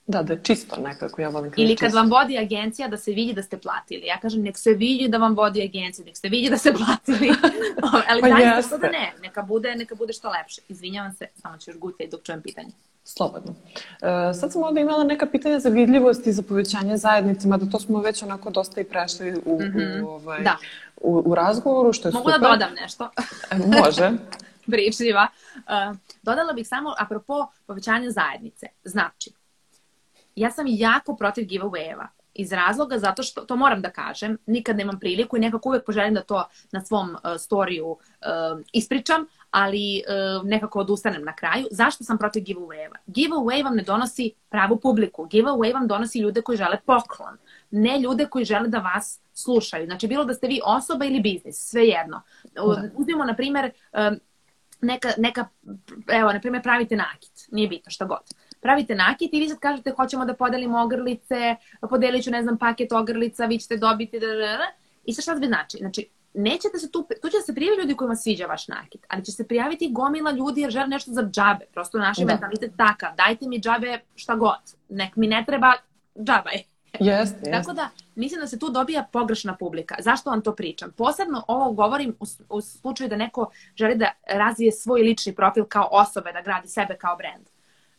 Da, 0.07 0.23
da 0.23 0.33
je 0.33 0.39
čisto 0.43 0.81
nekako, 0.81 1.21
ja 1.21 1.29
volim 1.29 1.51
kad 1.51 1.59
Ili 1.59 1.75
kad 1.75 1.93
vam 1.93 2.09
vodi 2.09 2.37
agencija 2.37 2.87
da 2.87 2.97
se 2.97 3.11
vidi 3.11 3.33
da 3.33 3.43
ste 3.43 3.57
platili. 3.57 4.05
Ja 4.05 4.19
kažem 4.19 4.41
nek 4.41 4.57
se 4.57 4.73
vidi 4.73 5.07
da 5.07 5.17
vam 5.17 5.35
vodi 5.35 5.63
agencija, 5.63 6.05
nek 6.05 6.17
se 6.17 6.29
vidi 6.29 6.49
da 6.49 6.57
ste 6.57 6.73
platili. 6.73 7.29
Ali 8.09 8.21
Pa 8.21 8.27
jeste. 8.27 8.67
što 8.67 8.77
da 8.77 8.89
ne, 8.89 9.13
neka 9.21 9.41
bude, 9.41 9.75
neka 9.75 9.95
bude 9.95 10.13
što 10.13 10.29
lepše. 10.29 10.61
Izvinjavam 10.69 11.13
se, 11.13 11.27
samo 11.35 11.57
ću 11.57 11.71
još 11.71 11.79
gutati 11.79 12.09
dok 12.11 12.23
čujem 12.23 12.41
pitanje. 12.41 12.71
Slobodno. 13.03 13.55
E, 14.01 14.33
sad 14.33 14.51
sam 14.51 14.63
ovdje 14.63 14.81
imala 14.81 15.03
neka 15.03 15.25
pitanja 15.25 15.59
za 15.59 15.69
vidljivost 15.69 16.27
i 16.27 16.31
za 16.31 16.41
povećanje 16.41 16.97
zajednice, 16.97 17.47
mada 17.47 17.65
to 17.71 17.79
smo 17.79 18.01
već 18.01 18.23
onako 18.23 18.49
dosta 18.49 18.81
i 18.81 18.83
prešli 18.83 19.33
u, 19.45 19.61
u, 20.03 20.07
ovaj, 20.07 20.43
Da. 20.43 20.57
U, 21.03 21.23
u 21.25 21.35
razgovoru, 21.35 21.93
što 21.93 22.07
je 22.07 22.13
Mogu 22.13 22.29
super. 22.29 22.41
da 22.41 22.47
dodam 22.47 22.73
nešto? 22.73 23.09
Može. 23.83 24.11
pričljiva. 24.71 25.27
Uh, 25.55 25.97
dodala 26.21 26.53
bih 26.53 26.67
samo 26.67 26.95
apropo 26.99 27.47
povećanja 27.65 28.11
zajednice. 28.11 28.67
Znači, 28.83 29.31
ja 30.35 30.51
sam 30.51 30.65
jako 30.69 31.15
protiv 31.15 31.45
giveaway-eva. 31.45 32.07
Iz 32.33 32.51
razloga 32.51 32.97
zato 32.97 33.23
što, 33.23 33.41
to 33.41 33.55
moram 33.55 33.81
da 33.81 33.89
kažem, 33.89 34.37
nikad 34.45 34.77
nemam 34.77 34.99
priliku 34.99 35.37
i 35.37 35.39
nekako 35.39 35.69
uvek 35.69 35.85
poželim 35.85 36.13
da 36.13 36.21
to 36.21 36.47
na 36.71 36.85
svom 36.85 37.09
uh, 37.09 37.17
storiju 37.37 37.87
uh, 37.87 37.97
ispričam, 38.71 39.25
ali 39.51 40.03
uh, 40.07 40.47
nekako 40.47 40.79
odustanem 40.79 41.23
na 41.23 41.35
kraju. 41.35 41.67
Zašto 41.71 42.03
sam 42.03 42.17
protiv 42.17 42.43
giveaway-eva? 42.43 42.95
Giveaway 43.07 43.63
vam 43.63 43.75
ne 43.75 43.83
donosi 43.83 44.31
pravu 44.49 44.79
publiku. 44.79 45.25
Giveaway 45.25 45.73
vam 45.73 45.87
donosi 45.87 46.19
ljude 46.19 46.41
koji 46.41 46.57
žele 46.57 46.79
poklon. 46.85 47.37
Ne 47.75 47.99
ljude 47.99 48.25
koji 48.25 48.45
žele 48.45 48.67
da 48.67 48.79
vas 48.79 49.19
slušaju. 49.33 49.85
Znači, 49.85 50.07
bilo 50.07 50.25
da 50.25 50.33
ste 50.33 50.47
vi 50.47 50.59
osoba 50.65 51.05
ili 51.05 51.19
biznis, 51.19 51.55
sve 51.69 51.85
jedno. 51.87 52.21
Uzmimo, 52.95 53.25
na 53.25 53.35
primjer, 53.35 53.71
neka, 54.81 55.09
neka, 55.17 55.47
evo, 56.07 56.33
na 56.33 56.39
primjer, 56.39 56.63
pravite 56.63 56.95
nakit, 56.95 57.47
nije 57.51 57.67
bitno, 57.67 57.91
šta 57.91 58.05
god. 58.05 58.19
Pravite 58.61 58.95
nakit 58.95 59.33
i 59.33 59.39
vi 59.39 59.49
sad 59.49 59.59
kažete 59.59 59.93
hoćemo 59.97 60.25
da 60.25 60.33
podelimo 60.33 60.83
ogrlice, 60.83 61.55
podelit 61.89 62.23
ću, 62.23 62.31
ne 62.31 62.43
znam, 62.43 62.57
paket 62.57 62.91
ogrlica, 62.91 63.45
vi 63.45 63.57
ćete 63.57 63.77
dobiti, 63.77 64.19
da, 64.19 64.27
da, 64.27 64.35
da. 64.35 64.67
i 65.05 65.13
sad 65.13 65.23
šta 65.23 65.37
sve 65.37 65.47
znači? 65.47 65.77
Znači, 65.77 66.09
nećete 66.33 66.77
se 66.77 66.91
tu, 66.91 67.07
tu 67.21 67.29
će 67.29 67.37
se 67.45 67.55
prijaviti 67.55 67.81
ljudi 67.81 67.95
kojima 67.95 68.15
sviđa 68.15 68.45
vaš 68.45 68.67
nakit, 68.67 69.05
ali 69.07 69.25
će 69.25 69.31
se 69.31 69.47
prijaviti 69.47 69.91
gomila 69.91 70.31
ljudi 70.31 70.61
jer 70.61 70.71
žele 70.71 70.87
nešto 70.87 71.11
za 71.11 71.21
džabe. 71.21 71.65
Prosto 71.73 71.97
naš 71.97 72.17
Da. 72.17 72.25
mentalitet 72.25 72.71
takav, 72.77 73.09
dajte 73.17 73.47
mi 73.47 73.59
džabe 73.59 73.99
šta 74.15 74.35
god, 74.35 74.75
nek 74.89 75.15
mi 75.15 75.27
ne 75.27 75.43
treba 75.47 75.73
džaba 76.23 76.49
je. 76.49 76.63
Jeste, 76.99 77.37
jeste. 77.37 77.51
Tako 77.51 77.73
da, 77.73 77.89
mislim 78.15 78.41
da 78.41 78.47
se 78.47 78.59
tu 78.59 78.69
dobija 78.69 79.07
pogrešna 79.11 79.55
publika. 79.55 79.95
Zašto 79.99 80.29
vam 80.29 80.41
to 80.41 80.55
pričam? 80.55 80.91
Posebno 80.91 81.43
ovo 81.47 81.71
govorim 81.71 82.15
u, 82.19 82.25
u 82.49 82.61
slučaju 82.61 83.09
da 83.09 83.15
neko 83.15 83.51
želi 83.75 83.95
da 83.95 84.11
razvije 84.27 84.71
svoj 84.71 85.01
lični 85.01 85.35
profil 85.35 85.65
kao 85.65 85.87
osobe, 85.91 86.31
da 86.31 86.41
gradi 86.41 86.67
sebe 86.67 86.97
kao 86.97 87.17
brand. 87.17 87.49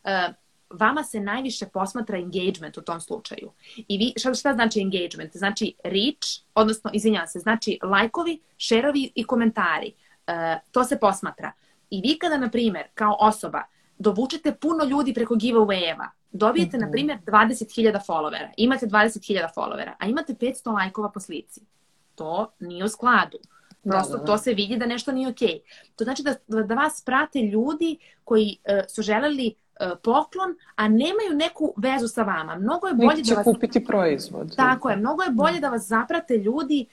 E, 0.05 0.33
vama 0.71 1.05
se 1.05 1.21
najviše 1.21 1.67
posmatra 1.67 2.19
engagement 2.19 2.79
u 2.79 2.83
tom 2.83 3.01
slučaju. 3.01 3.53
I 3.77 3.99
vi, 3.99 4.13
šta, 4.17 4.35
šta 4.35 4.53
znači 4.53 4.81
engagement? 4.81 5.37
Znači 5.37 5.75
reach, 5.85 6.29
odnosno, 6.55 6.91
izvinjavam 6.95 7.29
se, 7.29 7.39
znači 7.39 7.79
lajkovi, 7.83 8.41
šerovi 8.57 9.13
i 9.15 9.25
komentari. 9.25 9.93
E, 10.27 10.59
to 10.73 10.85
se 10.85 11.01
posmatra. 11.01 11.53
I 11.91 12.01
vi 12.01 12.19
kada, 12.19 12.37
na 12.37 12.51
primjer, 12.51 12.87
kao 12.95 13.17
osoba, 13.21 13.63
dovučete 14.05 14.55
puno 14.55 14.85
ljudi 14.85 15.15
preko 15.15 15.35
giveaway-eva, 15.35 16.09
dobijete, 16.33 16.79
na 16.79 16.91
primjer, 16.91 17.19
20.000 17.27 18.07
followera, 18.07 18.49
imate 18.57 18.87
20.000 18.87 19.49
followera, 19.57 19.93
a 19.99 20.07
imate 20.07 20.35
500 20.35 20.73
lajkova 20.73 21.11
po 21.11 21.21
slici. 21.21 21.61
To 22.15 22.53
nije 22.61 22.85
u 22.85 22.89
skladu. 22.89 23.39
Prosto 23.83 24.13
Da, 24.13 24.17
da, 24.17 24.25
da. 24.25 24.25
to 24.25 24.39
se 24.39 24.55
vidi 24.55 24.77
da 24.77 24.87
nešto 24.87 25.13
nije 25.13 25.29
okej. 25.29 25.61
To 25.97 26.05
znači 26.05 26.23
da, 26.23 26.63
da 26.63 26.75
vas 26.75 27.03
prate 27.05 27.39
ljudi 27.39 27.99
koji 28.25 28.57
e, 28.65 28.83
su 28.89 29.03
želeli 29.03 29.47
e, 29.47 29.91
poklon, 30.03 30.57
a 30.75 30.89
nemaju 30.89 31.35
neku 31.35 31.75
vezu 31.77 32.09
sa 32.09 32.23
vama. 32.23 32.57
Mnogo 32.57 32.87
je 32.87 32.95
bolje 32.95 33.23
da 33.23 33.35
vas... 33.35 33.45
kupiti 33.45 33.85
proizvod. 33.85 34.57
Tako 34.57 34.91
je, 34.91 34.97
mnogo 34.97 35.23
je 35.23 35.31
bolje 35.31 35.61
da 35.61 35.69
vas 35.69 35.87
zaprate 35.87 36.37
ljudi 36.37 36.87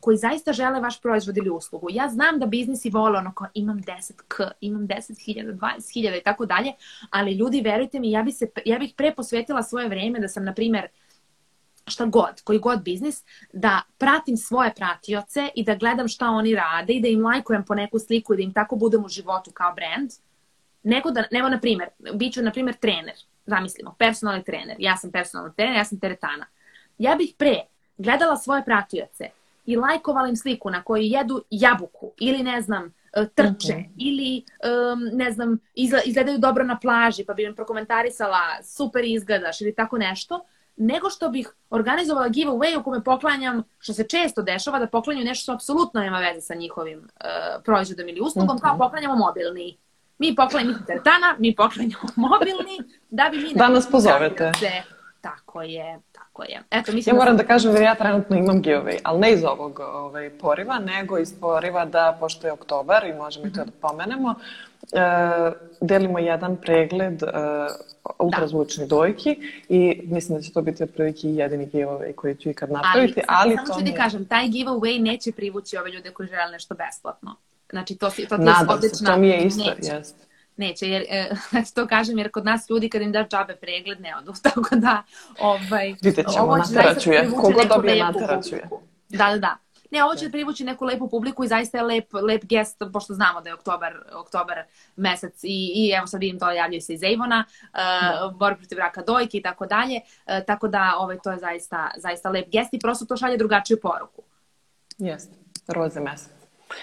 koji 0.00 0.16
zaista 0.16 0.52
žele 0.52 0.80
vaš 0.80 1.00
proizvod 1.00 1.36
ili 1.36 1.50
uslugu. 1.50 1.86
Ja 1.90 2.08
znam 2.08 2.38
da 2.38 2.46
biznisi 2.46 2.90
vole 2.90 3.18
ono 3.18 3.34
kao 3.34 3.46
imam 3.54 3.82
10k, 3.82 4.50
imam 4.60 4.88
10.000, 4.88 5.58
20.000 5.58 6.20
i 6.20 6.22
tako 6.24 6.46
dalje, 6.46 6.72
ali 7.10 7.32
ljudi, 7.32 7.60
verujte 7.60 8.00
mi, 8.00 8.10
ja, 8.10 8.22
bi 8.22 8.32
se, 8.32 8.46
ja 8.64 8.78
bih 8.78 8.94
pre 8.96 9.14
posvetila 9.14 9.62
svoje 9.62 9.88
vreme 9.88 10.20
da 10.20 10.28
sam, 10.28 10.44
na 10.44 10.54
primjer, 10.54 10.88
šta 11.86 12.04
god, 12.04 12.42
koji 12.44 12.58
god 12.58 12.82
biznis, 12.82 13.24
da 13.52 13.82
pratim 13.98 14.36
svoje 14.36 14.74
pratioce 14.74 15.48
i 15.54 15.64
da 15.64 15.74
gledam 15.74 16.08
šta 16.08 16.28
oni 16.30 16.54
rade 16.54 16.92
i 16.92 17.00
da 17.00 17.08
im 17.08 17.24
lajkujem 17.24 17.64
po 17.64 17.74
neku 17.74 17.98
sliku 17.98 18.34
i 18.34 18.36
da 18.36 18.42
im 18.42 18.52
tako 18.52 18.76
budem 18.76 19.04
u 19.04 19.08
životu 19.08 19.50
kao 19.50 19.74
brand, 19.74 20.10
nego 20.82 21.10
da, 21.10 21.24
nego 21.32 21.48
na 21.48 21.60
primjer, 21.60 21.88
bit 22.14 22.34
ću 22.34 22.42
na 22.42 22.52
primjer 22.52 22.76
trener, 22.76 23.14
zamislimo, 23.46 23.94
personalni 23.98 24.44
trener, 24.44 24.76
ja 24.78 24.96
sam 24.96 25.10
personalni 25.10 25.52
trener, 25.56 25.76
ja 25.76 25.84
sam 25.84 26.00
teretana. 26.00 26.46
Ja 26.98 27.14
bih 27.14 27.34
pre 27.38 27.60
gledala 27.98 28.36
svoje 28.36 28.64
pratioce 28.64 29.37
i 29.68 29.76
lajkovala 29.76 30.28
im 30.28 30.36
sliku 30.36 30.70
na 30.70 30.82
kojoj 30.82 31.06
jedu 31.08 31.42
jabuku 31.50 32.12
ili 32.18 32.42
ne 32.42 32.60
znam, 32.60 32.84
e, 33.12 33.26
trče 33.28 33.72
Mhm. 33.74 33.92
ili 33.98 34.42
um, 34.92 35.10
ne 35.12 35.30
znam, 35.32 35.58
izgledaju 36.04 36.38
dobro 36.38 36.64
na 36.64 36.78
plaži 36.78 37.24
pa 37.24 37.34
bi 37.34 37.44
im 37.44 37.54
prokomentarisala 37.54 38.38
super 38.62 39.04
izgledaš 39.04 39.60
ili 39.60 39.74
tako 39.74 39.98
nešto, 39.98 40.40
nego 40.76 41.10
što 41.10 41.28
bih 41.28 41.48
organizovala 41.70 42.28
giveaway 42.28 42.80
u 42.80 42.82
kome 42.82 43.04
poklanjam, 43.04 43.62
što 43.78 43.92
se 43.92 44.04
često 44.04 44.42
dešava, 44.42 44.78
da 44.78 44.86
poklanjaju 44.86 45.26
nešto 45.26 45.42
što 45.42 45.52
apsolutno 45.52 46.00
nema 46.00 46.18
veze 46.18 46.40
sa 46.40 46.54
njihovim 46.54 46.98
uh, 46.98 47.06
proizvodom 47.64 48.08
ili 48.08 48.20
uslugom, 48.20 48.56
Mhm. 48.56 48.64
kao 48.64 48.78
poklanjamo 48.78 49.16
mobilni. 49.16 49.76
Mi 50.18 50.34
poklanjamo 50.34 50.78
teretana, 50.86 51.36
mi 51.38 51.54
poklanjamo 51.56 52.08
mobilni, 52.28 52.78
da 53.10 53.28
bi 53.30 53.38
mi... 53.38 53.52
Da 53.54 53.68
nas 53.68 53.90
pozovete. 53.90 54.52
Se, 54.60 54.70
tako 55.20 55.62
je, 55.62 56.00
tako 56.38 56.42
je. 56.44 56.62
Eto, 56.70 56.92
mislim 56.92 57.10
Ja 57.10 57.14
da 57.14 57.20
moram 57.20 57.30
sam- 57.30 57.36
da 57.38 57.44
kažem 57.44 57.72
da 57.72 57.80
ja 57.80 57.94
trenutno 57.94 58.36
imam 58.36 58.62
giveaway, 58.62 58.98
ali 59.02 59.20
ne 59.20 59.32
iz 59.32 59.44
ovog 59.44 59.80
ovaj, 59.80 60.30
poriva, 60.30 60.78
nego 60.78 61.18
iz 61.18 61.34
poriva 61.40 61.84
da, 61.84 62.16
pošto 62.20 62.46
je 62.46 62.52
oktobar 62.52 63.06
i 63.06 63.14
možemo 63.14 63.46
i 63.46 63.52
to 63.52 63.64
da 63.64 63.70
pomenemo, 63.72 64.34
e, 64.92 65.50
delimo 65.80 66.18
jedan 66.18 66.56
pregled 66.56 67.22
e, 67.22 67.26
ultrazvučne 68.18 68.86
dojki 68.86 69.36
i 69.68 70.00
mislim 70.04 70.38
da 70.38 70.42
će 70.42 70.52
to 70.52 70.62
biti 70.62 70.82
otprilike 70.82 71.28
jedini 71.28 71.66
giveaway 71.66 72.14
koji 72.14 72.34
ću 72.34 72.50
ikad 72.50 72.70
napraviti, 72.70 73.20
ali, 73.28 73.54
samo 73.56 73.66
to 73.66 73.72
ću 73.74 73.80
ti 73.80 73.90
je- 73.90 73.96
kažem, 73.96 74.24
taj 74.24 74.46
giveaway 74.46 75.02
neće 75.02 75.32
privući 75.32 75.76
ove 75.76 75.90
ljude 75.90 76.10
koji 76.10 76.28
žele 76.28 76.50
nešto 76.52 76.74
besplatno. 76.76 77.36
Znači, 77.70 77.96
to, 77.96 78.10
si, 78.10 78.22
to 78.22 78.36
ti 78.36 78.42
je 78.42 78.46
Nadam 78.46 78.66
se, 78.68 78.74
odlična... 78.74 79.10
to 79.10 79.20
mi 79.20 79.28
je 79.28 79.38
isto, 79.38 79.64
neće. 79.70 80.02
Neće, 80.58 80.88
jer, 80.88 81.04
e, 81.08 81.30
to 81.74 81.86
kažem, 81.86 82.18
jer 82.18 82.30
kod 82.30 82.44
nas 82.44 82.70
ljudi 82.70 82.88
kad 82.88 83.02
im 83.02 83.12
daš 83.12 83.28
džabe 83.28 83.56
pregled 83.56 84.00
ne 84.00 84.16
odu, 84.16 84.32
tako 84.52 84.76
da, 84.76 85.02
ovaj, 85.40 85.94
Vidjet 86.02 86.26
ćemo, 86.32 86.56
nateraćuje, 86.56 87.30
kogo 87.30 87.64
dobije 87.68 88.04
nateraćuje. 88.04 88.68
Da, 89.08 89.30
da, 89.30 89.38
da. 89.38 89.56
Ne, 89.90 90.04
ovo 90.04 90.14
će 90.14 90.24
da 90.24 90.32
privući 90.32 90.64
neku 90.64 90.84
lepu 90.84 91.08
publiku 91.08 91.44
i 91.44 91.48
zaista 91.48 91.78
je 91.78 91.84
lep, 91.84 92.12
lep 92.12 92.44
gest, 92.44 92.82
pošto 92.92 93.14
znamo 93.14 93.40
da 93.40 93.48
je 93.48 93.54
oktobar, 93.54 93.94
oktobar 94.12 94.62
mesec 94.96 95.44
i, 95.44 95.72
i 95.74 95.92
evo 95.98 96.06
sad 96.06 96.20
vidim 96.20 96.38
to 96.38 96.50
javljaju 96.50 96.80
se 96.80 96.94
iz 96.94 97.00
Avona, 97.02 97.44
uh, 97.48 98.38
borba 98.38 98.56
protiv 98.56 98.78
raka 98.78 99.02
dojke 99.02 99.38
i 99.38 99.42
tako 99.42 99.66
dalje, 99.66 99.96
uh, 99.96 100.44
tako 100.46 100.68
da 100.68 100.94
ovaj, 100.98 101.18
to 101.24 101.30
je 101.30 101.38
zaista, 101.38 101.90
zaista 101.96 102.30
lep 102.30 102.48
gest 102.50 102.74
i 102.74 102.78
prosto 102.78 103.04
to 103.04 103.16
šalje 103.16 103.36
drugačiju 103.36 103.78
poruku. 103.82 104.22
Jeste, 104.98 105.36
roze 105.68 106.00
mesec. 106.00 106.32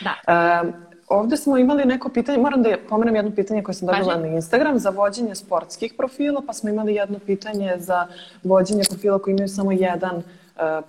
Da. 0.01 0.15
Uh, 0.27 0.94
ovde 1.07 1.37
smo 1.37 1.57
imali 1.57 1.85
neko 1.85 2.09
pitanje, 2.09 2.37
moram 2.37 2.63
da 2.63 2.77
pomenem 2.89 3.15
jedno 3.15 3.31
pitanje 3.35 3.63
koje 3.63 3.75
sam 3.75 3.87
dobila 3.87 4.13
Paži. 4.13 4.27
na 4.27 4.35
Instagram 4.35 4.79
za 4.79 4.89
vođenje 4.89 5.35
sportskih 5.35 5.93
profila, 5.97 6.41
pa 6.47 6.53
smo 6.53 6.69
imali 6.69 6.95
jedno 6.95 7.19
pitanje 7.19 7.73
za 7.77 8.07
vođenje 8.43 8.83
profila 8.89 9.19
koji 9.19 9.31
imaju 9.31 9.49
samo 9.49 9.71
jedan 9.71 10.15
uh, 10.15 10.23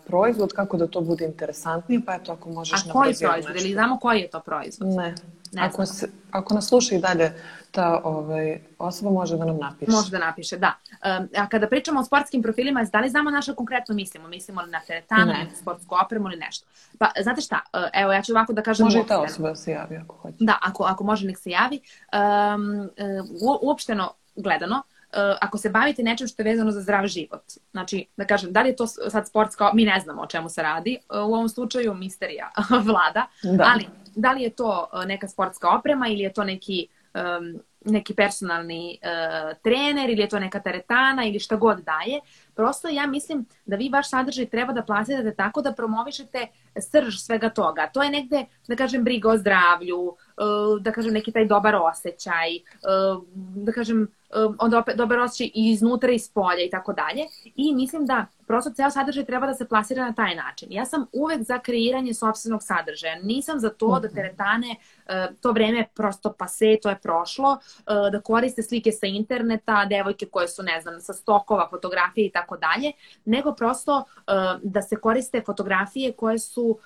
proizvod, 0.06 0.52
kako 0.52 0.76
da 0.76 0.86
to 0.86 1.00
bude 1.00 1.24
interesantnije, 1.24 2.00
pa 2.06 2.14
eto 2.14 2.32
ako 2.32 2.50
možeš 2.50 2.86
A 2.86 2.92
koji 2.92 3.14
proizvod? 3.20 3.56
Ili 3.56 3.72
znamo 3.72 3.98
koji 3.98 4.20
je 4.20 4.28
to 4.30 4.40
proizvod? 4.40 4.88
Ne. 4.88 5.14
ne 5.52 5.62
ako, 5.62 5.86
se, 5.86 6.08
ako 6.30 6.54
nas 6.54 6.68
sluša 6.68 6.94
i 6.94 6.98
dalje 6.98 7.32
ta 7.70 8.00
ovaj, 8.04 8.58
osoba 8.78 9.10
može 9.10 9.36
da 9.36 9.44
nam 9.44 9.58
napiše. 9.58 9.92
Može 9.92 10.10
da 10.10 10.18
napiše, 10.18 10.56
da. 10.56 10.72
Um, 10.92 11.28
a 11.36 11.48
kada 11.48 11.68
pričamo 11.68 12.00
o 12.00 12.04
sportskim 12.04 12.42
profilima, 12.42 12.84
da 12.92 13.00
li 13.00 13.08
znamo 13.08 13.30
naša 13.30 13.54
konkretno 13.54 13.94
mislimo? 13.94 14.28
Mislimo 14.28 14.62
li 14.62 14.70
na 14.70 14.80
teretanu, 14.86 15.26
na 15.26 15.46
sportsku 15.60 15.94
opremu 16.04 16.28
ili 16.28 16.36
nešto? 16.36 16.66
Pa, 16.98 17.10
znate 17.22 17.40
šta, 17.40 17.60
e, 17.72 17.90
evo 17.94 18.12
ja 18.12 18.22
ću 18.22 18.32
ovako 18.32 18.52
da 18.52 18.62
kažem... 18.62 18.84
Može 18.84 18.98
i 18.98 19.06
ta 19.06 19.20
osoba 19.20 19.48
da 19.48 19.56
se 19.56 19.70
javi 19.70 19.96
ako 19.96 20.16
hoće. 20.16 20.36
Da, 20.40 20.58
ako, 20.62 20.84
ako 20.84 21.04
može 21.04 21.26
nek 21.26 21.38
se 21.38 21.50
javi. 21.50 21.80
Um, 22.12 22.80
uh, 23.40 23.62
uopšteno 23.62 24.12
gledano, 24.36 24.76
uh, 24.76 25.36
ako 25.40 25.58
se 25.58 25.70
bavite 25.70 26.02
nečem 26.02 26.28
što 26.28 26.42
je 26.42 26.50
vezano 26.50 26.70
za 26.70 26.80
zdrav 26.80 27.06
život, 27.06 27.42
znači, 27.70 28.06
da 28.16 28.24
kažem, 28.24 28.52
da 28.52 28.62
li 28.62 28.68
je 28.68 28.76
to 28.76 28.86
sad 28.86 29.28
sportska, 29.28 29.70
mi 29.74 29.84
ne 29.84 30.00
znamo 30.00 30.22
o 30.22 30.26
čemu 30.26 30.48
se 30.48 30.62
radi, 30.62 30.98
u 31.10 31.34
ovom 31.34 31.48
slučaju 31.48 31.94
misterija 31.94 32.50
vlada, 32.88 33.26
da. 33.42 33.70
ali 33.74 33.86
da 34.16 34.32
li 34.32 34.42
je 34.42 34.50
to 34.50 34.88
neka 35.06 35.28
sportska 35.28 35.70
oprema 35.70 36.08
ili 36.08 36.20
je 36.20 36.32
to 36.32 36.44
neki 36.44 36.88
um, 37.16 37.60
neki 37.84 38.14
personalni 38.14 38.98
uh, 39.02 39.58
trener 39.62 40.10
ili 40.10 40.20
je 40.20 40.28
to 40.28 40.38
neka 40.38 40.60
teretana 40.60 41.24
ili 41.24 41.38
šta 41.38 41.56
god 41.56 41.78
daje. 41.78 42.20
Prosto 42.54 42.88
ja 42.88 43.06
mislim 43.06 43.46
da 43.66 43.76
vi 43.76 43.88
vaš 43.88 44.10
sadržaj 44.10 44.46
treba 44.46 44.72
da 44.72 44.82
plasirate 44.82 45.34
tako 45.34 45.62
da 45.62 45.72
promovišete 45.72 46.46
srž 46.80 47.18
svega 47.18 47.50
toga. 47.50 47.90
To 47.94 48.02
je 48.02 48.10
negde, 48.10 48.44
da 48.68 48.76
kažem, 48.76 49.04
briga 49.04 49.30
o 49.30 49.38
zdravlju, 49.38 50.00
uh, 50.00 50.80
da 50.80 50.92
kažem, 50.92 51.12
neki 51.12 51.32
taj 51.32 51.46
dobar 51.46 51.74
osjećaj, 51.74 52.56
uh, 52.56 53.22
da 53.36 53.72
kažem, 53.72 54.08
onda 54.58 54.78
opet 54.78 54.96
dobar 54.96 55.18
osjećaj 55.18 55.46
i 55.46 55.70
iznutra 55.72 56.12
i 56.12 56.18
s 56.18 56.32
polja 56.32 56.64
i 56.64 56.70
tako 56.70 56.92
dalje. 56.92 57.26
I 57.54 57.74
mislim 57.74 58.06
da 58.06 58.26
prosto 58.46 58.70
ceo 58.70 58.90
sadržaj 58.90 59.24
treba 59.24 59.46
da 59.46 59.54
se 59.54 59.68
plasira 59.68 60.04
na 60.04 60.12
taj 60.12 60.34
način. 60.34 60.68
Ja 60.72 60.84
sam 60.84 61.06
uvek 61.12 61.42
za 61.42 61.58
kreiranje 61.58 62.14
sobstvenog 62.14 62.62
sadržaja. 62.62 63.18
Nisam 63.22 63.60
za 63.60 63.70
to 63.70 64.00
da 64.00 64.08
mhm. 64.08 64.16
teretane, 64.16 64.76
e, 65.06 65.28
to 65.40 65.52
vreme 65.52 65.78
je 65.78 65.88
prosto 65.94 66.32
pase, 66.32 66.76
to 66.82 66.88
je 66.88 66.98
prošlo, 66.98 67.58
e, 67.78 67.82
da 68.12 68.20
koriste 68.20 68.62
slike 68.62 68.92
sa 68.92 69.06
interneta, 69.06 69.84
devojke 69.84 70.26
koje 70.26 70.48
su, 70.48 70.62
ne 70.62 70.80
znam, 70.80 71.00
sa 71.00 71.14
stokova, 71.14 71.68
fotografije 71.70 72.26
i 72.26 72.30
tako 72.30 72.56
dalje, 72.56 72.92
nego 73.24 73.54
prosto 73.54 74.04
e, 74.16 74.32
da 74.62 74.82
se 74.82 74.96
koriste 74.96 75.42
fotografije 75.46 76.12
koje 76.12 76.38
su 76.38 76.78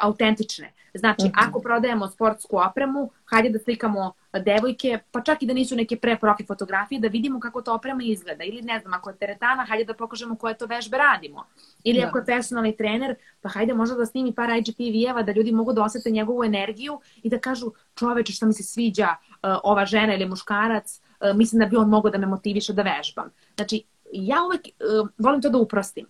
autentične. 0.00 0.72
Znači, 0.94 1.24
mm 1.26 1.30
-hmm. 1.30 1.48
ako 1.48 1.60
prodajemo 1.60 2.08
sportsku 2.08 2.58
opremu, 2.58 3.10
hajde 3.24 3.48
da 3.48 3.58
slikamo 3.58 4.12
devojke, 4.32 4.98
pa 5.12 5.20
čak 5.20 5.42
i 5.42 5.46
da 5.46 5.52
nisu 5.52 5.76
neke 5.76 5.96
pre-profi 5.96 6.46
fotografije, 6.46 7.00
da 7.00 7.08
vidimo 7.08 7.40
kako 7.40 7.62
to 7.62 7.74
oprema 7.74 8.02
izgleda. 8.02 8.44
Ili 8.44 8.62
ne 8.62 8.80
znam, 8.80 8.94
ako 8.94 9.10
je 9.10 9.16
teretana, 9.16 9.64
hajde 9.64 9.84
da 9.84 9.94
pokažemo 9.94 10.36
koje 10.36 10.58
to 10.58 10.66
vežbe 10.66 10.97
radimo. 10.98 11.44
Ili 11.84 12.00
da. 12.00 12.06
ako 12.06 12.18
je 12.18 12.24
personalni 12.24 12.76
trener, 12.76 13.14
pa 13.40 13.48
hajde 13.48 13.74
možda 13.74 13.96
da 13.96 14.06
snimi 14.06 14.34
par 14.34 14.50
IGTV-eva 14.50 15.22
da 15.22 15.32
ljudi 15.32 15.52
mogu 15.52 15.72
da 15.72 15.82
osete 15.82 16.10
njegovu 16.10 16.44
energiju 16.44 17.00
i 17.22 17.30
da 17.30 17.38
kažu 17.38 17.72
čoveče 17.94 18.32
šta 18.32 18.46
mi 18.46 18.52
se 18.52 18.62
sviđa 18.62 19.08
uh, 19.08 19.38
ova 19.64 19.86
žena 19.86 20.14
ili 20.14 20.26
muškarac, 20.26 21.00
uh, 21.00 21.36
mislim 21.36 21.60
da 21.60 21.66
bi 21.66 21.76
on 21.76 21.88
mogao 21.88 22.10
da 22.10 22.18
me 22.18 22.26
motiviše 22.26 22.72
da 22.72 22.82
vežbam. 22.82 23.30
Znači, 23.56 23.82
ja 24.12 24.44
uvek 24.44 24.60
uh, 24.60 25.08
volim 25.18 25.42
to 25.42 25.50
da 25.50 25.58
uprostim 25.58 26.06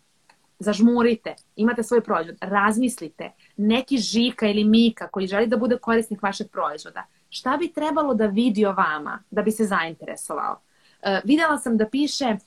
zažmurite, 0.59 1.35
imate 1.57 1.83
svoj 1.83 2.01
proizvod, 2.01 2.37
razmislite, 2.41 3.33
neki 3.57 3.99
Žika 3.99 4.49
ili 4.49 4.65
Mika 4.65 5.09
koji 5.09 5.27
želi 5.27 5.47
da 5.47 5.57
bude 5.57 5.79
korisnik 5.79 6.23
vašeg 6.23 6.51
proizvoda, 6.51 7.07
šta 7.31 7.57
bi 7.57 7.73
trebalo 7.73 8.15
da 8.15 8.27
vidi 8.27 8.67
o 8.67 8.73
vama 8.73 9.23
da 9.31 9.43
bi 9.43 9.51
se 9.51 9.65
zainteresovao? 9.65 10.61
Uh, 11.03 11.19
videla 11.25 11.59
sam 11.59 11.77
da 11.77 11.89
piše 11.89 12.25
uh, 12.25 12.39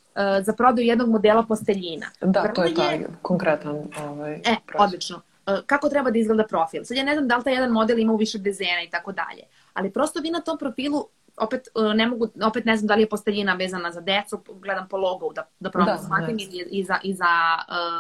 za 0.42 0.54
prodaju 0.54 0.88
jednog 0.88 1.10
modela 1.10 1.44
posteljina. 1.44 2.08
Da, 2.22 2.42
Vrlo 2.42 2.54
to 2.54 2.64
je 2.64 2.76
taj 2.76 2.96
je... 2.96 3.08
konkretan 3.22 3.76
ovaj, 4.08 4.34
E, 4.34 4.56
proizvod. 4.68 4.88
odlično. 4.88 5.22
Uh, 5.48 5.54
kako 5.66 5.90
treba 5.90 6.12
da 6.12 6.20
izgleda 6.20 6.44
profil? 6.48 6.84
Sad 6.84 6.98
ja 6.98 7.04
ne 7.04 7.14
znam 7.14 7.28
da 7.28 7.38
li 7.38 7.44
taj 7.44 7.54
jedan 7.54 7.72
model 7.72 8.00
ima 8.00 8.14
u 8.14 8.18
više 8.18 8.38
dezena 8.38 8.82
i 8.84 8.90
tako 8.90 9.12
dalje, 9.12 9.44
ali 9.74 9.92
prosto 9.94 10.20
vi 10.20 10.32
na 10.32 10.42
tom 10.42 10.58
profilu 10.58 11.08
opet 11.38 11.68
ne 11.96 12.08
mogu, 12.08 12.28
opet 12.44 12.66
ne 12.66 12.78
znam 12.78 12.88
da 12.88 12.96
li 12.96 13.02
je 13.02 13.10
posteljina 13.10 13.54
vezana 13.54 13.92
za 13.92 14.02
decu, 14.02 14.44
gledam 14.62 14.88
po 14.88 14.98
logu 14.98 15.34
da, 15.34 15.48
da 15.60 15.72
probam 15.72 15.96
da, 15.96 16.04
shvatim 16.04 16.40
i, 16.40 16.66
i 16.72 16.84
za, 16.84 17.00
i 17.04 17.14
za 17.14 17.26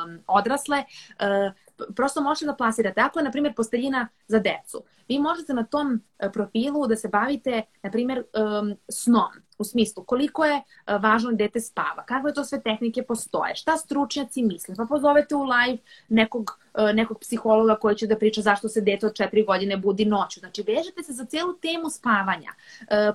um, 0.05 0.19
odrasle. 0.27 0.83
Uh, 1.09 1.53
prosto 1.95 2.21
možete 2.21 2.45
da 2.45 2.53
plasirate. 2.53 3.01
Ako 3.01 3.19
je, 3.19 3.23
na 3.23 3.31
primjer, 3.31 3.55
posteljina 3.55 4.07
za 4.27 4.39
decu, 4.39 4.83
vi 5.07 5.19
možete 5.19 5.53
na 5.53 5.63
tom 5.63 6.01
e, 6.19 6.31
profilu 6.31 6.87
da 6.87 6.95
se 6.95 7.07
bavite, 7.07 7.61
na 7.83 7.91
primjer, 7.91 8.23
um, 8.61 8.75
snom. 8.89 9.31
U 9.61 9.63
smislu, 9.63 10.03
koliko 10.03 10.45
je 10.45 10.55
e, 10.55 10.97
važno 10.97 11.31
da 11.31 11.37
dete 11.37 11.59
spava, 11.61 12.05
kakve 12.05 12.33
to 12.33 12.43
sve 12.43 12.61
tehnike 12.61 13.03
postoje, 13.03 13.55
šta 13.55 13.77
stručnjaci 13.77 14.43
misle, 14.43 14.75
pa 14.75 14.85
pozovete 14.89 15.35
u 15.35 15.43
live 15.43 15.77
nekog, 16.09 16.57
e, 16.73 16.93
nekog 16.93 17.19
psihologa 17.19 17.75
koji 17.75 17.95
će 17.95 18.07
da 18.07 18.17
priča 18.17 18.41
zašto 18.41 18.69
se 18.69 18.81
dete 18.81 19.05
od 19.07 19.15
četiri 19.15 19.43
godine 19.45 19.77
budi 19.77 20.05
noću. 20.05 20.39
Znači, 20.39 20.63
vežete 20.67 21.03
se 21.03 21.13
za 21.13 21.25
celu 21.25 21.53
temu 21.53 21.89
spavanja. 21.89 22.51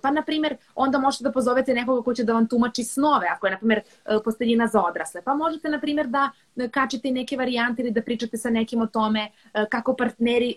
Pa, 0.02 0.10
na 0.10 0.22
primjer, 0.22 0.56
onda 0.74 0.98
možete 0.98 1.24
da 1.24 1.32
pozovete 1.32 1.74
nekoga 1.74 2.02
ko 2.02 2.14
će 2.14 2.24
da 2.24 2.32
vam 2.32 2.48
tumači 2.48 2.84
snove, 2.84 3.26
ako 3.32 3.46
je, 3.46 3.50
na 3.50 3.58
primjer, 3.58 3.80
posteljina 4.24 4.66
za 4.66 4.82
odrasle. 4.82 5.22
Pa 5.22 5.34
možete, 5.34 5.68
na 5.68 5.80
primjer, 5.80 6.06
da 6.06 6.30
kačete 6.70 7.10
neke 7.10 7.36
varijante 7.36 7.82
ili 7.82 7.90
da 7.90 8.02
pričate 8.02 8.36
sa 8.36 8.50
nekim 8.50 8.82
o 8.82 8.86
tome 8.86 9.30
kako 9.70 9.96
partneri 9.96 10.54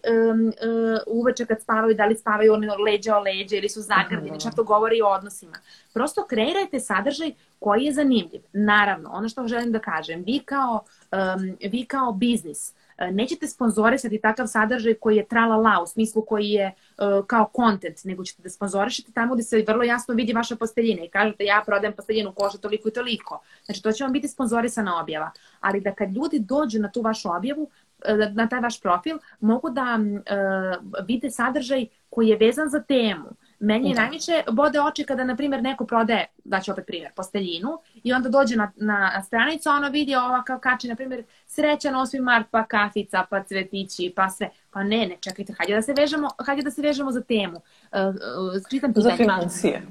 uveče 1.07 1.45
kad 1.45 1.61
spavaju, 1.61 1.95
da 1.95 2.05
li 2.05 2.17
spavaju 2.17 2.53
oni 2.53 2.67
leđa 2.85 3.17
o 3.17 3.21
leđa 3.21 3.55
ili 3.55 3.69
su 3.69 3.81
zagrljeni, 3.81 4.39
šta 4.39 4.51
to 4.51 4.63
govori 4.63 5.01
o 5.01 5.07
odnosima. 5.07 5.57
Prosto 5.93 6.25
kreirajte 6.27 6.79
sadržaj 6.79 7.31
koji 7.59 7.83
je 7.83 7.93
zanimljiv. 7.93 8.41
Naravno, 8.53 9.09
ono 9.13 9.29
što 9.29 9.47
želim 9.47 9.71
da 9.71 9.79
kažem, 9.79 10.23
vi 10.25 10.39
kao, 10.39 10.83
um, 11.11 11.57
vi 11.71 11.85
kao 11.85 12.11
biznis, 12.11 12.69
uh, 12.69 13.15
nećete 13.15 13.47
sponzorisati 13.47 14.21
takav 14.21 14.47
sadržaj 14.47 14.93
koji 14.93 15.15
je 15.17 15.27
tralala 15.27 15.81
u 15.83 15.87
smislu 15.87 16.21
koji 16.21 16.49
je 16.49 16.71
uh, 16.97 17.25
kao 17.25 17.45
kontent, 17.45 18.03
nego 18.03 18.23
ćete 18.23 18.41
da 18.41 18.49
sponzorišete 18.49 19.11
tamo 19.11 19.33
gde 19.33 19.43
se 19.43 19.63
vrlo 19.67 19.83
jasno 19.83 20.13
vidi 20.13 20.33
vaša 20.33 20.55
posteljina 20.55 21.03
i 21.03 21.09
kažete 21.09 21.43
ja 21.43 21.63
prodajem 21.65 21.93
posteljinu 21.93 22.33
kože 22.33 22.57
toliko 22.57 22.89
i 22.89 22.93
toliko. 22.93 23.41
Znači 23.65 23.83
to 23.83 23.91
će 23.91 24.03
vam 24.03 24.13
biti 24.13 24.27
sponzorisana 24.27 25.01
objava. 25.01 25.31
Ali 25.59 25.81
da 25.81 25.95
kad 25.95 26.11
ljudi 26.11 26.39
dođu 26.39 26.79
na 26.79 26.91
tu 26.91 27.01
vašu 27.01 27.29
objavu, 27.37 27.69
E, 28.05 28.31
na 28.33 28.47
taj 28.47 28.59
vaš 28.59 28.81
profil 28.81 29.17
mogu 29.39 29.69
da 29.69 29.97
uh, 29.99 31.05
vide 31.07 31.31
sadržaj 31.31 31.85
koji 32.09 32.27
je 32.27 32.37
vezan 32.37 32.69
za 32.69 32.83
temu. 32.83 33.29
Meni 33.59 33.89
je 33.89 33.95
da. 33.95 34.01
najviše 34.01 34.43
bode 34.51 34.81
oči 34.81 35.03
kada, 35.03 35.23
na 35.23 35.35
primjer, 35.35 35.63
neko 35.63 35.85
prodaje, 35.85 36.25
daću 36.43 36.71
opet 36.71 36.85
primjer, 36.85 37.11
posteljinu 37.15 37.69
i 38.03 38.13
onda 38.13 38.29
dođe 38.29 38.55
na, 38.55 38.71
na 38.75 39.23
stranicu, 39.23 39.69
ono 39.69 39.89
vidi 39.89 40.15
ova 40.15 40.43
kao 40.43 40.59
kači, 40.59 40.87
na 40.87 40.95
primjer, 40.95 41.23
srećan 41.47 41.93
8. 41.93 42.21
mart, 42.21 42.47
pa 42.51 42.65
kafica, 42.65 43.25
pa 43.29 43.43
cvetići, 43.43 44.13
pa 44.15 44.29
sve. 44.29 44.49
Pa 44.71 44.83
ne, 44.83 45.07
ne, 45.07 45.17
čekajte, 45.21 45.53
hajde 45.57 45.75
da 45.75 45.81
se 45.81 45.93
vežemo, 45.93 46.29
hajde 46.45 46.61
da 46.61 46.71
se 46.71 46.81
vežemo 46.81 47.11
za 47.11 47.21
temu. 47.21 47.55
Uh, 47.55 47.99
uh, 47.99 48.61
čitam 48.69 48.93
pitanje. 48.93 49.11
Za 49.11 49.17
financije. 49.17 49.81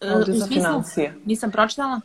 Ovdje 0.00 0.34
uh, 0.34 0.40
za 0.40 0.46
financije. 0.46 1.14
Nisam 1.24 1.50
pročitala. 1.50 2.00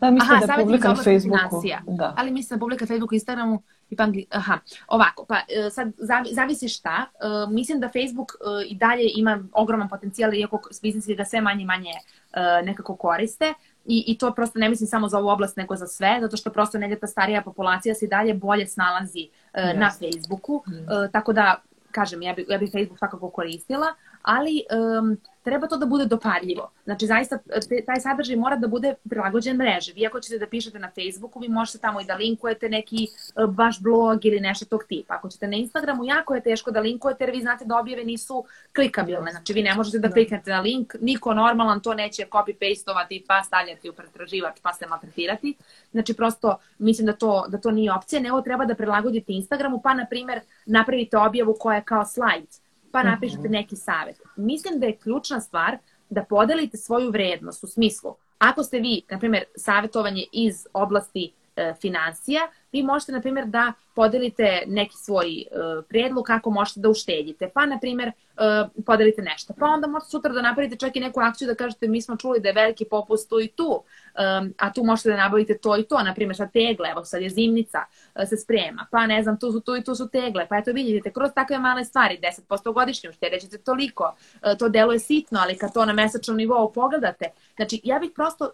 Da, 0.00 0.10
mislim 0.10 0.36
Aha, 0.36 0.46
da 0.46 0.52
je 0.52 0.62
publika 0.62 0.88
na 0.88 0.94
Facebooku. 0.94 1.62
Da. 1.86 2.14
Ali 2.16 2.30
mislim 2.30 2.58
da 2.58 2.60
publika 2.60 2.84
na 2.84 2.86
Facebooku 2.86 3.14
i 3.14 3.16
Instagramu 3.16 3.62
angli... 4.00 4.26
Aha, 4.30 4.58
ovako, 4.88 5.24
pa 5.28 5.36
e, 5.36 5.70
sad 5.70 5.92
zavisi 6.30 6.68
šta. 6.68 7.06
Uh, 7.14 7.52
mislim 7.52 7.80
da 7.80 7.88
Facebook 7.88 8.32
uh, 8.40 8.70
i 8.70 8.74
dalje 8.74 9.10
ima 9.16 9.44
ogroman 9.52 9.88
potencijal, 9.88 10.34
iako 10.34 10.60
biznisi 10.82 11.14
ga 11.14 11.24
sve 11.24 11.40
manje 11.40 11.62
i 11.62 11.66
manje 11.66 11.92
nekako 12.64 12.96
koriste. 12.96 13.54
I, 13.86 14.04
I 14.06 14.18
to 14.18 14.34
prosto 14.34 14.58
ne 14.58 14.68
mislim 14.68 14.86
samo 14.86 15.08
za 15.08 15.18
ovu 15.18 15.28
oblast, 15.28 15.56
nego 15.56 15.76
za 15.76 15.86
sve, 15.86 16.18
zato 16.20 16.36
što 16.36 16.50
prosto 16.50 16.78
negdje 16.78 16.98
ta 17.00 17.06
starija 17.06 17.42
populacija 17.42 17.94
se 17.94 18.04
i 18.04 18.08
dalje 18.08 18.34
bolje 18.34 18.66
snalazi 18.66 19.28
yes. 19.54 19.78
na 19.78 19.90
Facebooku. 19.90 20.62
Yes. 20.66 21.04
Uh, 21.04 21.10
tako 21.12 21.32
da, 21.32 21.62
kažem, 21.90 22.22
ja 22.22 22.34
bih 22.34 22.46
ja 22.48 22.58
bi 22.58 22.70
Facebook 22.70 22.98
svakako 22.98 23.30
koristila, 23.30 23.86
ali 24.22 24.62
um, 25.00 25.16
treba 25.42 25.66
to 25.66 25.76
da 25.76 25.86
bude 25.86 26.04
dopadljivo. 26.06 26.70
Znači, 26.84 27.06
zaista, 27.06 27.38
te, 27.68 27.84
taj 27.86 28.00
sadržaj 28.00 28.36
mora 28.36 28.56
da 28.56 28.68
bude 28.68 28.94
prilagođen 29.08 29.56
mreži. 29.56 29.92
Vi 29.92 30.06
ako 30.06 30.20
ćete 30.20 30.38
da 30.38 30.46
pišete 30.46 30.78
na 30.78 30.90
Facebooku, 30.94 31.40
vi 31.40 31.48
možete 31.48 31.78
tamo 31.78 32.00
i 32.00 32.04
da 32.04 32.14
linkujete 32.14 32.68
neki 32.68 33.06
vaš 33.56 33.80
blog 33.80 34.24
ili 34.24 34.40
nešto 34.40 34.64
tog 34.64 34.84
tipa. 34.88 35.14
Ako 35.14 35.28
ćete 35.28 35.48
na 35.48 35.56
Instagramu, 35.56 36.04
jako 36.04 36.34
je 36.34 36.42
teško 36.42 36.70
da 36.70 36.80
linkujete, 36.80 37.24
jer 37.24 37.30
vi 37.30 37.40
znate 37.40 37.64
da 37.64 37.78
objave 37.78 38.04
nisu 38.04 38.44
klikabilne. 38.74 39.30
Znači, 39.30 39.52
vi 39.52 39.62
ne 39.62 39.74
možete 39.74 39.98
da, 39.98 40.08
da. 40.08 40.14
kliknete 40.14 40.50
na 40.50 40.60
link, 40.60 40.94
niko 41.00 41.34
normalan 41.34 41.80
to 41.80 41.94
neće 41.94 42.26
copy-pastovati 42.30 43.24
pa 43.28 43.42
stavljati 43.42 43.90
u 43.90 43.92
pretraživač 43.92 44.60
pa 44.62 44.72
se 44.72 44.86
maltretirati. 44.86 45.54
Znači, 45.92 46.14
prosto 46.14 46.56
mislim 46.78 47.06
da 47.06 47.12
to, 47.12 47.46
da 47.48 47.58
to 47.58 47.70
nije 47.70 47.92
opcija, 47.92 48.20
nego 48.20 48.40
treba 48.40 48.64
da 48.64 48.74
prilagodite 48.74 49.32
Instagramu, 49.32 49.80
pa, 49.82 49.94
na 49.94 50.06
primer, 50.10 50.40
napravite 50.66 51.18
objavu 51.18 51.56
koja 51.60 51.76
je 51.76 51.84
kao 51.84 52.04
slajd 52.04 52.61
pa 52.92 52.98
mhm. 52.98 53.08
napišete 53.08 53.48
neki 53.48 53.76
savet. 53.76 54.20
Mislim 54.36 54.80
da 54.80 54.86
je 54.86 54.96
ključna 54.96 55.40
stvar 55.40 55.78
da 56.10 56.24
podelite 56.24 56.76
svoju 56.76 57.10
vrednost 57.10 57.64
u 57.64 57.66
smislu, 57.66 58.14
ako 58.38 58.62
ste 58.62 58.78
vi, 58.78 59.02
na 59.10 59.18
primjer, 59.18 59.44
savjetovanje 59.56 60.24
iz 60.32 60.66
oblasti 60.72 61.32
e, 61.56 61.74
financija, 61.80 62.40
vi 62.72 62.82
možete, 62.82 63.12
na 63.12 63.20
primjer, 63.20 63.46
da 63.46 63.72
podelite 63.94 64.62
neki 64.66 64.96
svoj 64.96 65.26
uh, 65.26 65.84
predlog 65.88 66.24
kako 66.24 66.50
možete 66.50 66.80
da 66.80 66.88
uštedite. 66.88 67.50
Pa, 67.54 67.66
na 67.66 67.78
primjer, 67.78 68.08
uh, 68.08 68.84
podelite 68.86 69.22
nešto. 69.22 69.54
Pa 69.58 69.66
onda 69.66 69.86
možete 69.86 70.10
sutra 70.10 70.32
da 70.32 70.42
napravite 70.42 70.76
čak 70.76 70.96
i 70.96 71.00
neku 71.00 71.20
akciju 71.20 71.46
da 71.48 71.54
kažete 71.54 71.88
mi 71.88 72.02
smo 72.02 72.16
čuli 72.16 72.40
da 72.40 72.48
je 72.48 72.54
veliki 72.54 72.84
popust 72.84 73.28
tu 73.28 73.40
i 73.40 73.48
tu, 73.48 73.70
um, 73.70 74.54
a 74.58 74.72
tu 74.72 74.84
možete 74.84 75.08
da 75.08 75.16
nabavite 75.16 75.58
to 75.58 75.76
i 75.76 75.82
to. 75.82 76.02
Na 76.02 76.14
primjer, 76.14 76.36
sad 76.36 76.52
tegle, 76.52 76.90
evo 76.90 77.04
sad 77.04 77.22
je 77.22 77.30
zimnica, 77.30 77.78
se 78.28 78.36
sprema. 78.36 78.86
Pa 78.90 79.06
ne 79.06 79.22
znam, 79.22 79.38
tu 79.38 79.52
su 79.52 79.60
tu 79.60 79.76
i 79.76 79.84
tu 79.84 79.94
su 79.94 80.08
tegle. 80.08 80.46
Pa 80.48 80.58
eto 80.58 80.72
vidite, 80.72 81.12
kroz 81.12 81.30
takve 81.34 81.58
male 81.58 81.84
stvari, 81.84 82.20
10% 82.50 82.72
godišnje 82.72 83.10
uštedećete 83.10 83.58
toliko. 83.58 84.14
Uh, 84.34 84.58
to 84.58 84.68
deluje 84.68 84.98
sitno, 84.98 85.40
ali 85.42 85.58
kad 85.58 85.74
to 85.74 85.84
na 85.84 85.92
mesečnom 85.92 86.36
nivou 86.36 86.72
pogledate. 86.72 87.24
Znači, 87.56 87.80
ja 87.84 87.98
bih 87.98 88.10
prosto 88.14 88.50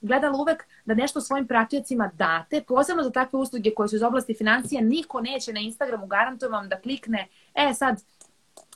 gledala 0.00 0.38
uvek 0.38 0.64
da 0.84 0.94
nešto 0.94 1.20
svojim 1.20 1.46
pratiocima 1.46 2.10
date, 2.14 2.62
posebno 2.68 3.02
za 3.02 3.10
takve 3.10 3.38
usluge 3.38 3.53
koje 3.74 3.88
su 3.88 3.96
iz 3.96 4.02
oblasti 4.02 4.34
financija, 4.34 4.80
niko 4.80 5.20
neće 5.20 5.52
na 5.52 5.60
Instagramu, 5.60 6.06
garantujem 6.06 6.52
vam 6.52 6.68
da 6.68 6.80
klikne, 6.80 7.28
e 7.54 7.74
sad, 7.74 8.02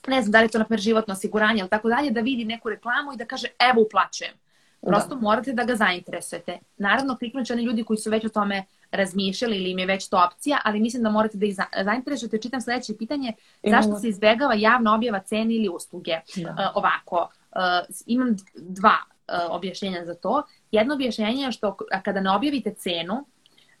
ne 0.07 0.21
znam 0.21 0.31
da 0.31 0.39
li 0.39 0.45
je 0.45 0.49
to 0.49 0.59
na 0.59 0.65
primer 0.65 0.79
životno 0.79 1.11
osiguranje 1.11 1.59
ili 1.59 1.69
tako 1.69 1.89
dalje, 1.89 2.11
da 2.11 2.21
vidi 2.21 2.45
neku 2.45 2.69
reklamu 2.69 3.13
i 3.13 3.17
da 3.17 3.25
kaže 3.25 3.47
evo 3.59 3.81
uplaćujem. 3.81 4.33
Prosto 4.81 5.15
da. 5.15 5.21
morate 5.21 5.53
da 5.53 5.63
ga 5.63 5.75
zainteresujete. 5.75 6.59
Naravno, 6.77 7.17
kliknut 7.17 7.47
će 7.47 7.53
oni 7.53 7.63
ljudi 7.63 7.83
koji 7.83 7.97
su 7.97 8.09
već 8.09 8.25
o 8.25 8.29
tome 8.29 8.65
razmišljali 8.91 9.57
ili 9.57 9.71
im 9.71 9.79
je 9.79 9.85
već 9.85 10.09
to 10.09 10.25
opcija, 10.27 10.59
ali 10.63 10.79
mislim 10.79 11.03
da 11.03 11.09
morate 11.09 11.37
da 11.37 11.45
ih 11.45 11.55
zainteresujete. 11.83 12.37
Čitam 12.37 12.61
sledeće 12.61 12.97
pitanje, 12.97 13.33
zašto 13.63 13.99
se 13.99 14.07
izbegava 14.07 14.53
javna 14.53 14.95
objava 14.95 15.19
cene 15.19 15.55
ili 15.55 15.69
usluge? 15.69 16.19
Da. 16.35 16.49
Uh, 16.49 16.57
ovako, 16.75 17.29
uh, 17.55 17.95
imam 18.05 18.35
dva 18.55 18.95
uh, 19.27 19.55
objašnjenja 19.55 20.05
za 20.05 20.15
to. 20.15 20.43
Jedno 20.71 20.93
objašnjenje 20.93 21.43
je 21.43 21.51
što 21.51 21.77
kada 22.03 22.21
ne 22.21 22.31
objavite 22.31 22.73
cenu, 22.73 23.25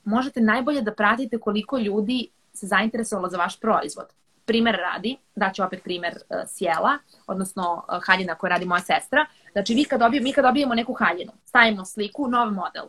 možete 0.03 0.41
najbolje 0.41 0.81
da 0.81 0.93
pratite 0.93 1.39
koliko 1.39 1.77
ljudi 1.77 2.27
se 2.53 2.67
zainteresovalo 2.67 3.29
za 3.29 3.37
vaš 3.37 3.59
proizvod. 3.59 4.05
Primer 4.45 4.75
radi, 4.75 5.17
daću 5.35 5.63
opet 5.63 5.83
primer 5.83 6.13
uh, 6.13 6.37
sjela, 6.47 6.97
odnosno 7.27 7.73
uh, 7.73 7.99
haljina 8.05 8.35
koju 8.35 8.49
radi 8.49 8.65
moja 8.65 8.81
sestra. 8.81 9.25
Znači, 9.51 9.73
vi 9.73 9.83
kad 9.83 9.99
dobijemo, 9.99 10.23
mi 10.23 10.33
kad 10.33 10.43
dobijemo 10.43 10.75
neku 10.75 10.93
haljinu, 10.93 11.31
stavimo 11.45 11.85
sliku, 11.85 12.27
nov 12.27 12.51
model 12.51 12.85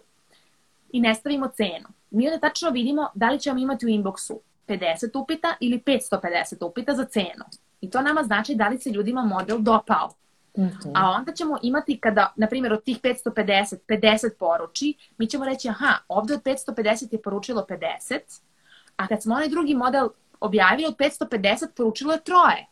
i 0.92 1.00
ne 1.00 1.14
stavimo 1.14 1.48
cenu. 1.48 1.88
Mi 2.11 2.28
onda 2.28 2.40
tačno 2.40 2.70
vidimo 2.70 3.08
da 3.14 3.30
li 3.30 3.40
ćemo 3.40 3.58
imati 3.58 3.86
u 3.86 3.88
inboxu 3.88 4.38
50 4.68 5.18
upita 5.18 5.54
ili 5.61 5.82
550 5.86 6.64
upita 6.66 6.94
za 6.94 7.04
cenu. 7.04 7.44
I 7.80 7.90
to 7.90 8.00
nama 8.00 8.22
znači 8.22 8.54
da 8.54 8.68
li 8.68 8.78
se 8.78 8.90
ljudima 8.90 9.22
model 9.22 9.58
dopao. 9.58 10.11
Mm 10.59 10.62
-hmm. 10.62 10.92
A 10.94 11.11
onda 11.11 11.32
ćemo 11.32 11.59
imati 11.62 12.01
kada, 12.01 12.32
na 12.36 12.46
primjer, 12.46 12.72
od 12.72 12.84
tih 12.84 13.01
550, 13.01 13.76
50 13.88 14.30
poruči, 14.38 14.94
mi 15.18 15.26
ćemo 15.26 15.44
reći, 15.44 15.68
aha, 15.68 15.94
ovde 16.09 16.34
od 16.34 16.42
550 16.42 17.12
je 17.12 17.22
poručilo 17.22 17.66
50, 17.68 18.18
a 18.96 19.07
kad 19.07 19.22
smo 19.22 19.34
onaj 19.34 19.48
drugi 19.48 19.74
model 19.74 20.09
objavili, 20.40 20.86
od 20.88 20.96
550 20.96 21.66
poručilo 21.76 22.12
je 22.12 22.24
troje. 22.24 22.66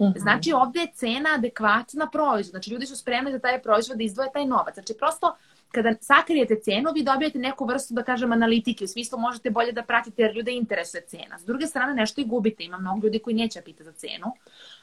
Mm 0.00 0.04
-hmm. 0.04 0.18
Znači, 0.18 0.52
ovde 0.52 0.80
je 0.80 0.92
cena 0.94 1.28
adekvatna 1.34 2.10
proizvod. 2.10 2.50
Znači, 2.50 2.70
ljudi 2.70 2.86
su 2.86 2.96
spremni 2.96 3.32
za 3.32 3.38
taj 3.38 3.62
proizvod 3.62 3.98
da 3.98 4.04
izdvoje 4.04 4.32
taj 4.32 4.46
novac. 4.46 4.74
Znači, 4.74 4.94
prosto 4.98 5.36
kada 5.82 5.94
sakrijete 6.00 6.60
cenu, 6.60 6.90
vi 6.94 7.02
dobijete 7.02 7.38
neku 7.38 7.64
vrstu, 7.64 7.94
da 7.94 8.02
kažem, 8.02 8.32
analitike. 8.32 8.84
U 8.84 8.88
smislu 8.88 9.18
možete 9.18 9.50
bolje 9.50 9.72
da 9.72 9.82
pratite 9.82 10.22
jer 10.22 10.36
ljude 10.36 10.52
interesuje 10.52 11.02
cena. 11.06 11.38
S 11.38 11.44
druge 11.44 11.66
strane, 11.66 11.94
nešto 11.94 12.20
i 12.20 12.24
gubite. 12.24 12.64
Ima 12.64 12.78
mnogo 12.78 13.06
ljudi 13.06 13.18
koji 13.18 13.36
neće 13.36 13.60
pita 13.60 13.84
za 13.84 13.92
cenu. 13.92 14.32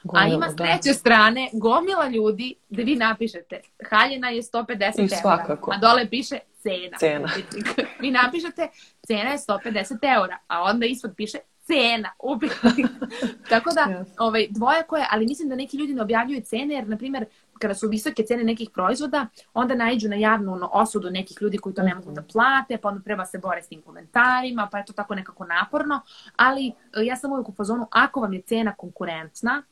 Gomila, 0.04 0.32
a 0.32 0.34
ima 0.34 0.50
s 0.50 0.54
da. 0.54 0.64
treće 0.64 0.88
da. 0.88 0.94
strane 0.94 1.50
gomila 1.52 2.08
ljudi 2.08 2.54
da 2.68 2.82
vi 2.82 2.96
napišete 2.96 3.60
haljina 3.90 4.28
je 4.28 4.42
150 4.42 5.00
I 5.00 5.08
eura, 5.24 5.56
a 5.72 5.78
dole 5.78 6.10
piše 6.10 6.38
cena. 6.62 6.98
Cena. 6.98 7.28
vi 8.02 8.10
napišete 8.10 8.68
cena 9.06 9.30
je 9.30 9.38
150 9.38 10.16
eura, 10.16 10.38
a 10.46 10.62
onda 10.62 10.86
ispod 10.86 11.14
piše 11.16 11.38
cena, 11.66 12.10
upitnik. 12.22 12.86
Tako 13.50 13.70
da, 13.70 13.86
yes. 13.88 14.04
ovaj, 14.18 14.46
dvoje 14.50 14.82
koje, 14.82 15.06
ali 15.10 15.26
mislim 15.26 15.48
da 15.48 15.54
neki 15.54 15.76
ljudi 15.76 15.94
ne 15.94 16.02
objavljuju 16.02 16.40
cene, 16.40 16.74
jer, 16.74 16.88
na 16.88 16.96
primjer, 16.96 17.24
kada 17.58 17.74
su 17.74 17.88
visoke 17.88 18.22
cene 18.22 18.44
nekih 18.44 18.70
proizvoda, 18.74 19.26
onda 19.54 19.74
naiđu 19.74 20.08
na 20.08 20.16
javnu 20.16 20.68
osudu 20.72 21.10
nekih 21.10 21.36
ljudi 21.40 21.58
koji 21.58 21.74
to 21.74 21.82
ne 21.82 21.94
mogu 21.94 22.12
da 22.12 22.20
mhm. 22.20 22.30
plate, 22.32 22.78
pa 22.78 22.88
onda 22.88 23.02
treba 23.02 23.26
se 23.26 23.38
bore 23.38 23.62
s 23.62 23.68
tim 23.68 23.82
komentarima, 23.82 24.68
pa 24.72 24.78
je 24.78 24.84
to 24.84 24.92
tako 24.92 25.14
nekako 25.14 25.44
naporno, 25.44 26.00
ali 26.36 26.68
e, 26.68 26.72
ja 27.04 27.16
sam 27.16 27.32
uvijek 27.32 27.48
u 27.48 27.52
fazonu, 27.52 27.86
ako 27.90 28.20
vam 28.20 28.32
je 28.32 28.42
cena 28.42 28.74
konkurentna, 28.74 29.62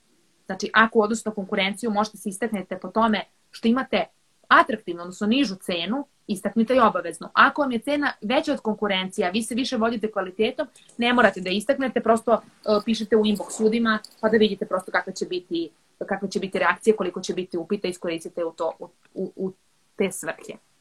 znači 0.47 0.71
ako 0.75 0.99
u 0.99 1.03
odnosu 1.03 1.23
na 1.27 1.35
konkurenciju 1.35 1.91
možete 1.91 2.19
se 2.19 2.29
istaknete 2.29 2.79
po 2.79 2.89
tome 2.89 3.25
što 3.51 3.69
imate 3.69 4.05
atraktivno, 4.49 5.03
odnosno 5.03 5.27
nižu 5.27 5.55
cenu, 5.55 6.07
istaknite 6.27 6.75
i 6.75 6.81
obavezno. 6.81 7.31
Ako 7.33 7.63
vam 7.63 7.73
je 7.73 7.79
cena 7.79 8.13
veća 8.23 8.53
od 8.53 8.61
konkurencija, 8.61 9.31
vi 9.31 9.43
se 9.43 9.55
više 9.55 9.77
vodite 9.77 10.11
kvalitetom, 10.11 10.67
ne 10.99 11.13
morate 11.13 11.41
da 11.41 11.51
istaknete, 11.51 12.01
prosto 12.01 12.33
uh, 12.33 12.83
pišete 12.85 13.17
u 13.17 13.25
inbox 13.25 13.63
ljudima 13.63 13.99
pa 14.21 14.29
da 14.29 14.37
vidite 14.37 14.67
prosto 14.67 14.93
kakve 14.93 15.13
će 15.13 15.27
biti, 15.27 15.71
kakve 16.07 16.31
će 16.31 16.41
biti 16.41 16.59
reakcije, 16.59 16.97
koliko 16.97 17.21
će 17.21 17.35
biti 17.35 17.57
upita, 17.57 17.89
iskoristite 17.89 18.45
u, 18.45 18.53
to, 18.53 18.73
u, 18.79 18.89
u, 19.15 19.33
u 19.37 19.53
te 19.97 20.13
svrhe. 20.13 20.72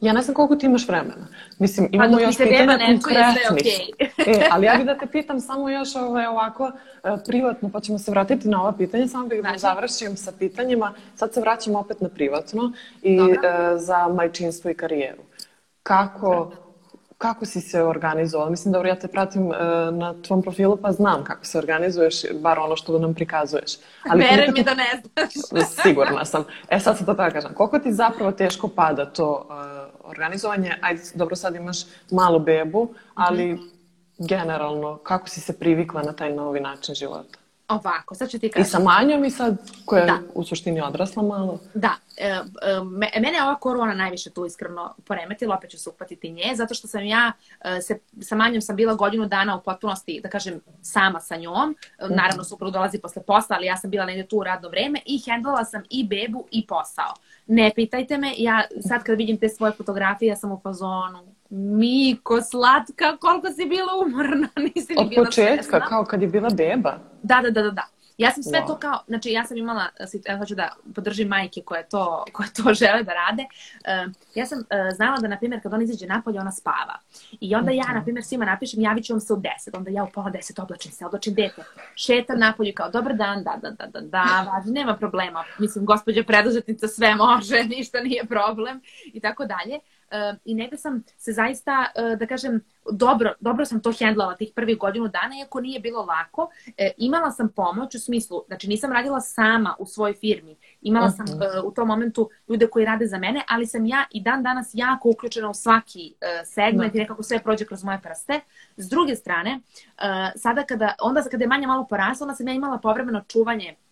Ja 0.00 0.12
ne 0.12 0.22
znam 0.22 0.34
koliko 0.34 0.56
ti 0.56 0.66
imaš 0.66 0.88
vremena. 0.88 1.26
Mislim, 1.58 1.86
pa 1.90 1.96
imamo 1.96 2.16
pa, 2.16 2.22
još 2.22 2.36
pitanja 2.36 2.78
konkretnih. 2.78 3.90
Okay. 3.98 4.08
e, 4.42 4.48
ali 4.50 4.66
ja 4.66 4.76
bih 4.76 4.86
da 4.86 4.98
te 4.98 5.06
pitam 5.06 5.40
samo 5.40 5.70
još 5.70 5.96
ovaj, 5.96 6.26
ovako 6.26 6.64
uh, 6.64 7.20
privatno, 7.26 7.70
pa 7.72 7.80
ćemo 7.80 7.98
se 7.98 8.10
vratiti 8.10 8.48
na 8.48 8.62
ova 8.62 8.72
pitanja, 8.72 9.06
samo 9.06 9.26
bih 9.26 9.42
da 9.42 9.58
završim 9.58 10.16
sa 10.16 10.32
pitanjima. 10.38 10.94
Sad 11.16 11.34
se 11.34 11.40
vraćamo 11.40 11.78
opet 11.78 12.00
na 12.00 12.08
privatno 12.08 12.72
i 13.02 13.20
uh, 13.20 13.28
za 13.76 14.08
majčinstvo 14.08 14.70
i 14.70 14.74
karijeru. 14.74 15.22
Kako, 15.82 16.52
kako 17.18 17.46
si 17.46 17.60
se 17.60 17.82
organizovala? 17.82 18.50
Mislim 18.50 18.72
da 18.72 18.88
ja 18.88 18.98
te 18.98 19.08
pratim 19.08 19.46
uh, 19.46 19.56
na 19.92 20.14
tvom 20.22 20.42
profilu 20.42 20.76
pa 20.76 20.92
znam 20.92 21.24
kako 21.24 21.44
se 21.44 21.58
organizuješ, 21.58 22.22
bar 22.40 22.58
ono 22.58 22.76
što 22.76 22.98
nam 22.98 23.14
prikazuješ. 23.14 23.76
Ali 24.10 24.24
Vere 24.24 24.52
mi 24.52 24.62
da 24.62 24.74
ne 24.74 25.02
znaš. 25.02 25.66
sigurna 25.82 26.24
sam. 26.24 26.44
E 26.68 26.80
sad 26.80 26.98
se 26.98 27.06
to 27.06 27.14
tako 27.14 27.34
kažem. 27.34 27.54
Koliko 27.54 27.78
ti 27.78 27.92
zapravo 27.92 28.32
teško 28.32 28.68
pada 28.68 29.06
to 29.06 29.46
uh, 29.48 30.10
organizovanje? 30.10 30.78
Ajde, 30.80 31.02
dobro 31.14 31.36
sad 31.36 31.54
imaš 31.54 31.78
malu 32.10 32.38
bebu, 32.38 32.94
ali 33.14 33.52
mm 33.52 33.58
-hmm. 33.58 34.28
generalno 34.28 34.96
kako 34.96 35.28
si 35.28 35.40
se 35.40 35.58
privikla 35.58 36.02
na 36.02 36.12
taj 36.12 36.32
novi 36.32 36.60
način 36.60 36.94
života? 36.94 37.43
Ovako, 37.68 38.14
sad 38.14 38.30
ću 38.30 38.38
ti 38.38 38.48
kažem. 38.48 38.62
I 38.62 38.70
sa 38.70 38.78
manjom 38.78 39.24
i 39.24 39.30
sad, 39.30 39.56
koja 39.84 40.00
je 40.00 40.06
da. 40.06 40.18
u 40.34 40.44
suštini 40.44 40.80
odrasla 40.80 41.22
malo. 41.22 41.58
Da, 41.74 41.94
e, 42.16 42.28
e, 42.28 42.40
mene 43.20 43.38
je 43.38 43.42
ova 43.42 43.54
korona 43.54 43.94
najviše 43.94 44.30
tu 44.30 44.46
iskreno 44.46 44.94
poremetila, 45.04 45.56
opet 45.56 45.70
ću 45.70 45.78
se 45.78 45.90
upatiti 45.90 46.30
nje, 46.30 46.54
zato 46.54 46.74
što 46.74 46.88
sam 46.88 47.04
ja, 47.04 47.32
e, 47.64 47.80
se, 47.80 47.98
sa 48.20 48.36
manjom 48.36 48.62
sam 48.62 48.76
bila 48.76 48.94
godinu 48.94 49.26
dana 49.26 49.56
u 49.56 49.62
potpunosti, 49.62 50.20
da 50.22 50.28
kažem, 50.28 50.60
sama 50.82 51.20
sa 51.20 51.36
njom. 51.36 51.76
Mhm. 52.04 52.14
Naravno, 52.14 52.44
suprug 52.44 52.72
dolazi 52.72 52.98
posle 52.98 53.22
posla, 53.22 53.56
ali 53.56 53.66
ja 53.66 53.76
sam 53.76 53.90
bila 53.90 54.06
negde 54.06 54.26
tu 54.26 54.38
u 54.38 54.44
radno 54.44 54.68
vreme 54.68 55.00
i 55.06 55.22
hendlala 55.26 55.64
sam 55.64 55.82
i 55.90 56.04
bebu 56.04 56.46
i 56.50 56.66
posao. 56.66 57.14
Ne 57.46 57.72
pitajte 57.74 58.18
me, 58.18 58.32
ja 58.36 58.62
sad 58.88 59.02
kad 59.02 59.18
vidim 59.18 59.38
te 59.38 59.48
svoje 59.48 59.72
fotografije, 59.72 60.28
ja 60.28 60.36
sam 60.36 60.52
u 60.52 60.60
fazonu, 60.62 61.33
Miko, 61.56 62.40
slatka, 62.42 63.16
koliko 63.16 63.50
si 63.50 63.66
bila 63.66 63.92
umorna, 64.06 64.48
nisi 64.74 64.92
ni 64.92 65.00
Od 65.00 65.08
bila 65.08 65.24
početka, 65.24 65.62
svesna. 65.62 65.86
kao 65.86 66.04
kad 66.04 66.22
je 66.22 66.28
bila 66.28 66.50
beba? 66.50 66.98
Da, 67.22 67.40
da, 67.42 67.50
da, 67.50 67.62
da. 67.62 67.70
da. 67.70 67.88
Ja 68.18 68.30
sam 68.30 68.42
sve 68.42 68.60
wow. 68.60 68.66
to 68.66 68.76
kao, 68.76 68.98
znači 69.08 69.30
ja 69.30 69.44
sam 69.44 69.56
imala, 69.56 69.84
ja 70.28 70.38
hoću 70.38 70.54
da 70.54 70.68
podržim 70.94 71.28
majke 71.28 71.62
koje 71.64 71.88
to, 71.88 72.24
koje 72.32 72.48
to 72.56 72.74
žele 72.74 73.02
da 73.02 73.12
rade. 73.12 73.44
Uh, 73.44 74.12
ja 74.34 74.46
sam 74.46 74.58
uh, 74.58 74.64
znala 74.96 75.18
da, 75.18 75.28
na 75.28 75.38
primjer, 75.38 75.62
kad 75.62 75.74
on 75.74 75.82
izađe 75.82 76.06
napolje, 76.06 76.40
ona 76.40 76.52
spava. 76.52 76.98
I 77.40 77.54
onda 77.54 77.70
ja, 77.70 77.92
na 77.94 78.02
primjer, 78.02 78.24
svima 78.24 78.44
napišem, 78.44 78.80
javit 78.80 79.04
ću 79.04 79.12
vam 79.12 79.20
se 79.20 79.32
u 79.32 79.36
10. 79.36 79.76
Onda 79.76 79.90
ja 79.90 80.04
u 80.04 80.10
pola 80.14 80.30
10 80.30 80.62
oblačim 80.62 80.92
se, 80.92 81.06
oblačim 81.06 81.34
dete. 81.34 81.62
Šetam 81.94 82.38
napolje 82.38 82.72
kao, 82.72 82.90
dobar 82.90 83.14
dan, 83.14 83.44
da, 83.44 83.58
da, 83.62 83.70
da, 83.70 83.86
da, 83.86 84.00
da, 84.00 84.52
važi, 84.52 84.70
nema 84.70 84.96
problema. 84.96 85.44
Mislim, 85.58 85.84
gospođa 85.84 86.24
preduzetnica 86.24 86.88
sve 86.88 87.14
može, 87.14 87.64
ništa 87.76 88.00
nije 88.00 88.24
problem 88.24 88.80
i 89.04 89.20
tako 89.20 89.44
dalje. 89.44 89.78
Uh, 90.14 90.38
i 90.44 90.54
negde 90.54 90.76
sam 90.76 91.04
se 91.16 91.32
zaista, 91.32 91.86
uh, 91.96 92.18
da 92.18 92.26
kažem, 92.26 92.60
dobro, 92.92 93.32
dobro 93.40 93.64
sam 93.64 93.80
to 93.80 93.92
hendlala 93.98 94.36
tih 94.36 94.52
prvih 94.54 94.78
godinu 94.78 95.08
dana, 95.08 95.38
iako 95.40 95.60
nije 95.60 95.80
bilo 95.80 96.02
lako. 96.02 96.50
E, 96.76 96.90
imala 96.96 97.30
sam 97.30 97.48
pomoć 97.48 97.94
u 97.94 97.98
smislu, 98.00 98.42
znači 98.46 98.68
nisam 98.68 98.92
radila 98.92 99.20
sama 99.20 99.76
u 99.78 99.86
svojoj 99.86 100.14
firmi, 100.14 100.56
imala 100.80 101.10
sam 101.10 101.26
uh, 101.26 101.64
u 101.64 101.70
tom 101.70 101.88
momentu 101.88 102.30
ljude 102.48 102.66
koji 102.66 102.84
rade 102.84 103.06
za 103.06 103.18
mene, 103.18 103.42
ali 103.48 103.66
sam 103.66 103.86
ja 103.86 104.04
i 104.10 104.22
dan 104.22 104.42
danas 104.42 104.70
jako 104.72 105.10
uključena 105.10 105.50
u 105.50 105.54
svaki 105.54 106.14
uh, 106.14 106.46
segment 106.46 106.92
da. 106.92 106.98
i 106.98 107.00
nekako 107.00 107.22
sve 107.22 107.42
prođe 107.42 107.64
kroz 107.64 107.84
moje 107.84 108.00
prste. 108.02 108.40
S 108.76 108.88
druge 108.88 109.16
strane, 109.16 109.60
uh, 109.60 110.02
sada 110.36 110.62
kada, 110.62 110.94
onda 111.00 111.22
kada 111.22 111.44
je 111.44 111.48
manja 111.48 111.66
malo 111.66 111.86
porasla, 111.86 112.24
onda 112.24 112.34
sam 112.34 112.48
ja 112.48 112.54
imala 112.54 112.78
povremeno 112.78 113.24
čuvanje 113.28 113.70
uh 113.72 113.78
-huh. 113.78 113.83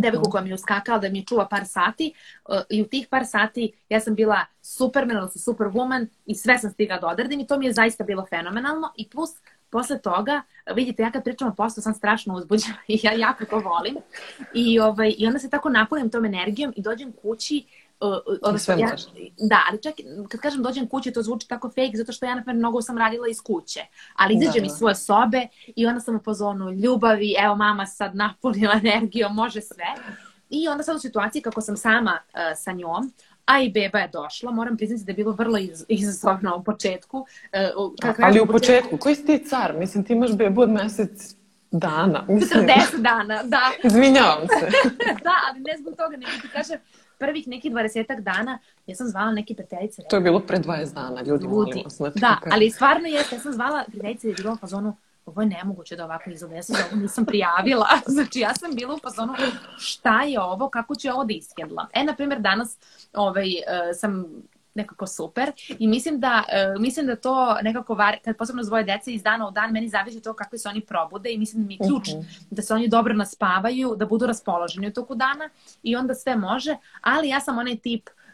Devojku 0.00 0.30
koja 0.30 0.42
mi 0.42 0.50
je 0.50 0.54
uskakala 0.54 0.98
da 0.98 1.08
mi 1.08 1.26
čuva 1.26 1.48
par 1.48 1.66
sati 1.66 2.12
uh, 2.48 2.56
i 2.70 2.82
u 2.82 2.86
tih 2.86 3.08
par 3.10 3.26
sati 3.26 3.72
ja 3.88 4.00
sam 4.00 4.14
bila 4.14 4.46
superman, 4.62 5.28
sam 5.30 5.54
superwoman 5.54 6.06
i 6.26 6.34
sve 6.34 6.58
sam 6.58 6.70
stigla 6.70 6.98
da 6.98 7.06
odradim 7.06 7.40
i 7.40 7.46
to 7.46 7.58
mi 7.58 7.66
je 7.66 7.72
zaista 7.72 8.04
bilo 8.04 8.26
fenomenalno. 8.26 8.92
I 8.96 9.08
plus 9.08 9.30
posle 9.70 9.98
toga, 9.98 10.42
vidite, 10.74 11.02
ja 11.02 11.10
kad 11.10 11.24
pričam 11.24 11.48
o 11.48 11.54
poslu 11.54 11.82
sam 11.82 11.94
strašno 11.94 12.34
uzbuđena 12.34 12.76
i 12.88 13.00
ja 13.02 13.12
jako 13.12 13.44
to 13.44 13.58
volim. 13.58 13.96
I, 14.54 14.80
ovaj, 14.80 15.14
i 15.18 15.26
onda 15.26 15.38
se 15.38 15.50
tako 15.50 15.68
napunim 15.68 16.10
tom 16.10 16.24
energijom 16.24 16.72
i 16.76 16.82
dođem 16.82 17.12
kući 17.12 17.64
odnosno, 18.42 18.74
ja, 18.74 18.96
da, 19.38 19.62
ali 19.70 19.82
čak 19.82 19.94
kad 20.28 20.40
kažem 20.40 20.62
dođem 20.62 20.88
kući 20.88 21.12
to 21.12 21.22
zvuči 21.22 21.48
tako 21.48 21.68
fake 21.68 21.92
zato 21.94 22.12
što 22.12 22.26
ja 22.26 22.34
na 22.34 22.42
primjer 22.42 22.58
mnogo 22.58 22.82
sam 22.82 22.98
radila 22.98 23.28
iz 23.28 23.40
kuće, 23.42 23.80
ali 24.16 24.34
izađem 24.34 24.62
da, 24.62 24.66
iz 24.66 24.72
svoje 24.72 24.94
sobe 24.94 25.46
i 25.76 25.86
onda 25.86 26.00
sam 26.00 26.16
u 26.16 26.22
pozonu 26.22 26.70
ljubavi, 26.70 27.34
evo 27.38 27.56
mama 27.56 27.86
sad 27.86 28.16
napunila 28.16 28.74
energijom, 28.84 29.34
može 29.34 29.60
sve. 29.60 29.86
I 30.50 30.68
onda 30.68 30.82
sam 30.82 30.96
u 30.96 30.98
situaciji 30.98 31.42
kako 31.42 31.60
sam 31.60 31.76
sama 31.76 32.18
uh, 32.24 32.40
sa 32.56 32.72
njom, 32.72 33.12
a 33.44 33.60
i 33.60 33.70
beba 33.70 33.98
je 33.98 34.08
došla, 34.08 34.50
moram 34.50 34.76
priznati 34.76 35.04
da 35.04 35.12
je 35.12 35.16
bilo 35.16 35.32
vrlo 35.32 35.58
iz, 35.58 35.84
izazovno 35.88 36.56
u 36.56 36.64
početku. 36.64 37.26
Uh, 37.76 37.94
kako 38.00 38.22
ali 38.24 38.40
u 38.40 38.46
početku, 38.46 38.96
koji 38.98 39.14
si 39.14 39.26
ti 39.26 39.44
car? 39.48 39.74
Mislim, 39.78 40.04
ti 40.04 40.12
imaš 40.12 40.32
bebu 40.32 40.60
od 40.60 40.70
mesec 40.70 41.36
dana. 41.70 42.24
Mislim. 42.28 42.66
40 42.66 42.96
dana, 42.96 43.42
da. 43.42 43.60
Izvinjavam 43.88 44.46
se. 44.60 44.66
da, 45.24 45.34
ali 45.50 45.60
ne 45.60 45.76
zbog 45.78 45.96
toga, 45.96 46.16
nego 46.16 46.32
ti 46.42 46.48
kažem, 46.52 46.78
prvih 47.18 47.48
nekih 47.48 47.70
dvadesetak 47.70 48.20
dana 48.20 48.58
ja 48.86 48.94
sam 48.96 49.06
zvala 49.06 49.32
neke 49.32 49.54
prijateljice. 49.54 50.02
To 50.10 50.16
je 50.16 50.22
bilo 50.22 50.40
pre 50.40 50.58
20 50.58 50.94
dana, 50.94 51.22
ljudi, 51.22 51.48
molim 51.48 51.82
vas. 51.84 52.00
Da, 52.14 52.38
ali 52.52 52.70
stvarno 52.70 53.08
je, 53.08 53.14
ja 53.14 53.22
sam 53.22 53.52
zvala 53.52 53.84
prijateljice 53.88 54.30
i 54.30 54.34
bilo 54.34 54.52
u 54.52 54.56
fazonu, 54.56 54.96
ovo 55.26 55.42
je 55.42 55.48
nemoguće 55.48 55.96
da 55.96 56.04
ovako 56.04 56.30
izgleda, 56.30 56.56
ja 56.56 56.62
ovo 56.92 57.02
nisam 57.02 57.24
prijavila. 57.24 57.86
Znači, 58.06 58.40
ja 58.40 58.54
sam 58.54 58.74
bila 58.74 58.94
u 58.94 58.98
fazonu, 58.98 59.34
šta 59.78 60.22
je 60.22 60.40
ovo, 60.40 60.68
kako 60.68 60.94
ću 60.94 61.08
ovo 61.08 61.24
da 61.24 61.34
iskedlam. 61.34 61.86
E, 61.92 62.04
na 62.04 62.14
primjer, 62.14 62.40
danas 62.40 62.78
ovaj, 63.12 63.46
uh, 63.46 63.96
sam 63.98 64.24
nekako 64.76 65.06
super 65.06 65.52
i 65.78 65.88
mislim 65.88 66.20
da, 66.20 66.44
uh, 66.74 66.80
mislim 66.80 67.06
da 67.06 67.16
to 67.16 67.56
nekako 67.62 67.94
var, 67.94 68.16
kad 68.24 68.36
posebno 68.36 68.62
zvoje 68.62 68.84
dece 68.84 69.12
iz 69.12 69.22
dana 69.22 69.48
u 69.48 69.50
dan, 69.50 69.72
meni 69.72 69.88
zavisi 69.88 70.22
to 70.22 70.34
kako 70.34 70.58
se 70.58 70.68
oni 70.68 70.80
probude 70.80 71.32
i 71.32 71.38
mislim 71.38 71.62
da 71.62 71.66
mi 71.66 71.74
je 71.74 71.78
ključ 71.78 72.08
uh 72.08 72.14
mhm. 72.14 72.22
-huh. 72.22 72.46
da 72.50 72.62
se 72.62 72.74
oni 72.74 72.88
dobro 72.88 73.14
naspavaju, 73.14 73.96
da 73.96 74.06
budu 74.06 74.26
raspoloženi 74.26 74.88
u 74.88 74.92
toku 74.92 75.14
dana 75.14 75.50
i 75.82 75.96
onda 75.96 76.14
sve 76.14 76.36
može, 76.36 76.76
ali 77.00 77.28
ja 77.28 77.40
sam 77.40 77.58
onaj 77.58 77.76
tip 77.76 78.10
Uh, 78.10 78.25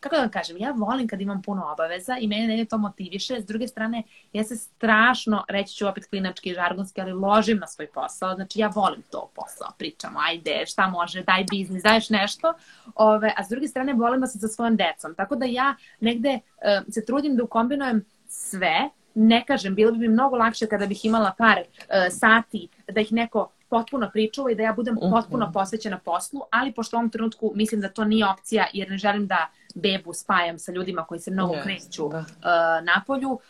kako 0.00 0.14
da 0.16 0.20
vam 0.20 0.30
kažem, 0.30 0.56
ja 0.56 0.70
volim 0.70 1.08
kad 1.08 1.20
imam 1.20 1.42
puno 1.42 1.72
obaveza 1.72 2.16
i 2.20 2.28
mene 2.28 2.56
ne 2.56 2.64
to 2.64 2.78
motiviše. 2.78 3.40
S 3.40 3.46
druge 3.46 3.68
strane, 3.68 4.02
ja 4.32 4.44
se 4.44 4.56
strašno, 4.56 5.44
reći 5.48 5.74
ću 5.74 5.88
opet 5.88 6.06
klinački 6.06 6.50
i 6.50 6.54
žargonski, 6.54 7.00
ali 7.00 7.12
ložim 7.12 7.58
na 7.58 7.66
svoj 7.66 7.86
posao. 7.86 8.34
Znači, 8.34 8.60
ja 8.60 8.68
volim 8.74 9.02
to 9.10 9.30
posao, 9.34 9.68
pričamo, 9.78 10.18
ajde, 10.22 10.62
šta 10.66 10.88
može, 10.88 11.22
daj 11.22 11.44
biznis, 11.50 11.82
daješ 11.82 12.10
nešto. 12.10 12.54
Ove, 12.94 13.32
a 13.36 13.44
s 13.44 13.48
druge 13.48 13.68
strane, 13.68 13.92
volim 13.92 14.20
da 14.20 14.26
sam 14.26 14.40
sa 14.40 14.48
svojom 14.48 14.76
decom. 14.76 15.14
Tako 15.14 15.36
da 15.36 15.46
ja 15.46 15.76
negde 16.00 16.38
uh, 16.38 16.94
se 16.94 17.04
trudim 17.04 17.36
da 17.36 17.44
ukombinujem 17.44 18.04
sve, 18.28 18.90
ne 19.14 19.44
kažem, 19.46 19.74
bilo 19.74 19.92
bi 19.92 19.98
mi 19.98 20.08
mnogo 20.08 20.36
lakše 20.36 20.66
kada 20.66 20.86
bih 20.86 21.04
imala 21.04 21.32
par 21.38 21.58
uh, 21.58 21.94
sati 22.10 22.68
da 22.88 23.00
ih 23.00 23.12
neko 23.12 23.48
potpuno 23.74 24.10
pričuva 24.12 24.50
i 24.50 24.54
da 24.54 24.62
ja 24.62 24.72
budem 24.72 24.94
mhm. 24.94 25.10
potpuno 25.10 25.50
posvećena 25.52 25.98
poslu, 25.98 26.40
ali 26.50 26.72
pošto 26.72 26.96
u 26.96 26.98
ovom 26.98 27.10
trenutku 27.10 27.52
mislim 27.54 27.80
da 27.80 27.88
to 27.88 28.04
nije 28.04 28.26
opcija 28.26 28.66
jer 28.72 28.90
ne 28.90 28.98
želim 28.98 29.26
da 29.26 29.50
bebu 29.74 30.12
spajam 30.12 30.58
sa 30.58 30.72
ljudima 30.72 31.04
koji 31.04 31.20
se 31.20 31.30
mnogo 31.30 31.54
yes, 31.54 31.62
kreću 31.62 32.08
da. 32.08 32.18
uh, 32.18 32.24
na 32.84 33.02
polju, 33.06 33.30
uh, 33.30 33.40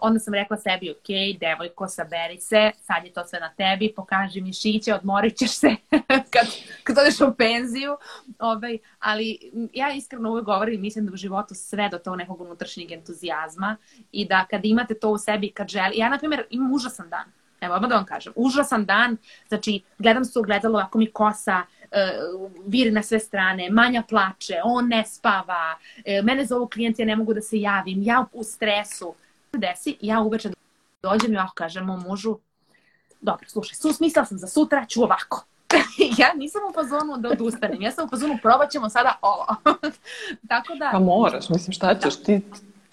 onda 0.00 0.20
sam 0.20 0.34
rekla 0.34 0.56
sebi, 0.56 0.90
ok, 0.90 1.38
devojko, 1.40 1.88
saberi 1.88 2.40
se, 2.40 2.70
sad 2.82 3.04
je 3.04 3.12
to 3.12 3.24
sve 3.26 3.40
na 3.40 3.50
tebi, 3.56 3.92
pokaži 3.96 4.40
mi 4.40 4.52
šiće, 4.52 4.94
odmorit 4.94 5.36
ćeš 5.36 5.50
se 5.50 5.76
kad, 6.32 6.46
kad 6.84 6.98
odeš 6.98 7.20
u 7.20 7.34
penziju. 7.38 7.96
Ovaj, 8.38 8.78
ali 8.98 9.38
ja 9.72 9.92
iskreno 9.92 10.30
uvek 10.30 10.44
govorim, 10.44 10.80
mislim 10.80 11.06
da 11.06 11.12
u 11.12 11.16
životu 11.16 11.54
sve 11.54 11.88
do 11.88 11.98
tog 11.98 12.16
nekog 12.16 12.40
unutrašnjeg 12.40 12.92
entuzijazma 12.92 13.76
i 14.12 14.28
da 14.28 14.46
kad 14.50 14.64
imate 14.64 14.94
to 14.94 15.10
u 15.10 15.18
sebi, 15.18 15.50
kad 15.50 15.68
želi, 15.68 15.98
ja 15.98 16.08
na 16.08 16.18
primjer 16.18 16.44
imam 16.50 16.72
užasan 16.72 17.08
dan, 17.10 17.37
Evo, 17.60 17.74
odmah 17.74 17.90
da 17.90 17.96
vam 17.96 18.04
kažem. 18.04 18.32
Užasan 18.36 18.84
dan, 18.84 19.16
znači, 19.48 19.82
gledam 19.98 20.24
se 20.24 20.38
u 20.38 20.42
gledalo, 20.42 20.78
ako 20.78 20.98
mi 20.98 21.12
kosa 21.12 21.62
uh, 21.82 22.50
viri 22.66 22.90
na 22.90 23.02
sve 23.02 23.18
strane, 23.18 23.70
manja 23.70 24.02
plače, 24.08 24.60
on 24.64 24.88
ne 24.88 25.04
spava, 25.06 25.76
uh, 25.96 26.24
mene 26.24 26.44
zovu 26.44 26.68
klijenti, 26.68 27.02
ja 27.02 27.06
ne 27.06 27.16
mogu 27.16 27.34
da 27.34 27.40
se 27.40 27.60
javim, 27.60 28.02
ja 28.02 28.24
u 28.32 28.44
stresu. 28.44 29.14
Desi, 29.52 29.96
ja 30.00 30.20
uveče 30.20 30.50
dođem 31.02 31.32
i 31.32 31.36
ovako 31.36 31.54
kažem 31.54 31.84
mom 31.84 32.02
mužu, 32.08 32.38
dobro, 33.20 33.48
slušaj, 33.48 33.76
su 33.76 33.92
smislila 33.92 34.26
sam 34.26 34.38
za 34.38 34.46
sutra, 34.46 34.86
ću 34.86 35.02
ovako. 35.02 35.44
ja 36.20 36.34
nisam 36.34 36.60
u 36.70 36.72
fazonu 36.72 37.16
da 37.18 37.28
odustanem, 37.28 37.82
ja 37.82 37.92
sam 37.92 38.06
u 38.06 38.08
fazonu 38.08 38.38
probat 38.42 38.70
ćemo 38.70 38.88
sada 38.88 39.18
ovo. 39.22 39.46
Tako 40.48 40.74
da... 40.74 40.88
Pa 40.92 40.98
moraš, 40.98 41.48
mislim 41.48 41.72
šta 41.72 41.94
ćeš, 41.94 42.18
da. 42.18 42.24
ti 42.24 42.40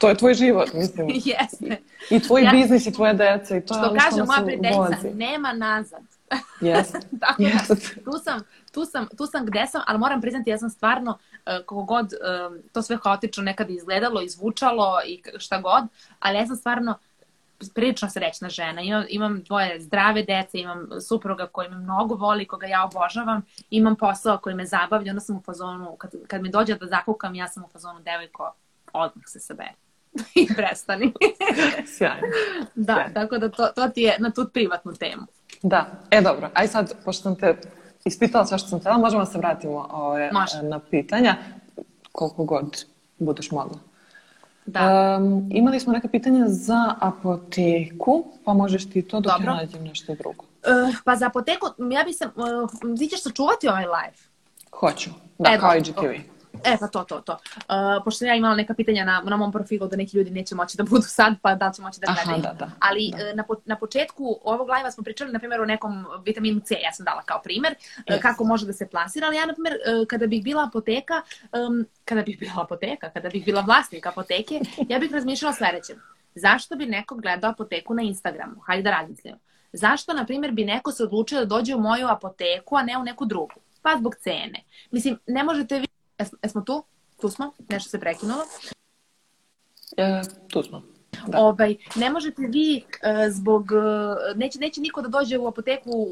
to 0.05 0.09
je 0.09 0.17
tvoj 0.17 0.33
život, 0.33 0.73
mislim. 0.73 1.07
Jeste. 1.31 1.77
I 2.09 2.19
tvoj 2.19 2.43
ja, 2.43 2.51
biznis 2.51 2.85
i 2.87 2.93
tvoje 2.93 3.13
deca 3.13 3.57
i 3.57 3.61
to 3.61 3.73
što 3.73 3.85
je 3.85 3.99
kaže 3.99 4.23
moja 4.23 4.41
prijateljica, 4.45 5.17
nema 5.17 5.53
nazad. 5.53 6.01
Jeste. 6.61 6.99
Tako 7.21 7.43
da, 7.43 7.75
tu 8.05 8.11
sam, 8.23 8.41
tu, 8.71 8.85
sam, 8.85 9.07
tu 9.17 9.25
sam 9.25 9.45
gde 9.45 9.67
sam, 9.67 9.81
ali 9.87 9.99
moram 9.99 10.21
priznati, 10.21 10.49
ja 10.49 10.57
sam 10.57 10.69
stvarno, 10.69 11.11
uh, 11.11 11.43
kako 11.57 11.83
god 11.83 12.05
uh, 12.05 12.57
to 12.73 12.81
sve 12.81 12.97
haotično 13.03 13.43
nekad 13.43 13.69
izgledalo, 13.69 14.21
izvučalo 14.21 14.99
i 15.05 15.21
šta 15.37 15.61
god, 15.61 15.83
ali 16.19 16.37
ja 16.37 16.47
sam 16.47 16.55
stvarno 16.55 16.97
prilično 17.75 18.09
srećna 18.09 18.49
žena. 18.49 18.81
Imam, 18.81 19.05
imam 19.09 19.43
dvoje 19.43 19.81
zdrave 19.81 20.23
dece, 20.23 20.59
imam 20.59 20.87
supruga 21.07 21.47
koji 21.47 21.69
me 21.69 21.77
mnogo 21.77 22.15
voli, 22.15 22.47
koga 22.47 22.67
ja 22.67 22.85
obožavam, 22.85 23.41
imam 23.69 23.95
posao 23.95 24.37
koji 24.37 24.55
me 24.55 24.65
zabavlja, 24.65 25.11
onda 25.11 25.21
sam 25.21 25.37
u 25.37 25.41
fazonu, 25.41 25.95
kad, 25.97 26.11
kad 26.27 26.41
mi 26.41 26.49
dođe 26.49 26.75
da 26.75 26.85
zakukam, 26.85 27.35
ja 27.35 27.47
sam 27.47 27.63
u 27.63 27.67
fazonu 27.67 27.99
devojko, 27.99 28.53
odmah 28.93 29.25
se 29.27 29.39
sabere. 29.39 29.84
I 30.41 30.47
prestani. 30.55 31.13
Sjajno. 31.97 32.27
Da, 32.75 32.93
Sjajno. 32.93 33.13
tako 33.13 33.37
da 33.37 33.49
to, 33.49 33.67
to 33.75 33.89
ti 33.89 34.01
je 34.01 34.15
na 34.19 34.31
tu 34.31 34.49
privatnu 34.53 34.93
temu. 34.93 35.23
Da, 35.61 35.85
e 36.11 36.21
dobro, 36.21 36.49
aj 36.53 36.67
sad, 36.67 36.93
pošto 37.05 37.23
sam 37.23 37.35
te 37.35 37.57
ispitala 38.05 38.45
sve 38.45 38.57
što 38.57 38.69
sam 38.69 38.79
htjela, 38.79 38.97
možemo 38.97 39.25
da 39.25 39.31
se 39.31 39.37
vratimo 39.37 39.87
ove, 39.91 40.29
Može. 40.33 40.63
na 40.63 40.79
pitanja, 40.79 41.35
koliko 42.11 42.43
god 42.43 42.85
budeš 43.19 43.51
mogla. 43.51 43.79
Da. 44.65 45.17
Um, 45.19 45.49
imali 45.51 45.79
smo 45.79 45.93
neka 45.93 46.07
pitanja 46.07 46.45
za 46.47 46.95
apoteku, 46.99 48.25
pa 48.45 48.53
možeš 48.53 48.89
ti 48.89 49.01
to 49.01 49.19
dok 49.19 49.33
Dobro. 49.33 49.51
ja 49.51 49.55
nađem 49.55 49.83
nešto 49.83 50.15
drugo. 50.15 50.43
Uh, 50.43 50.95
pa 51.03 51.15
za 51.15 51.27
apoteku, 51.27 51.65
ja 51.91 52.03
bi 52.03 52.13
se, 52.13 52.25
uh, 52.25 52.97
ti 52.99 53.07
ćeš 53.07 53.23
sačuvati 53.23 53.67
ovaj 53.67 53.83
live? 53.83 54.17
Hoću, 54.71 55.09
da, 55.39 55.49
e, 55.49 55.59
kao 55.59 55.75
i 55.75 55.81
GTV. 55.81 56.34
E, 56.63 56.77
pa 56.79 56.87
to, 56.87 57.03
to, 57.03 57.21
to. 57.21 57.33
Uh, 57.33 58.03
pošto 58.03 58.25
ja 58.25 58.35
imala 58.35 58.55
neka 58.55 58.73
pitanja 58.73 59.05
na, 59.05 59.21
na 59.25 59.37
mom 59.37 59.51
profilu 59.51 59.87
da 59.87 59.95
neki 59.95 60.17
ljudi 60.17 60.31
neće 60.31 60.55
moći 60.55 60.77
da 60.77 60.83
budu 60.83 61.01
sad, 61.01 61.33
pa 61.41 61.55
da 61.55 61.71
će 61.71 61.81
moći 61.81 61.99
da 61.99 62.15
gledaju. 62.23 62.41
Da, 62.41 62.53
da. 62.53 62.71
Ali 62.79 63.11
da. 63.17 63.29
Uh, 63.29 63.35
na, 63.35 63.43
na 63.65 63.75
početku 63.75 64.39
ovog 64.43 64.69
live 64.69 64.91
smo 64.91 65.03
pričali, 65.03 65.31
na 65.31 65.39
primjer, 65.39 65.61
o 65.61 65.65
nekom 65.65 66.05
vitaminu 66.25 66.59
C, 66.59 66.75
ja 66.83 66.93
sam 66.93 67.05
dala 67.05 67.21
kao 67.21 67.41
primer, 67.43 67.75
yes. 67.97 68.15
uh, 68.15 68.21
kako 68.21 68.43
može 68.43 68.65
da 68.65 68.73
se 68.73 68.87
plasira, 68.87 69.27
ali 69.27 69.35
ja, 69.35 69.45
na 69.45 69.53
primjer, 69.53 69.75
uh, 69.75 70.07
kada 70.07 70.27
bih 70.27 70.43
bila 70.43 70.63
apoteka, 70.63 71.21
um, 71.67 71.85
kada 72.05 72.21
bih 72.21 72.39
bila 72.39 72.53
apoteka, 72.63 73.09
kada 73.09 73.29
bih 73.29 73.45
bila 73.45 73.61
vlasnik 73.61 74.05
apoteke, 74.05 74.59
ja 74.89 74.99
bih 74.99 75.11
razmišljala 75.11 75.53
sledeće. 75.53 75.93
Zašto 76.35 76.75
bi 76.75 76.85
neko 76.85 77.15
gledao 77.15 77.51
apoteku 77.51 77.93
na 77.93 78.01
Instagramu? 78.01 78.61
Hajde 78.65 78.83
da 78.83 78.91
razmislimo. 78.91 79.37
Zašto, 79.73 80.13
na 80.13 80.25
primjer, 80.25 80.51
bi 80.51 80.65
neko 80.65 80.91
se 80.91 81.03
odlučio 81.03 81.39
da 81.39 81.45
dođe 81.45 81.75
u 81.75 81.79
moju 81.79 82.07
apoteku, 82.07 82.75
a 82.75 82.83
ne 82.83 82.97
u 82.97 83.03
neku 83.03 83.25
drugu? 83.25 83.53
Pa 83.81 83.95
zbog 83.99 84.15
cene. 84.15 84.63
Mislim, 84.91 85.19
ne 85.27 85.43
možete 85.43 85.79
vi 85.79 85.87
Jesmo 86.43 86.61
tu? 86.61 86.83
Tu 87.21 87.29
smo? 87.29 87.53
Nešto 87.69 87.89
se 87.89 87.99
prekinulo? 87.99 88.43
E, 89.97 90.21
tu 90.47 90.63
smo. 90.63 90.81
Da. 91.27 91.39
Ovaj, 91.39 91.75
ne 91.95 92.09
možete 92.09 92.41
vi 92.41 92.77
e, 92.77 93.29
zbog, 93.29 93.71
e, 93.71 94.35
neće, 94.35 94.59
neće 94.59 94.81
niko 94.81 95.01
da 95.01 95.07
dođe 95.07 95.37
u 95.37 95.47
apoteku 95.47 96.07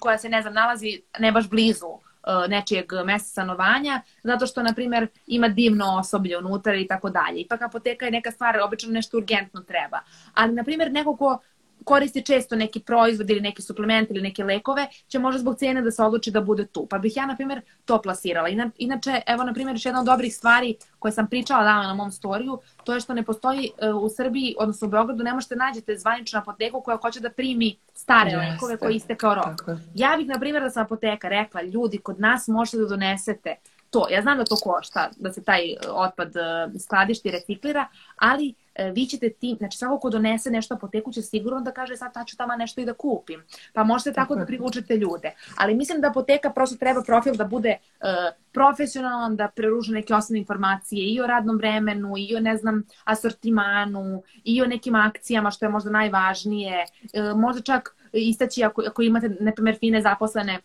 koja 0.00 0.18
se, 0.18 0.28
ne 0.28 0.42
znam, 0.42 0.54
nalazi 0.54 1.02
ne 1.18 1.32
baš 1.32 1.48
blizu 1.48 1.86
e, 1.86 2.48
nečijeg 2.48 2.92
mesta 3.04 3.28
stanovanja, 3.28 4.02
zato 4.22 4.46
što, 4.46 4.62
na 4.62 4.74
primjer, 4.74 5.06
ima 5.26 5.48
divno 5.48 5.96
osoblje 5.98 6.38
unutra 6.38 6.76
i 6.76 6.86
tako 6.86 7.10
dalje. 7.10 7.40
Ipak 7.40 7.62
apoteka 7.62 8.04
je 8.04 8.10
neka 8.10 8.30
stvar, 8.30 8.60
obično 8.60 8.92
nešto 8.92 9.16
urgentno 9.16 9.60
treba. 9.60 10.00
Ali, 10.34 10.52
na 10.52 10.64
primjer, 10.64 10.92
neko 10.92 11.16
ko 11.16 11.38
koristi 11.84 12.22
često 12.22 12.56
neki 12.56 12.80
proizvod 12.80 13.30
ili 13.30 13.40
neki 13.40 13.62
suplement 13.62 14.10
ili 14.10 14.20
neke 14.20 14.44
lekove, 14.44 14.86
će 15.08 15.18
možda 15.18 15.38
zbog 15.38 15.58
cene 15.58 15.82
da 15.82 15.90
se 15.90 16.02
odluči 16.02 16.30
da 16.30 16.40
bude 16.40 16.66
tu. 16.66 16.86
Pa 16.86 16.98
bih 16.98 17.16
ja, 17.16 17.26
na 17.26 17.36
primjer, 17.36 17.60
to 17.84 18.02
plasirala. 18.02 18.48
Inače, 18.78 19.20
evo, 19.26 19.44
na 19.44 19.52
primjer, 19.52 19.76
još 19.76 19.84
jedna 19.86 20.00
od 20.00 20.06
dobrih 20.06 20.34
stvari 20.34 20.76
koje 20.98 21.12
sam 21.12 21.26
pričala 21.26 21.64
dana 21.64 21.82
na 21.82 21.94
mom 21.94 22.10
storiju, 22.10 22.58
to 22.84 22.94
je 22.94 23.00
što 23.00 23.14
ne 23.14 23.22
postoji 23.22 23.70
uh, 23.94 24.02
u 24.02 24.08
Srbiji, 24.08 24.54
odnosno 24.58 24.86
u 24.86 24.90
Beogradu, 24.90 25.24
ne 25.24 25.34
možete 25.34 25.56
nađete 25.56 25.98
zvaničnu 25.98 26.38
apoteku 26.38 26.80
koja 26.80 26.96
hoće 26.96 27.20
da 27.20 27.30
primi 27.30 27.76
stare 27.94 28.30
Jeste. 28.30 28.50
lekove 28.50 28.76
koji 28.76 28.96
istekao 28.96 29.34
rok. 29.34 29.44
Tako. 29.44 29.76
Ja 29.94 30.14
bih, 30.16 30.26
na 30.26 30.38
primjer, 30.38 30.62
da 30.62 30.70
sam 30.70 30.82
apoteka 30.84 31.28
rekla, 31.28 31.62
ljudi, 31.62 31.98
kod 31.98 32.20
nas 32.20 32.48
možete 32.48 32.76
da 32.76 32.86
donesete 32.86 33.56
to. 33.90 34.06
Ja 34.10 34.22
znam 34.22 34.38
da 34.38 34.44
to 34.44 34.56
košta, 34.56 35.10
da 35.16 35.32
se 35.32 35.44
taj 35.44 35.72
e, 35.72 35.76
otpad 35.88 36.28
uh, 36.28 36.80
skladišti 36.80 37.30
reciklira, 37.30 37.86
ali 38.16 38.48
E, 38.48 38.63
vi 38.94 39.06
ćete 39.06 39.30
ti, 39.30 39.54
znači 39.58 39.78
svako 39.78 39.98
ko 39.98 40.10
donese 40.10 40.50
nešto 40.50 40.74
apoteku 40.74 41.12
će 41.12 41.22
sigurno 41.22 41.60
da 41.60 41.72
kaže 41.72 41.96
sad 41.96 42.14
taću 42.14 42.36
tamo 42.36 42.56
nešto 42.56 42.80
i 42.80 42.84
da 42.84 42.94
kupim. 42.94 43.42
Pa 43.72 43.84
možete 43.84 44.12
tako, 44.12 44.34
tako 44.34 44.40
da 44.40 44.46
privučete 44.46 44.96
ljude. 44.96 45.32
Ali 45.56 45.74
mislim 45.74 46.00
da 46.00 46.08
apoteka 46.08 46.50
prosto 46.50 46.76
treba 46.76 47.02
profil 47.02 47.34
da 47.34 47.44
bude 47.44 47.76
uh, 47.78 48.06
profesionalan, 48.52 49.36
da 49.36 49.48
preruže 49.56 49.92
neke 49.92 50.14
osnovne 50.14 50.38
informacije 50.38 51.14
i 51.14 51.20
o 51.20 51.26
radnom 51.26 51.56
vremenu, 51.56 52.14
i 52.18 52.36
o 52.36 52.40
ne 52.40 52.56
znam 52.56 52.82
asortimanu, 53.04 54.22
i 54.44 54.62
o 54.62 54.66
nekim 54.66 54.94
akcijama 54.94 55.50
što 55.50 55.64
je 55.64 55.70
možda 55.70 55.90
najvažnije. 55.90 56.84
Uh, 57.02 57.38
možda 57.40 57.62
čak 57.62 57.96
istaći 58.12 58.64
ako, 58.64 58.82
ako 58.88 59.02
imate, 59.02 59.28
na 59.40 59.52
primjer, 59.52 59.76
fine 59.78 60.02
zaposlene 60.02 60.60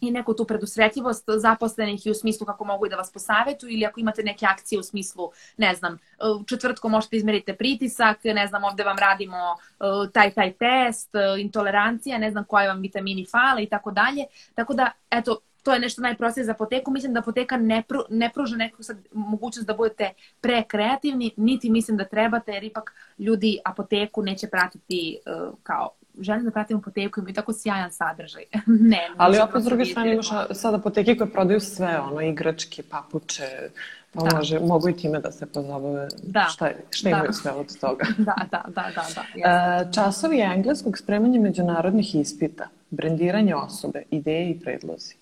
i 0.00 0.10
neku 0.10 0.34
tu 0.34 0.44
predusretljivost 0.44 1.24
zaposlenih 1.36 2.06
i 2.06 2.10
u 2.10 2.14
smislu 2.14 2.46
kako 2.46 2.64
mogu 2.64 2.86
i 2.86 2.88
da 2.88 2.96
vas 2.96 3.12
posavetuju 3.12 3.70
ili 3.70 3.86
ako 3.86 4.00
imate 4.00 4.22
neke 4.22 4.46
akcije 4.46 4.78
u 4.78 4.82
smislu, 4.82 5.30
ne 5.56 5.74
znam, 5.74 5.98
četvrtkom 6.46 6.90
možete 6.90 7.16
izmerite 7.16 7.54
pritisak, 7.54 8.24
ne 8.24 8.46
znam, 8.46 8.64
ovde 8.64 8.84
vam 8.84 8.98
radimo 8.98 9.36
uh, 9.52 10.12
taj, 10.12 10.30
taj 10.30 10.52
test, 10.52 11.10
uh, 11.14 11.40
intolerancija, 11.40 12.18
ne 12.18 12.30
znam 12.30 12.44
koje 12.44 12.68
vam 12.68 12.80
vitamini 12.80 13.26
fale 13.26 13.62
i 13.62 13.68
tako 13.68 13.90
dalje. 13.90 14.24
Tako 14.54 14.74
da, 14.74 14.90
eto, 15.10 15.38
to 15.66 15.74
je 15.74 15.80
nešto 15.80 16.02
najprostije 16.02 16.44
za 16.44 16.52
apoteku. 16.52 16.90
Mislim 16.90 17.12
da 17.12 17.20
apoteka 17.20 17.56
ne, 17.56 17.82
pru, 17.88 18.00
ne 18.10 18.30
pruža 18.34 18.56
neku 18.56 18.82
sad 18.82 18.96
mogućnost 19.12 19.66
da 19.66 19.74
budete 19.74 20.10
prekreativni, 20.40 21.30
niti 21.36 21.70
mislim 21.70 21.96
da 21.96 22.04
trebate, 22.04 22.52
jer 22.52 22.64
ipak 22.64 22.92
ljudi 23.18 23.58
apoteku 23.64 24.22
neće 24.22 24.46
pratiti 24.46 25.18
uh, 25.26 25.54
kao 25.62 25.90
želim 26.20 26.44
da 26.44 26.50
pratim 26.50 26.76
apoteku, 26.76 27.20
imaju 27.20 27.34
tako 27.34 27.52
sjajan 27.52 27.92
sadržaj. 27.92 28.42
ne, 28.90 29.10
Ali 29.16 29.38
opet 29.38 29.62
s 29.62 29.64
druge 29.64 29.84
strane 29.84 30.12
imaš 30.12 30.28
sad 30.52 30.74
apoteke 30.74 31.16
koje 31.16 31.30
prodaju 31.30 31.60
sve, 31.60 32.00
ono, 32.00 32.20
igračke, 32.20 32.82
papuče, 32.90 33.70
pa 34.12 34.22
da. 34.22 34.36
može, 34.36 34.60
mogu 34.60 34.88
i 34.88 34.96
time 34.96 35.20
da 35.20 35.32
se 35.32 35.46
pozabave 35.46 36.08
da. 36.22 36.46
šta, 36.50 36.70
šta 36.90 37.10
da. 37.10 37.16
imaju 37.16 37.32
sve 37.32 37.52
od 37.52 37.80
toga. 37.80 38.06
da, 38.28 38.36
da, 38.50 38.64
da, 38.68 38.90
da. 38.94 39.04
da 39.14 39.86
Uh, 39.86 39.94
časovi 39.94 40.40
engleskog 40.40 40.98
spremanja 40.98 41.40
međunarodnih 41.40 42.14
ispita, 42.14 42.68
brendiranje 42.90 43.54
osobe, 43.54 44.02
ideje 44.10 44.50
i 44.50 44.60
predlozi. 44.60 45.14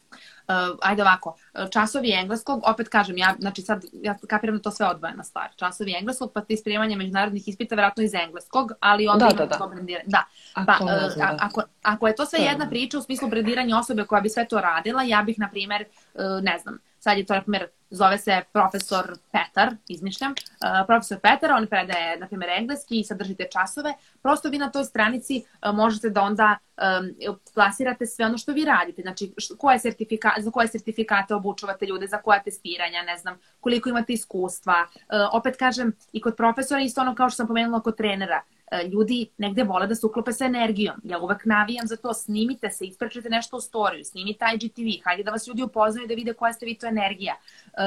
Uh, 0.49 0.79
ajde 0.83 1.03
ovako, 1.03 1.37
časovi 1.73 2.13
engleskog, 2.13 2.63
opet 2.67 2.89
kažem, 2.89 3.17
ja, 3.17 3.35
znači 3.39 3.63
sad, 3.63 3.85
ja 3.93 4.17
kapiram 4.29 4.57
da 4.57 4.63
to 4.63 4.71
sve 4.71 4.87
odvojena 4.87 5.25
stvar. 5.25 5.51
Časovi 5.57 5.95
engleskog, 5.99 6.33
pa 6.33 6.41
ti 6.41 6.57
spremanje 6.57 6.97
međunarodnih 6.97 7.49
ispita, 7.49 7.75
verovatno 7.75 8.03
iz 8.03 8.15
engleskog, 8.15 8.73
ali 8.81 9.09
onda 9.09 9.27
da, 9.27 9.35
da, 9.35 9.47
da. 9.47 9.59
to 9.59 9.69
brendiranje. 9.69 10.09
Da. 10.09 10.25
Pa, 10.55 10.79
uh, 10.81 11.13
znam, 11.15 11.37
da. 11.37 11.39
Ako, 11.41 11.63
ako 11.83 12.07
je 12.07 12.15
to 12.15 12.27
sve 12.27 12.39
jedna 12.39 12.69
priča 12.69 12.99
u 12.99 13.03
smislu 13.03 13.29
brendiranja 13.29 13.79
osobe 13.79 14.05
koja 14.05 14.21
bi 14.21 14.29
sve 14.29 14.49
to 14.49 14.61
radila, 14.61 15.03
ja 15.03 15.23
bih, 15.23 15.39
na 15.39 15.51
primer, 15.51 15.85
uh, 16.15 16.21
ne 16.43 16.59
znam, 16.59 16.79
sad 17.05 17.19
je 17.19 17.27
to, 17.27 17.35
na 17.35 17.43
primer, 17.43 17.67
zove 17.91 18.19
se 18.19 18.41
profesor 18.53 19.17
Petar, 19.33 19.75
izmišljam, 19.89 20.33
uh, 20.33 20.87
profesor 20.87 21.19
Petar, 21.21 21.53
on 21.53 21.67
predaje, 21.67 22.19
na 22.19 22.27
primjer, 22.27 22.51
engleski 22.57 23.01
i 23.01 23.05
sadržite 23.05 23.49
časove, 23.53 23.93
prosto 24.23 24.49
vi 24.49 24.59
na 24.59 24.71
toj 24.71 24.85
stranici 24.85 25.43
uh, 25.45 25.75
možete 25.75 26.11
da 26.11 26.23
onda 26.23 26.57
um, 26.57 27.11
plasirate 27.55 28.07
sve 28.07 28.27
ono 28.27 28.39
što 28.39 28.53
vi 28.53 28.65
radite, 28.65 29.03
znači 29.03 29.33
koje 29.59 29.79
sertifika, 29.79 30.33
za 30.39 30.51
koje 30.51 30.69
sertifikate 30.69 31.35
obučuvate 31.35 31.87
ljude, 31.87 32.07
za 32.07 32.19
koja 32.19 32.43
testiranja, 32.43 33.03
ne 33.03 33.19
znam, 33.19 33.39
koliko 33.61 33.89
imate 33.89 34.13
iskustva. 34.13 34.87
Uh, 34.91 35.29
opet 35.33 35.57
kažem, 35.57 35.93
i 36.13 36.21
kod 36.21 36.37
profesora 36.37 36.81
isto 36.81 37.01
ono 37.01 37.15
kao 37.15 37.31
što 37.31 37.37
sam 37.37 37.47
pomenula 37.47 37.81
kod 37.81 37.97
trenera, 37.97 38.43
ljudi 38.93 39.29
negde 39.39 39.65
vole 39.65 39.87
da 39.87 39.95
se 39.95 40.07
uklope 40.07 40.33
sa 40.33 40.45
energijom. 40.45 40.97
Ja 41.05 41.19
uvek 41.19 41.45
navijam 41.45 41.87
za 41.87 41.97
to, 41.97 42.15
snimite 42.15 42.71
se, 42.71 42.85
isprečite 42.85 43.29
nešto 43.29 43.57
u 43.57 43.61
storiju, 43.61 44.05
snimite 44.05 44.45
IGTV, 44.55 45.05
hajde 45.05 45.23
da 45.23 45.31
vas 45.31 45.47
ljudi 45.47 45.63
upoznaju 45.63 46.09
da 46.09 46.15
vide 46.15 46.33
koja 46.33 46.53
ste 46.53 46.67
vi 46.67 46.75
to 46.75 46.87
energija. 46.87 47.35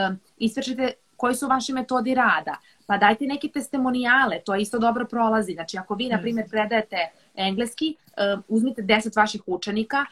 Um, 0.09 0.19
isprečite 0.37 0.93
koji 1.17 1.35
su 1.35 1.47
vaši 1.47 1.73
metodi 1.73 2.13
rada, 2.15 2.55
pa 2.85 2.97
dajte 2.97 3.25
neke 3.25 3.47
testimonijale, 3.47 4.39
to 4.45 4.55
isto 4.55 4.79
dobro 4.79 5.05
prolazi. 5.05 5.53
Znači, 5.53 5.77
ako 5.77 5.95
vi, 5.95 6.09
na 6.09 6.21
primjer, 6.21 6.49
predajete 6.49 6.97
engleski, 7.35 7.95
uh, 8.35 8.43
uzmite 8.47 8.81
10 8.81 9.17
vaših 9.17 9.41
učenika, 9.45 10.05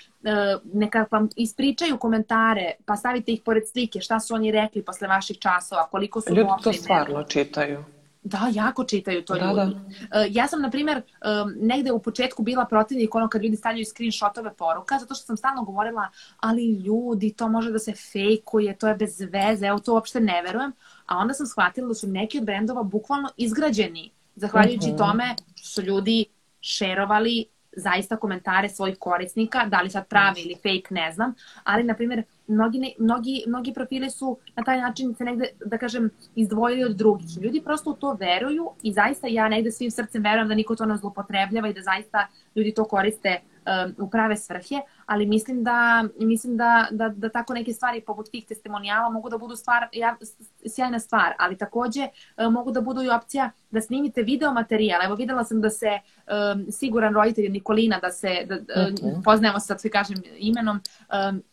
neka 0.74 1.06
vam 1.12 1.30
ispričaju 1.36 1.98
komentare, 1.98 2.72
pa 2.86 2.96
stavite 2.96 3.32
ih 3.32 3.42
pored 3.46 3.64
slike, 3.68 4.02
šta 4.02 4.20
su 4.20 4.34
oni 4.34 4.52
rekli 4.52 4.84
posle 4.84 5.08
vaših 5.08 5.38
časova, 5.40 5.88
koliko 5.88 6.22
su 6.22 6.36
Ljudi 6.36 6.50
to 6.64 6.74
stvarno 6.74 7.24
čitaju. 7.24 7.84
Da, 8.28 8.50
jako 8.54 8.84
čitaju 8.84 9.26
to 9.26 9.34
da, 9.34 9.46
ljudi. 9.46 9.76
Da. 9.76 10.20
Uh, 10.20 10.26
ja 10.30 10.48
sam, 10.48 10.62
na 10.62 10.70
primjer, 10.70 10.98
um, 10.98 11.54
negde 11.60 11.92
u 11.92 12.00
početku 12.00 12.44
bila 12.44 12.66
protivnik 12.66 13.16
ono 13.16 13.30
kad 13.30 13.44
ljudi 13.44 13.56
stavljaju 13.56 13.86
screenshotove 13.86 14.54
poruka, 14.54 15.00
zato 15.00 15.16
što 15.16 15.26
sam 15.26 15.38
stalno 15.38 15.64
govorila, 15.64 16.08
ali 16.38 16.72
ljudi, 16.74 17.34
to 17.34 17.50
može 17.50 17.72
da 17.72 17.80
se 17.80 17.94
fejkuje, 18.12 18.78
to 18.78 18.88
je 18.88 18.96
bez 18.96 19.22
veze, 19.22 19.66
evo 19.66 19.80
to 19.80 19.94
uopšte 19.94 20.20
ne 20.20 20.42
verujem. 20.42 20.72
A 21.06 21.18
onda 21.18 21.34
sam 21.34 21.46
shvatila 21.46 21.88
da 21.88 21.94
su 21.94 22.08
neki 22.08 22.38
od 22.38 22.46
brendova 22.46 22.84
bukvalno 22.84 23.30
izgrađeni, 23.38 24.12
zahvaljujući 24.36 24.88
uh 24.88 24.94
mhm. 24.94 25.04
-huh. 25.04 25.08
tome 25.08 25.36
što 25.56 25.68
su 25.68 25.82
ljudi 25.82 26.26
šerovali 26.62 27.46
zaista 27.76 28.18
komentare 28.18 28.70
svojih 28.70 28.98
korisnika, 29.00 29.66
da 29.66 29.82
li 29.82 29.90
sad 29.90 30.08
pravi 30.08 30.42
ili 30.42 30.56
fake, 30.56 30.94
ne 30.94 31.12
znam, 31.12 31.34
ali, 31.64 31.84
na 31.84 31.94
primjer, 31.94 32.24
mnogi, 32.48 32.80
ne, 32.80 32.92
mnogi, 33.00 33.44
mnogi 33.48 33.74
profili 33.74 34.10
su 34.10 34.38
na 34.56 34.64
taj 34.64 34.82
način 34.82 35.16
se 35.16 35.24
negde, 35.24 35.46
da 35.66 35.78
kažem, 35.78 36.10
izdvojili 36.36 36.84
od 36.84 36.96
drugih. 36.96 37.38
Ljudi 37.42 37.62
prosto 37.62 37.90
u 37.90 37.96
to 37.96 38.14
veruju 38.14 38.70
i 38.84 38.94
zaista 38.94 39.28
ja 39.28 39.50
negde 39.50 39.72
svim 39.72 39.92
srcem 39.92 40.24
verujem 40.24 40.48
da 40.48 40.56
niko 40.56 40.76
to 40.76 40.86
ne 40.86 40.98
zlopotrebljava 40.98 41.68
i 41.68 41.74
da 41.74 41.82
zaista 41.82 42.28
ljudi 42.56 42.74
to 42.74 42.86
koriste 42.86 43.40
um, 43.40 43.55
u 43.98 44.10
prave 44.10 44.38
svrhe, 44.38 44.76
ali 45.06 45.26
mislim 45.26 45.64
da, 45.64 46.04
mislim 46.20 46.58
da, 46.58 46.88
da, 46.92 47.10
da 47.10 47.30
tako 47.30 47.54
neke 47.54 47.74
stvari 47.74 48.02
poput 48.02 48.32
tih 48.32 48.46
testimonijala 48.46 49.10
mogu 49.10 49.30
da 49.30 49.38
budu 49.38 49.56
stvar, 49.56 49.88
ja, 49.92 50.18
sjajna 50.70 51.00
stvar, 51.00 51.34
ali 51.40 51.58
takođe 51.58 52.08
mogu 52.52 52.72
da 52.72 52.82
budu 52.82 53.04
i 53.04 53.10
opcija 53.10 53.52
da 53.72 53.82
snimite 53.82 54.24
video 54.24 54.54
materijal. 54.54 55.02
Evo 55.06 55.16
videla 55.16 55.44
sam 55.44 55.62
da 55.62 55.70
se 55.70 56.00
um, 56.56 56.66
siguran 56.72 57.14
roditelj 57.14 57.50
Nikolina, 57.50 58.00
da 58.00 58.12
se, 58.12 58.46
da, 58.46 58.56
okay. 58.56 59.24
poznajemo 59.24 59.60
se 59.60 59.68
sad 59.68 59.82
svi 59.82 59.90
kažem 59.90 60.18
imenom, 60.38 60.80
um, 61.30 61.44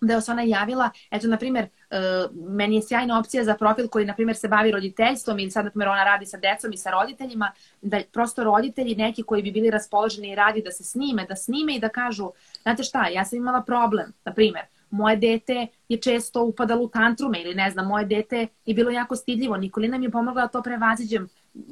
da 0.00 0.14
je 0.14 0.20
se 0.20 0.32
ona 0.32 0.42
javila, 0.42 0.90
eto, 1.10 1.26
na 1.26 1.36
primjer, 1.36 1.64
uh, 1.90 2.48
meni 2.48 2.76
je 2.76 2.82
sjajna 2.82 3.18
opcija 3.18 3.44
za 3.44 3.54
profil 3.54 3.88
koji, 3.88 4.06
na 4.06 4.14
primjer, 4.14 4.36
se 4.36 4.48
bavi 4.48 4.70
roditeljstvom 4.70 5.38
ili 5.38 5.50
sad, 5.50 5.64
na 5.64 5.70
primjer, 5.70 5.88
ona 5.88 6.04
radi 6.04 6.26
sa 6.26 6.36
decom 6.36 6.72
i 6.72 6.76
sa 6.76 6.90
roditeljima, 6.90 7.52
da 7.82 8.00
prosto 8.12 8.44
roditelji 8.44 8.94
neki 8.94 9.22
koji 9.22 9.42
bi 9.42 9.50
bili 9.50 9.70
raspoloženi 9.70 10.32
i 10.32 10.34
radi 10.34 10.62
da 10.62 10.70
se 10.70 10.84
snime, 10.84 11.26
da 11.28 11.36
snime 11.36 11.76
i 11.76 11.80
da 11.80 11.88
kažu, 11.88 12.30
znate 12.62 12.82
šta, 12.82 13.08
ja 13.08 13.24
sam 13.24 13.38
imala 13.38 13.62
problem, 13.62 14.12
na 14.24 14.32
primjer, 14.32 14.64
moje 14.90 15.16
dete 15.16 15.66
je 15.88 15.98
često 16.00 16.44
upadalo 16.44 16.82
u 16.82 16.88
tantrume 16.88 17.42
ili 17.42 17.54
ne 17.54 17.70
znam, 17.70 17.86
moje 17.86 18.04
dete 18.04 18.46
je 18.66 18.74
bilo 18.74 18.90
jako 18.90 19.16
stidljivo, 19.16 19.56
Nikolina 19.56 19.98
mi 19.98 20.04
je 20.04 20.10
pomogla 20.10 20.42
da 20.42 20.48
to 20.48 20.62
prevaziđem, 20.62 21.28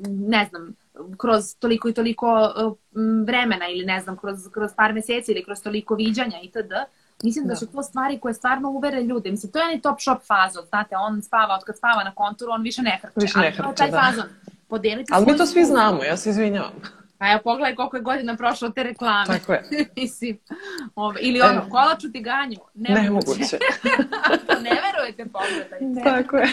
ne 0.07 0.49
znam, 0.51 0.75
kroz 1.16 1.57
toliko 1.59 1.89
i 1.89 1.95
toliko 1.95 2.53
uh, 2.57 2.77
vremena 3.27 3.68
ili 3.68 3.85
ne 3.85 4.01
znam, 4.01 4.16
kroz, 4.16 4.49
kroz 4.53 4.70
par 4.77 4.93
meseci 4.93 5.33
ili 5.33 5.45
kroz 5.45 5.62
toliko 5.62 5.95
viđanja 5.95 6.41
itd. 6.43 6.73
Mislim 7.22 7.44
da. 7.44 7.48
da 7.48 7.56
su 7.56 7.66
to 7.66 7.82
stvari 7.82 8.20
koje 8.20 8.34
stvarno 8.34 8.70
uvere 8.70 9.02
ljude. 9.02 9.30
Mislim, 9.30 9.52
to 9.52 9.58
je 9.58 9.64
onaj 9.64 9.80
top 9.80 10.00
shop 10.00 10.18
fazon, 10.26 10.64
znate, 10.68 10.96
on 10.96 11.22
spava, 11.22 11.54
od 11.54 11.64
kad 11.64 11.76
spava 11.76 12.04
na 12.04 12.14
konturu, 12.14 12.52
on 12.52 12.62
više 12.62 12.82
ne 12.82 12.98
hrče. 13.02 13.20
Više 13.20 13.38
ne 13.38 13.50
hrče, 13.50 13.62
ali 13.64 13.76
to 13.76 13.84
je 13.84 13.90
taj 13.90 14.00
da. 14.00 14.06
fazon. 14.06 14.24
Podelite 14.68 15.12
Ali 15.14 15.26
mi 15.26 15.36
to 15.36 15.46
svi 15.46 15.64
znamo, 15.64 16.04
ja 16.04 16.16
se 16.16 16.30
izvinjavam. 16.30 17.01
A 17.23 17.29
ja 17.29 17.39
pogledaj 17.39 17.75
koliko 17.75 17.97
je 17.97 18.03
godina 18.03 18.37
prošlo 18.37 18.70
te 18.70 18.83
reklame. 18.83 19.27
Tako 19.27 19.53
je. 19.53 19.64
Mislim, 19.97 20.39
ove, 20.95 21.20
ili 21.20 21.41
ono, 21.41 21.62
e, 21.66 21.70
kolaču 21.70 22.12
ti 22.12 22.20
ganju. 22.20 22.57
Nemoguće. 22.75 23.59
ne 24.64 24.70
verujete, 24.83 25.27
pogledajte. 25.33 26.03
Tako 26.05 26.37
je. 26.37 26.49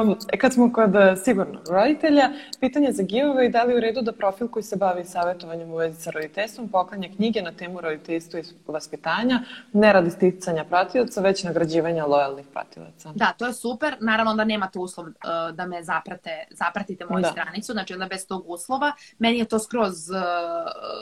Um, 0.00 0.16
kad 0.38 0.52
smo 0.52 0.72
kod 0.72 0.96
e, 0.96 1.16
sigurno 1.24 1.60
roditelja, 1.70 2.30
pitanje 2.60 2.92
za 2.92 3.02
giveaway, 3.02 3.50
da 3.52 3.62
li 3.62 3.76
u 3.76 3.80
redu 3.80 4.02
da 4.02 4.12
profil 4.12 4.48
koji 4.48 4.62
se 4.62 4.76
bavi 4.76 5.04
savjetovanjem 5.04 5.70
u 5.70 5.76
vezi 5.76 6.00
sa 6.00 6.10
roditeljstvom 6.10 6.68
poklanja 6.68 7.08
knjige 7.16 7.42
na 7.42 7.52
temu 7.52 7.80
roditeljstva 7.80 8.40
i 8.40 8.42
vaspitanja, 8.66 9.40
ne 9.72 9.92
radi 9.92 10.10
sticanja 10.10 10.64
pratilaca, 10.64 11.20
već 11.20 11.44
nagrađivanja 11.44 12.06
lojalnih 12.06 12.46
pratilaca. 12.52 13.12
Da, 13.14 13.32
to 13.38 13.46
je 13.46 13.52
super. 13.52 13.96
Naravno 14.00 14.34
da 14.34 14.44
nemate 14.44 14.78
uslov 14.78 15.06
uh, 15.06 15.12
da 15.54 15.66
me 15.66 15.82
zaprate, 15.82 16.44
zapratite 16.50 17.04
moju 17.10 17.22
da. 17.22 17.28
stranicu, 17.28 17.72
znači 17.72 17.94
onda 17.94 18.06
bez 18.06 18.26
tog 18.26 18.44
uslova 18.46 18.92
meni 19.18 19.38
je 19.38 19.44
to 19.44 19.58
skroz 19.58 20.10
uh, 20.10 20.16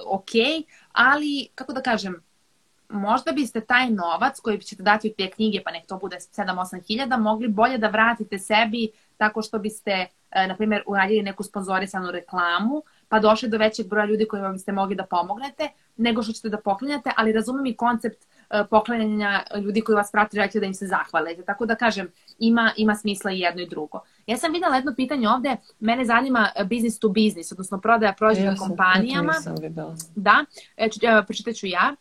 ok, 0.07 0.30
ali, 0.92 1.49
kako 1.55 1.72
da 1.72 1.82
kažem, 1.82 2.22
možda 2.88 3.32
biste 3.32 3.61
taj 3.61 3.90
novac 3.90 4.40
koji 4.40 4.61
ćete 4.61 4.82
dati 4.82 5.09
od 5.09 5.16
te 5.16 5.30
knjige, 5.30 5.62
pa 5.64 5.70
nek 5.70 5.86
to 5.86 5.99
bude 5.99 6.16
7-8 6.16 6.86
hiljada, 6.86 7.16
mogli 7.16 7.49
bolje 7.49 7.78
da 7.78 7.88
vratite 7.88 8.38
sebi 8.38 8.88
tako 9.16 9.42
što 9.42 9.59
biste, 9.59 10.07
uh, 10.07 10.49
na 10.49 10.57
primjer, 10.57 10.82
uradili 10.86 11.22
neku 11.22 11.42
sponzorisanu 11.42 12.11
reklamu, 12.11 12.82
pa 13.09 13.18
došli 13.18 13.49
do 13.49 13.59
većeg 13.59 13.88
broja 13.88 14.07
ljudi 14.07 14.28
kojima 14.28 14.53
biste 14.53 14.72
mogli 14.72 14.97
da 14.97 15.07
pomognete, 15.07 15.68
nego 15.97 16.22
što 16.22 16.32
ćete 16.32 16.49
da 16.49 16.61
poklanjate, 16.61 17.11
ali 17.16 17.32
razumem 17.32 17.66
i 17.66 17.76
koncept 17.76 18.26
poklanjanja 18.70 19.42
ljudi 19.64 19.80
koji 19.80 19.97
vas 19.97 20.12
prati, 20.12 20.36
želite 20.36 20.61
da 20.61 20.66
im 20.66 20.74
se 20.74 20.86
zahvalite. 20.86 21.42
Tako 21.42 21.66
da 21.66 21.74
kažem, 21.74 22.09
ima, 22.38 22.72
ima 22.76 22.94
smisla 22.94 23.32
i 23.32 23.40
jedno 23.40 23.62
i 23.62 23.68
drugo. 23.68 24.01
Ja 24.26 24.36
sam 24.36 24.53
videla 24.53 24.76
jedno 24.76 24.94
pitanje 24.97 25.28
ovde, 25.28 25.57
mene 25.80 26.05
zanima 26.05 26.49
business 26.70 26.99
to 26.99 27.09
business, 27.09 27.53
odnosno 27.53 27.80
prodaja 27.80 28.12
proizvoda 28.12 28.51
ja 28.51 28.57
kompanijama. 28.57 29.32
Ja 29.32 29.40
sam. 29.40 29.55
Da, 30.14 30.44
e, 30.76 30.88
ću, 30.88 31.01
pročitat 31.26 31.55
ću 31.55 31.66
ja, 31.66 31.94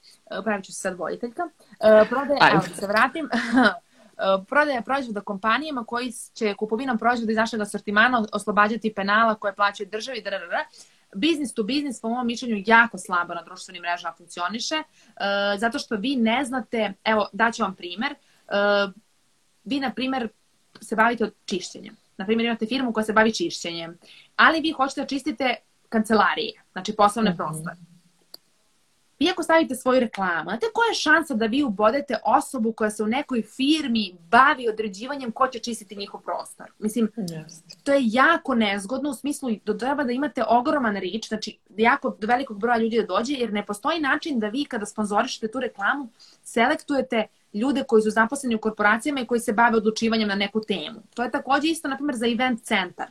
pravit 0.44 0.66
ću 0.66 0.74
se 0.74 0.80
sad 0.80 0.98
voditeljka. 0.98 1.44
Uh, 1.44 2.10
prodaja, 2.10 2.52
evo, 2.52 2.62
da 2.70 2.76
se 2.76 2.88
vratim, 2.88 3.30
prodaja 4.50 4.82
proizvoda 4.82 5.22
kompanijama 5.22 5.84
koji 5.84 6.12
će 6.34 6.54
kupovinom 6.54 6.98
proizvoda 6.98 7.32
iz 7.32 7.38
našeg 7.38 7.62
asortimana 7.62 8.26
oslobađati 8.34 8.94
penala 8.94 9.36
koje 9.36 9.56
plaćaju 9.56 9.90
državi, 9.90 10.22
drrr, 10.22 10.40
business 11.16 11.54
to 11.54 11.64
business 11.64 12.02
po 12.02 12.10
mom 12.10 12.28
mišljenju 12.28 12.64
jako 12.66 12.98
slabo 12.98 13.34
na 13.34 13.44
društvenim 13.44 13.82
mrežama 13.82 14.14
funkcioniše, 14.18 14.76
uh, 14.76 15.60
zato 15.60 15.80
što 15.80 15.96
vi 15.96 16.16
ne 16.16 16.46
znate, 16.46 16.94
evo 17.04 17.28
daću 17.34 17.64
vam 17.64 17.76
primer, 17.76 18.12
uh, 18.12 18.94
vi 19.64 19.80
na 19.80 19.94
primer 19.94 20.30
se 20.82 20.96
bavite 20.96 21.24
od 21.24 21.34
čišćenjem. 21.46 21.96
Na 22.18 22.26
primjer 22.26 22.46
imate 22.46 22.66
firmu 22.66 22.94
koja 22.94 23.04
se 23.04 23.14
bavi 23.14 23.34
čišćenjem, 23.34 23.98
ali 24.36 24.62
vi 24.62 24.72
hoćete 24.72 25.02
da 25.02 25.08
čistite 25.08 25.56
kancelarije, 25.90 26.64
znači 26.72 26.96
poslovne 26.96 27.32
mm 27.32 27.34
-hmm. 27.34 27.38
prostore 27.38 27.95
vi 29.20 29.30
ako 29.30 29.44
stavite 29.44 29.76
svoju 29.76 30.00
reklamu, 30.00 30.44
znate 30.44 30.66
koja 30.74 30.88
je 30.88 30.96
šansa 30.96 31.34
da 31.34 31.46
vi 31.46 31.64
ubodete 31.64 32.18
osobu 32.26 32.74
koja 32.74 32.90
se 32.90 33.04
u 33.04 33.08
nekoj 33.08 33.42
firmi 33.42 34.16
bavi 34.30 34.70
određivanjem 34.70 35.32
ko 35.32 35.48
će 35.48 35.60
čistiti 35.60 35.96
njihov 35.96 36.22
prostor? 36.22 36.72
Mislim, 36.80 37.12
yes. 37.18 37.84
to 37.84 37.94
je 37.94 38.00
jako 38.04 38.56
nezgodno 38.56 39.10
u 39.10 39.14
smislu 39.14 39.50
da 39.66 39.78
treba 39.78 40.04
da 40.04 40.12
imate 40.12 40.44
ogroman 40.48 40.96
rič, 40.96 41.28
znači 41.28 41.58
jako 41.78 42.18
do 42.20 42.28
velikog 42.28 42.60
broja 42.60 42.78
ljudi 42.78 43.02
da 43.02 43.06
dođe, 43.06 43.34
jer 43.34 43.54
ne 43.54 43.66
postoji 43.66 44.00
način 44.00 44.40
da 44.40 44.48
vi 44.48 44.66
kada 44.66 44.86
sponzorišete 44.86 45.48
tu 45.48 45.60
reklamu 45.60 46.10
selektujete 46.44 47.28
ljude 47.54 47.84
koji 47.84 48.02
su 48.02 48.10
zaposleni 48.10 48.56
u 48.56 48.60
korporacijama 48.60 49.22
i 49.22 49.26
koji 49.26 49.40
se 49.40 49.54
bave 49.54 49.78
odlučivanjem 49.78 50.28
na 50.28 50.36
neku 50.36 50.62
temu. 50.62 51.00
To 51.14 51.24
je 51.24 51.32
takođe 51.32 51.68
isto, 51.68 51.88
na 51.88 51.96
primjer, 51.96 52.16
za 52.16 52.28
event 52.28 52.64
centar. 52.64 53.08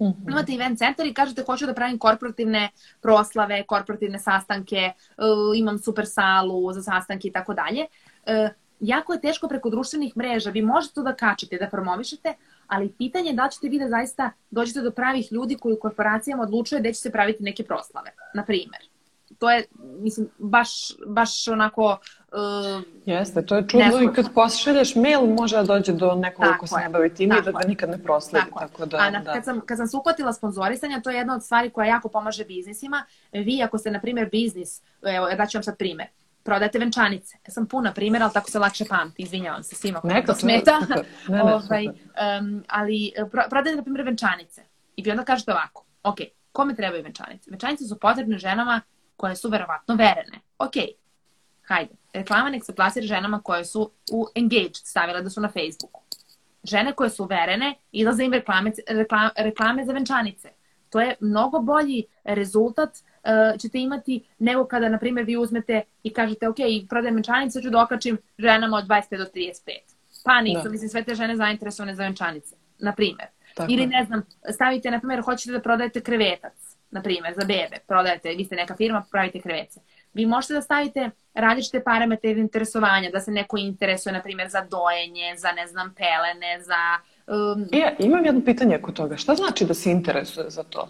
Mm 0.00 0.04
-hmm. 0.04 0.30
Imate 0.30 0.52
event 0.52 0.78
centar 0.78 1.06
i 1.06 1.14
kažete 1.14 1.42
hoću 1.42 1.66
da 1.66 1.74
pravim 1.74 1.98
korporativne 1.98 2.68
proslave, 3.00 3.64
korporativne 3.66 4.18
sastanke, 4.18 4.92
uh, 5.16 5.58
imam 5.58 5.78
super 5.78 6.06
salu 6.06 6.72
za 6.72 6.82
sastanke 6.82 7.28
i 7.28 7.32
tako 7.32 7.54
dalje. 7.54 7.86
Uh, 8.26 8.50
jako 8.80 9.12
je 9.12 9.20
teško 9.20 9.48
preko 9.48 9.70
društvenih 9.70 10.16
mreža, 10.16 10.50
vi 10.50 10.62
možete 10.62 10.94
to 10.94 11.02
da 11.02 11.14
kačete, 11.14 11.58
da 11.58 11.68
promovišete, 11.68 12.34
ali 12.66 12.92
pitanje 12.98 13.30
je 13.30 13.34
da 13.34 13.48
ćete 13.48 13.68
vi 13.68 13.78
da 13.78 13.88
zaista 13.88 14.30
dođete 14.50 14.80
do 14.80 14.90
pravih 14.90 15.32
ljudi 15.32 15.56
koji 15.56 15.74
u 15.74 15.80
korporacijama 15.80 16.42
odlučuje 16.42 16.80
gde 16.80 16.92
će 16.92 17.00
se 17.00 17.12
praviti 17.12 17.42
neke 17.42 17.64
proslave, 17.64 18.10
na 18.34 18.44
primer 18.44 18.87
to 19.38 19.50
je, 19.50 19.64
mislim, 19.78 20.28
baš, 20.38 20.70
baš 21.06 21.48
onako... 21.48 21.98
Uh, 22.32 22.82
Jeste, 23.06 23.46
to 23.46 23.56
je 23.56 23.68
čudno 23.68 23.86
neslušno. 23.86 24.10
i 24.10 24.14
kad 24.14 24.34
pošalješ 24.34 24.94
mail 24.94 25.20
može 25.20 25.56
da 25.56 25.62
dođe 25.62 25.92
do 25.92 26.14
nekoga 26.14 26.56
ko 26.60 26.66
se 26.66 26.74
ne 26.76 26.88
bavi 26.88 27.14
time 27.14 27.38
i 27.38 27.42
da 27.42 27.50
ga 27.50 27.68
nikad 27.68 27.90
ne 27.90 28.02
prosledi. 28.02 28.46
Tako, 28.46 28.58
tako 28.58 28.86
da, 28.86 28.96
A 28.96 29.10
na, 29.10 29.20
da. 29.20 29.32
Kad, 29.32 29.44
sam, 29.44 29.60
kad 29.60 29.78
sam 29.78 29.86
se 29.86 29.96
uhvatila 29.96 30.32
sponzorisanja, 30.32 31.00
to 31.00 31.10
je 31.10 31.16
jedna 31.16 31.34
od 31.34 31.44
stvari 31.44 31.70
koja 31.70 31.86
jako 31.86 32.08
pomaže 32.08 32.44
biznisima. 32.44 33.04
Vi, 33.32 33.62
ako 33.62 33.78
ste, 33.78 33.90
na 33.90 34.00
primjer, 34.00 34.28
biznis, 34.30 34.82
evo, 35.02 35.28
daću 35.36 35.58
vam 35.58 35.62
sad 35.62 35.78
primer, 35.78 36.06
prodajete 36.42 36.78
venčanice. 36.78 37.36
Ja 37.46 37.52
sam 37.52 37.66
puna 37.66 37.92
primjera, 37.92 38.24
ali 38.24 38.34
tako 38.34 38.50
se 38.50 38.58
lakše 38.58 38.84
pamti. 38.84 39.22
Izvinjavam 39.22 39.62
se 39.62 39.76
svima 39.76 40.00
koji 40.00 40.24
to 40.26 40.34
smeta. 40.34 40.78
Ne, 40.88 41.02
ne, 41.28 41.42
ovaj, 41.42 41.86
um, 41.86 42.64
ali 42.68 43.12
pro, 43.30 43.42
prodajete, 43.50 43.76
na 43.76 43.82
primjer, 43.82 44.04
venčanice. 44.04 44.62
I 44.96 45.02
vi 45.02 45.10
onda 45.10 45.24
kažete 45.24 45.52
ovako, 45.52 45.84
ok, 46.02 46.18
kome 46.52 46.74
trebaju 46.74 47.02
venčanice? 47.02 47.50
Venčanice 47.50 47.84
su 47.84 47.98
potrebne 47.98 48.38
ženama 48.38 48.80
koje 49.18 49.36
su 49.36 49.48
verovatno 49.48 49.94
verene. 49.94 50.40
Ok, 50.58 50.74
hajde, 51.62 51.94
reklama 52.12 52.50
nek 52.50 52.64
se 52.64 52.74
plasira 52.74 53.06
ženama 53.06 53.40
koje 53.42 53.64
su 53.64 53.90
u 54.12 54.26
engaged, 54.34 54.76
stavila 54.76 55.20
da 55.20 55.30
su 55.30 55.40
na 55.40 55.48
Facebooku. 55.48 56.00
Žene 56.64 56.92
koje 56.92 57.10
su 57.10 57.24
verene 57.24 57.74
izlaze 57.92 58.24
im 58.24 58.32
reklame, 58.32 58.72
reklame, 58.88 59.30
reklame 59.36 59.84
za 59.84 59.92
venčanice. 59.92 60.48
To 60.90 61.00
je 61.00 61.14
mnogo 61.20 61.58
bolji 61.60 62.04
rezultat 62.24 62.90
uh, 62.94 63.60
ćete 63.60 63.78
imati 63.78 64.24
nego 64.38 64.64
kada, 64.66 64.88
na 64.88 64.98
primjer, 64.98 65.26
vi 65.26 65.36
uzmete 65.36 65.82
i 66.02 66.12
kažete, 66.12 66.48
ok, 66.48 66.56
prodajem 66.88 67.14
venčanice, 67.14 67.62
ću 67.62 67.70
da 67.70 67.82
okačim 67.82 68.18
ženama 68.38 68.76
od 68.76 68.84
25 68.84 69.18
do 69.18 69.24
35. 69.24 69.72
Pa 70.24 70.40
nisu, 70.40 70.62
da. 70.64 70.70
mislim, 70.70 70.90
sve 70.90 71.04
te 71.04 71.14
žene 71.14 71.36
zainteresovane 71.36 71.94
za 71.94 72.02
venčanice, 72.02 72.56
na 72.78 72.92
primjer. 72.92 73.28
Tako. 73.54 73.72
Ili, 73.72 73.86
ne 73.86 74.04
znam, 74.04 74.22
stavite, 74.54 74.90
na 74.90 74.98
primjer, 74.98 75.20
hoćete 75.20 75.52
da 75.52 75.60
prodajete 75.60 76.00
krevetac 76.00 76.77
na 76.90 77.02
primjer, 77.02 77.34
za 77.36 77.46
bebe, 77.46 77.78
prodajete, 77.86 78.34
vi 78.34 78.44
ste 78.44 78.56
neka 78.56 78.76
firma, 78.76 79.04
pravite 79.10 79.40
krevece. 79.40 79.80
Vi 80.14 80.26
možete 80.26 80.54
da 80.54 80.62
stavite 80.62 81.10
različite 81.34 81.82
parametre 81.82 82.30
interesovanja, 82.30 83.10
da 83.10 83.20
se 83.20 83.30
neko 83.30 83.58
interesuje, 83.58 84.12
na 84.12 84.22
primjer, 84.22 84.48
za 84.48 84.60
dojenje, 84.60 85.34
za, 85.36 85.52
ne 85.52 85.66
znam, 85.66 85.94
pelene, 85.94 86.62
za... 86.62 86.98
Um... 87.26 87.68
Ja, 87.72 87.92
imam 87.98 88.24
jedno 88.24 88.44
pitanje 88.44 88.76
oko 88.76 88.92
toga. 88.92 89.16
Šta 89.16 89.34
znači 89.34 89.64
da 89.64 89.74
se 89.74 89.90
interesuje 89.90 90.50
za 90.50 90.62
to? 90.62 90.88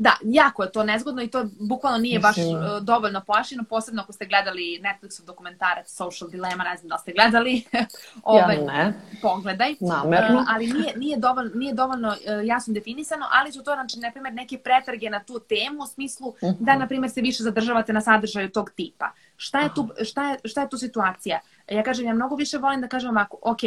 Da, 0.00 0.16
jako 0.22 0.62
je 0.62 0.72
to 0.72 0.84
nezgodno 0.84 1.22
i 1.22 1.28
to 1.28 1.44
bukvalno 1.58 1.98
nije 1.98 2.18
baš 2.18 2.36
uh, 2.36 2.82
dovoljno 2.82 3.20
pojašnjeno, 3.26 3.64
posebno 3.64 4.02
ako 4.02 4.12
ste 4.12 4.26
gledali 4.26 4.82
Netflixov 4.82 5.24
dokumentarac 5.24 5.90
Social 5.90 6.30
Dilemma, 6.30 6.64
ne 6.64 6.76
znam 6.76 6.88
da 6.88 6.98
ste 6.98 7.12
gledali. 7.12 7.64
ovaj, 8.22 8.56
ja 8.56 8.64
ne. 8.64 8.94
Pogledaj. 9.22 9.74
Namerno. 9.80 10.38
Uh, 10.40 10.46
ali 10.48 10.66
nije, 10.66 10.96
nije, 10.96 11.16
dovoljno, 11.16 11.50
nije 11.54 11.74
dovoljno 11.74 12.08
uh, 12.08 12.46
jasno 12.46 12.74
definisano, 12.74 13.26
ali 13.32 13.52
su 13.52 13.62
to, 13.62 13.74
znači, 13.74 13.98
na 13.98 14.10
primjer, 14.10 14.34
neke 14.34 14.58
pretrage 14.58 15.10
na 15.10 15.24
tu 15.24 15.40
temu 15.48 15.82
u 15.82 15.86
smislu 15.86 16.28
uh 16.28 16.34
-huh. 16.40 16.56
da, 16.60 16.76
na 16.76 16.86
primjer, 16.86 17.10
se 17.10 17.20
više 17.20 17.42
zadržavate 17.42 17.92
na 17.92 18.00
sadržaju 18.00 18.50
tog 18.50 18.70
tipa. 18.70 19.10
Šta 19.36 19.60
je, 19.60 19.74
tu, 19.74 19.88
šta, 20.04 20.30
je, 20.30 20.38
šta 20.44 20.60
je 20.60 20.68
tu 20.68 20.78
situacija? 20.78 21.40
Ja 21.70 21.82
kažem, 21.82 22.06
ja 22.06 22.14
mnogo 22.14 22.36
više 22.36 22.58
volim 22.58 22.80
da 22.80 22.88
kažem 22.88 23.10
ovako, 23.10 23.38
ok, 23.42 23.62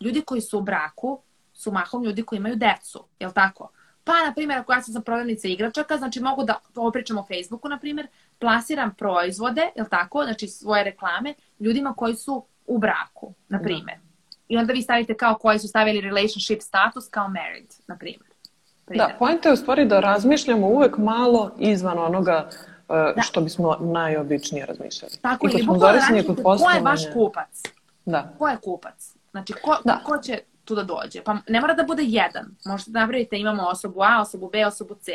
ljudi 0.00 0.20
koji 0.20 0.40
su 0.40 0.58
u 0.58 0.62
braku 0.62 1.20
su 1.52 1.72
mahom 1.72 2.04
ljudi 2.04 2.22
koji 2.22 2.36
imaju 2.36 2.56
decu, 2.56 3.04
je 3.20 3.26
li 3.26 3.34
tako? 3.34 3.70
Pa, 4.04 4.12
na 4.26 4.32
primjer, 4.34 4.58
ako 4.58 4.72
ja 4.72 4.82
sam 4.82 5.02
prodavnica 5.02 5.48
igračaka, 5.48 5.96
znači 5.96 6.20
mogu 6.20 6.44
da, 6.44 6.60
ovo 6.74 6.90
pričam 6.90 7.18
o 7.18 7.26
Facebooku, 7.26 7.68
na 7.68 7.78
primjer, 7.78 8.06
plasiram 8.38 8.94
proizvode, 8.94 9.62
je 9.76 9.84
tako, 9.90 10.24
znači 10.24 10.48
svoje 10.48 10.84
reklame, 10.84 11.34
ljudima 11.60 11.94
koji 11.94 12.14
su 12.14 12.44
u 12.66 12.78
braku, 12.78 13.34
na 13.48 13.58
da. 13.58 13.64
primjer. 13.64 13.98
I 14.48 14.58
onda 14.58 14.72
vi 14.72 14.82
stavite 14.82 15.14
kao 15.14 15.34
koji 15.34 15.58
su 15.58 15.68
stavili 15.68 16.00
relationship 16.00 16.62
status 16.62 17.08
kao 17.08 17.28
married, 17.28 17.66
na 17.86 17.96
primjer. 17.96 18.32
Da, 18.86 19.16
pojenta 19.18 19.48
je 19.48 19.52
u 19.52 19.56
stvari 19.56 19.84
da 19.84 20.00
razmišljamo 20.00 20.66
uvek 20.66 20.98
malo 20.98 21.50
izvan 21.58 21.98
onoga 21.98 22.48
uh, 22.48 22.96
da. 23.16 23.22
što 23.22 23.40
bismo 23.40 23.76
najobičnije 23.80 24.66
razmišljali. 24.66 25.12
Tako 25.22 25.46
je, 25.46 25.64
bukvalno 25.66 25.98
razmišljate 25.98 26.42
ko 26.42 26.70
je 26.74 26.80
vaš 26.82 27.00
kupac. 27.12 27.62
Da. 28.04 28.32
Ko 28.38 28.48
je 28.48 28.56
kupac? 28.56 29.14
Znači, 29.30 29.52
ko, 29.52 29.76
da. 29.84 30.00
ko 30.04 30.18
će 30.18 30.38
tu 30.64 30.74
da 30.74 30.82
dođe. 30.82 31.22
Pa 31.24 31.36
ne 31.48 31.60
mora 31.60 31.74
da 31.74 31.82
bude 31.82 32.02
jedan. 32.02 32.46
Možete 32.64 32.90
da 32.90 33.00
napravite, 33.00 33.38
imamo 33.38 33.62
osobu 33.62 34.02
A, 34.02 34.20
osobu 34.20 34.50
B, 34.52 34.66
osobu 34.66 34.94
C. 34.94 35.12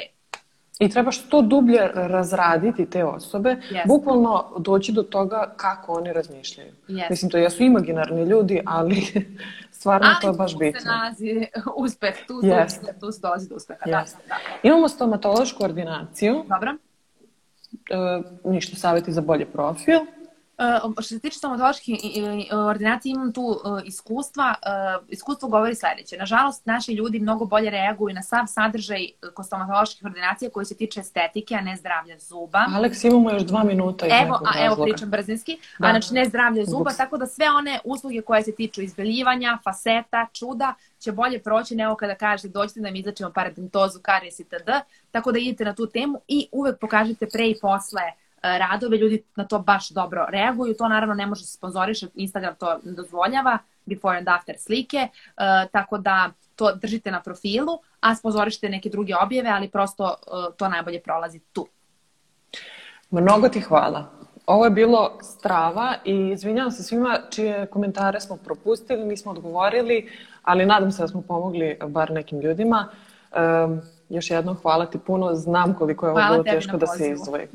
I 0.79 0.89
treba 0.89 1.11
što 1.11 1.41
dublje 1.41 1.79
razraditi 1.93 2.85
te 2.85 3.03
osobe, 3.03 3.55
yes. 3.71 3.87
bukvalno 3.87 4.45
doći 4.59 4.91
do 4.91 5.03
toga 5.03 5.53
kako 5.57 5.93
oni 5.93 6.13
razmišljaju. 6.13 6.71
Yes. 6.87 7.09
Mislim, 7.09 7.31
to 7.31 7.37
jesu 7.37 7.63
imaginarni 7.63 8.23
ljudi, 8.23 8.61
ali 8.65 9.03
stvarno 9.77 10.07
ali 10.07 10.15
to 10.21 10.27
je 10.27 10.33
baš 10.33 10.57
bitno. 10.57 10.65
Ali 10.65 10.73
tu 10.73 10.79
se 10.79 10.87
nalazi 10.87 11.47
uspeh, 11.85 12.15
tu, 12.27 12.33
yes. 12.33 12.79
tu, 12.79 12.99
tu 12.99 13.11
se 13.11 13.21
dolazi 13.21 13.49
do 13.49 13.55
uspeha. 13.55 13.85
Yes. 13.85 13.89
Da, 13.89 14.05
da. 14.27 14.35
Imamo 14.63 14.87
stomatološku 14.87 15.63
ordinaciju. 15.63 16.43
Dobro. 16.49 16.75
E, 17.89 18.49
ništa, 18.49 18.75
savjeti 18.75 19.11
za 19.11 19.21
bolji 19.21 19.45
profil. 19.45 19.99
Uh, 20.58 20.93
što 20.93 21.03
se 21.03 21.20
tiče 21.20 21.38
stomatološke 21.38 21.91
ordinacije, 22.68 23.12
imam 23.12 23.34
tu 23.34 23.41
uh, 23.41 23.82
iskustva. 23.86 24.55
Uh, 24.99 25.08
iskustvo 25.10 25.49
govori 25.49 25.76
sledeće. 25.76 26.18
Nažalost, 26.18 26.66
naši 26.66 26.93
ljudi 26.93 27.20
mnogo 27.20 27.45
bolje 27.45 27.70
reaguju 27.70 28.16
na 28.16 28.22
sav 28.22 28.45
sadržaj 28.47 29.08
kod 29.34 29.45
stomatoloških 29.45 30.05
ordinacija 30.05 30.51
koji 30.51 30.66
se 30.66 30.76
tiče 30.76 30.99
estetike, 30.99 31.55
a 31.55 31.62
ne 31.62 31.76
zdravlja 31.76 32.20
zuba. 32.20 32.66
Aleks, 32.76 33.03
imamo 33.03 33.32
još 33.32 33.43
dva 33.43 33.64
minuta. 33.64 34.05
Evo, 34.05 34.39
a, 34.45 34.66
evo 34.66 34.84
pričam 34.84 35.10
brzinski. 35.10 35.60
Da. 35.80 35.88
A, 35.88 35.89
znači, 35.89 36.14
ne 36.14 36.26
zdravlja 36.26 36.66
zuba, 36.66 36.89
Ups. 36.89 36.97
tako 36.97 37.18
da 37.18 37.28
sve 37.28 37.45
one 37.51 37.80
usluge 37.84 38.22
koje 38.22 38.43
se 38.43 38.55
tiču 38.55 38.82
izbeljivanja, 38.82 39.58
faseta, 39.64 40.28
čuda, 40.34 40.74
će 40.99 41.12
bolje 41.12 41.43
proći 41.43 41.76
nego 41.76 41.95
kada 41.95 42.16
kažete 42.16 42.47
dođite 42.47 42.80
da 42.80 42.91
mi 42.91 42.99
izlačimo 42.99 43.32
paradontozu, 43.32 43.99
karies 44.01 44.39
itd. 44.39 44.70
Tako 45.12 45.32
da 45.32 45.39
idete 45.39 45.66
na 45.66 45.76
tu 45.76 45.88
temu 45.88 46.22
i 46.28 46.47
uvek 46.51 46.80
pokažete 46.80 47.28
pre 47.34 47.47
i 47.47 47.60
posle 47.62 48.01
E, 48.01 48.12
radove, 48.57 48.97
ljudi 48.97 49.23
na 49.35 49.47
to 49.47 49.59
baš 49.59 49.89
dobro 49.89 50.25
reaguju, 50.29 50.75
to 50.77 50.87
naravno 50.87 51.15
ne 51.15 51.25
može 51.25 51.45
se 51.45 51.53
sponzorišati, 51.53 52.13
Instagram 52.15 52.55
to 52.55 52.79
ne 52.83 52.91
dozvoljava, 52.91 53.57
before 53.85 54.17
and 54.17 54.27
after 54.27 54.55
slike, 54.59 55.07
uh, 55.07 55.43
tako 55.71 55.97
da 55.97 56.31
to 56.55 56.71
držite 56.75 57.11
na 57.11 57.21
profilu, 57.21 57.79
a 57.99 58.15
sponzorišite 58.15 58.69
neke 58.69 58.89
druge 58.89 59.13
objave, 59.23 59.49
ali 59.49 59.69
prosto 59.69 60.03
uh, 60.03 60.55
to 60.57 60.69
najbolje 60.69 61.01
prolazi 61.01 61.39
tu. 61.39 61.67
Mnogo 63.09 63.49
ti 63.49 63.59
hvala. 63.61 64.05
Ovo 64.45 64.65
je 64.65 64.71
bilo 64.71 65.17
strava 65.21 65.93
i 66.05 66.29
izvinjavam 66.29 66.71
se 66.71 66.83
svima 66.83 67.19
čije 67.29 67.65
komentare 67.65 68.19
smo 68.19 68.37
propustili, 68.37 69.05
nismo 69.05 69.31
odgovorili, 69.31 70.09
ali 70.43 70.65
nadam 70.65 70.91
se 70.91 71.01
da 71.01 71.07
smo 71.07 71.21
pomogli 71.21 71.77
bar 71.87 72.11
nekim 72.11 72.39
ljudima. 72.39 72.87
Um, 73.65 73.81
Još 74.09 74.31
jednom 74.31 74.55
hvala 74.55 74.85
ti 74.85 74.99
puno, 74.99 75.35
znam 75.35 75.73
koliko 75.73 76.05
je 76.05 76.11
ovo 76.11 76.19
Hvala 76.19 76.43
bilo 76.43 76.55
teško 76.55 76.77
da 76.77 76.87
se 76.87 77.09
izdvoji. 77.09 77.47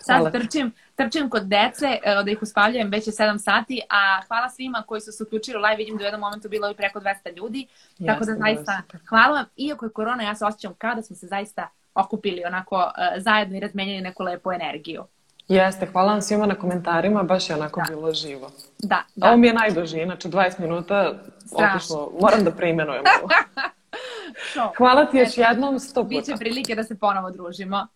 Sad 0.00 0.16
Hvala. 0.16 0.30
trčim, 0.30 0.72
trčim 0.94 1.30
kod 1.30 1.42
dece 1.42 1.86
e, 2.02 2.22
da 2.24 2.30
ih 2.30 2.42
uspavljujem, 2.42 2.90
već 2.90 3.06
je 3.06 3.12
7 3.12 3.38
sati, 3.38 3.80
a 3.90 4.20
hvala 4.28 4.48
svima 4.50 4.82
koji 4.86 5.00
su 5.00 5.12
se 5.12 5.22
uključili 5.22 5.56
u 5.58 5.62
live, 5.62 5.76
vidim 5.76 5.96
da 5.96 6.02
u 6.02 6.04
jednom 6.04 6.20
momentu 6.20 6.48
bilo 6.48 6.70
i 6.70 6.74
preko 6.74 7.00
200 7.00 7.36
ljudi, 7.36 7.66
tako 8.06 8.24
da 8.24 8.34
zaista 8.34 8.82
hvala 9.08 9.34
vam. 9.34 9.44
Iako 9.56 9.84
je 9.84 9.92
korona, 9.92 10.22
ja 10.22 10.34
se 10.34 10.44
osjećam 10.44 10.74
kao 10.74 10.94
da 10.94 11.02
smo 11.02 11.16
se 11.16 11.26
zaista 11.26 11.68
okupili 11.94 12.44
onako 12.44 12.76
e, 13.16 13.20
zajedno 13.20 13.56
i 13.56 13.60
razmenjali 13.60 14.00
neku 14.00 14.22
lepu 14.22 14.52
energiju. 14.52 15.04
Jeste, 15.48 15.86
hvala 15.86 16.12
vam 16.12 16.22
svima 16.22 16.46
na 16.46 16.54
komentarima, 16.54 17.22
baš 17.22 17.50
je 17.50 17.56
onako 17.56 17.80
Da. 17.80 17.94
bilo 17.94 18.12
živo. 18.12 18.50
Da, 18.78 19.02
Da. 19.14 19.26
Ovo 19.28 19.36
mi 19.36 19.46
je 19.46 19.54
najduži, 19.54 20.00
inače 20.00 20.28
20 20.28 20.58
minuta 20.60 21.14
otišlo, 21.52 22.12
moram 22.20 22.44
da 22.44 22.50
preimenujem 22.50 23.02
ovo. 23.22 23.28
Hvala 24.78 25.04
ti 25.04 25.18
još 25.18 25.38
jednom 25.38 25.78
sto 25.78 26.02
Biće 26.02 26.22
puta. 26.22 26.36
prilike 26.36 26.74
da 26.74 26.84
se 26.84 26.98
ponovo 26.98 27.30
družimo. 27.30 27.86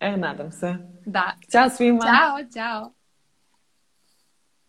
E, 0.00 0.16
nadam 0.16 0.52
se. 0.52 0.76
Da. 1.06 1.32
Ćao 1.52 1.68
svima! 1.68 2.00
Ćao, 2.00 2.48
ćao. 2.54 2.95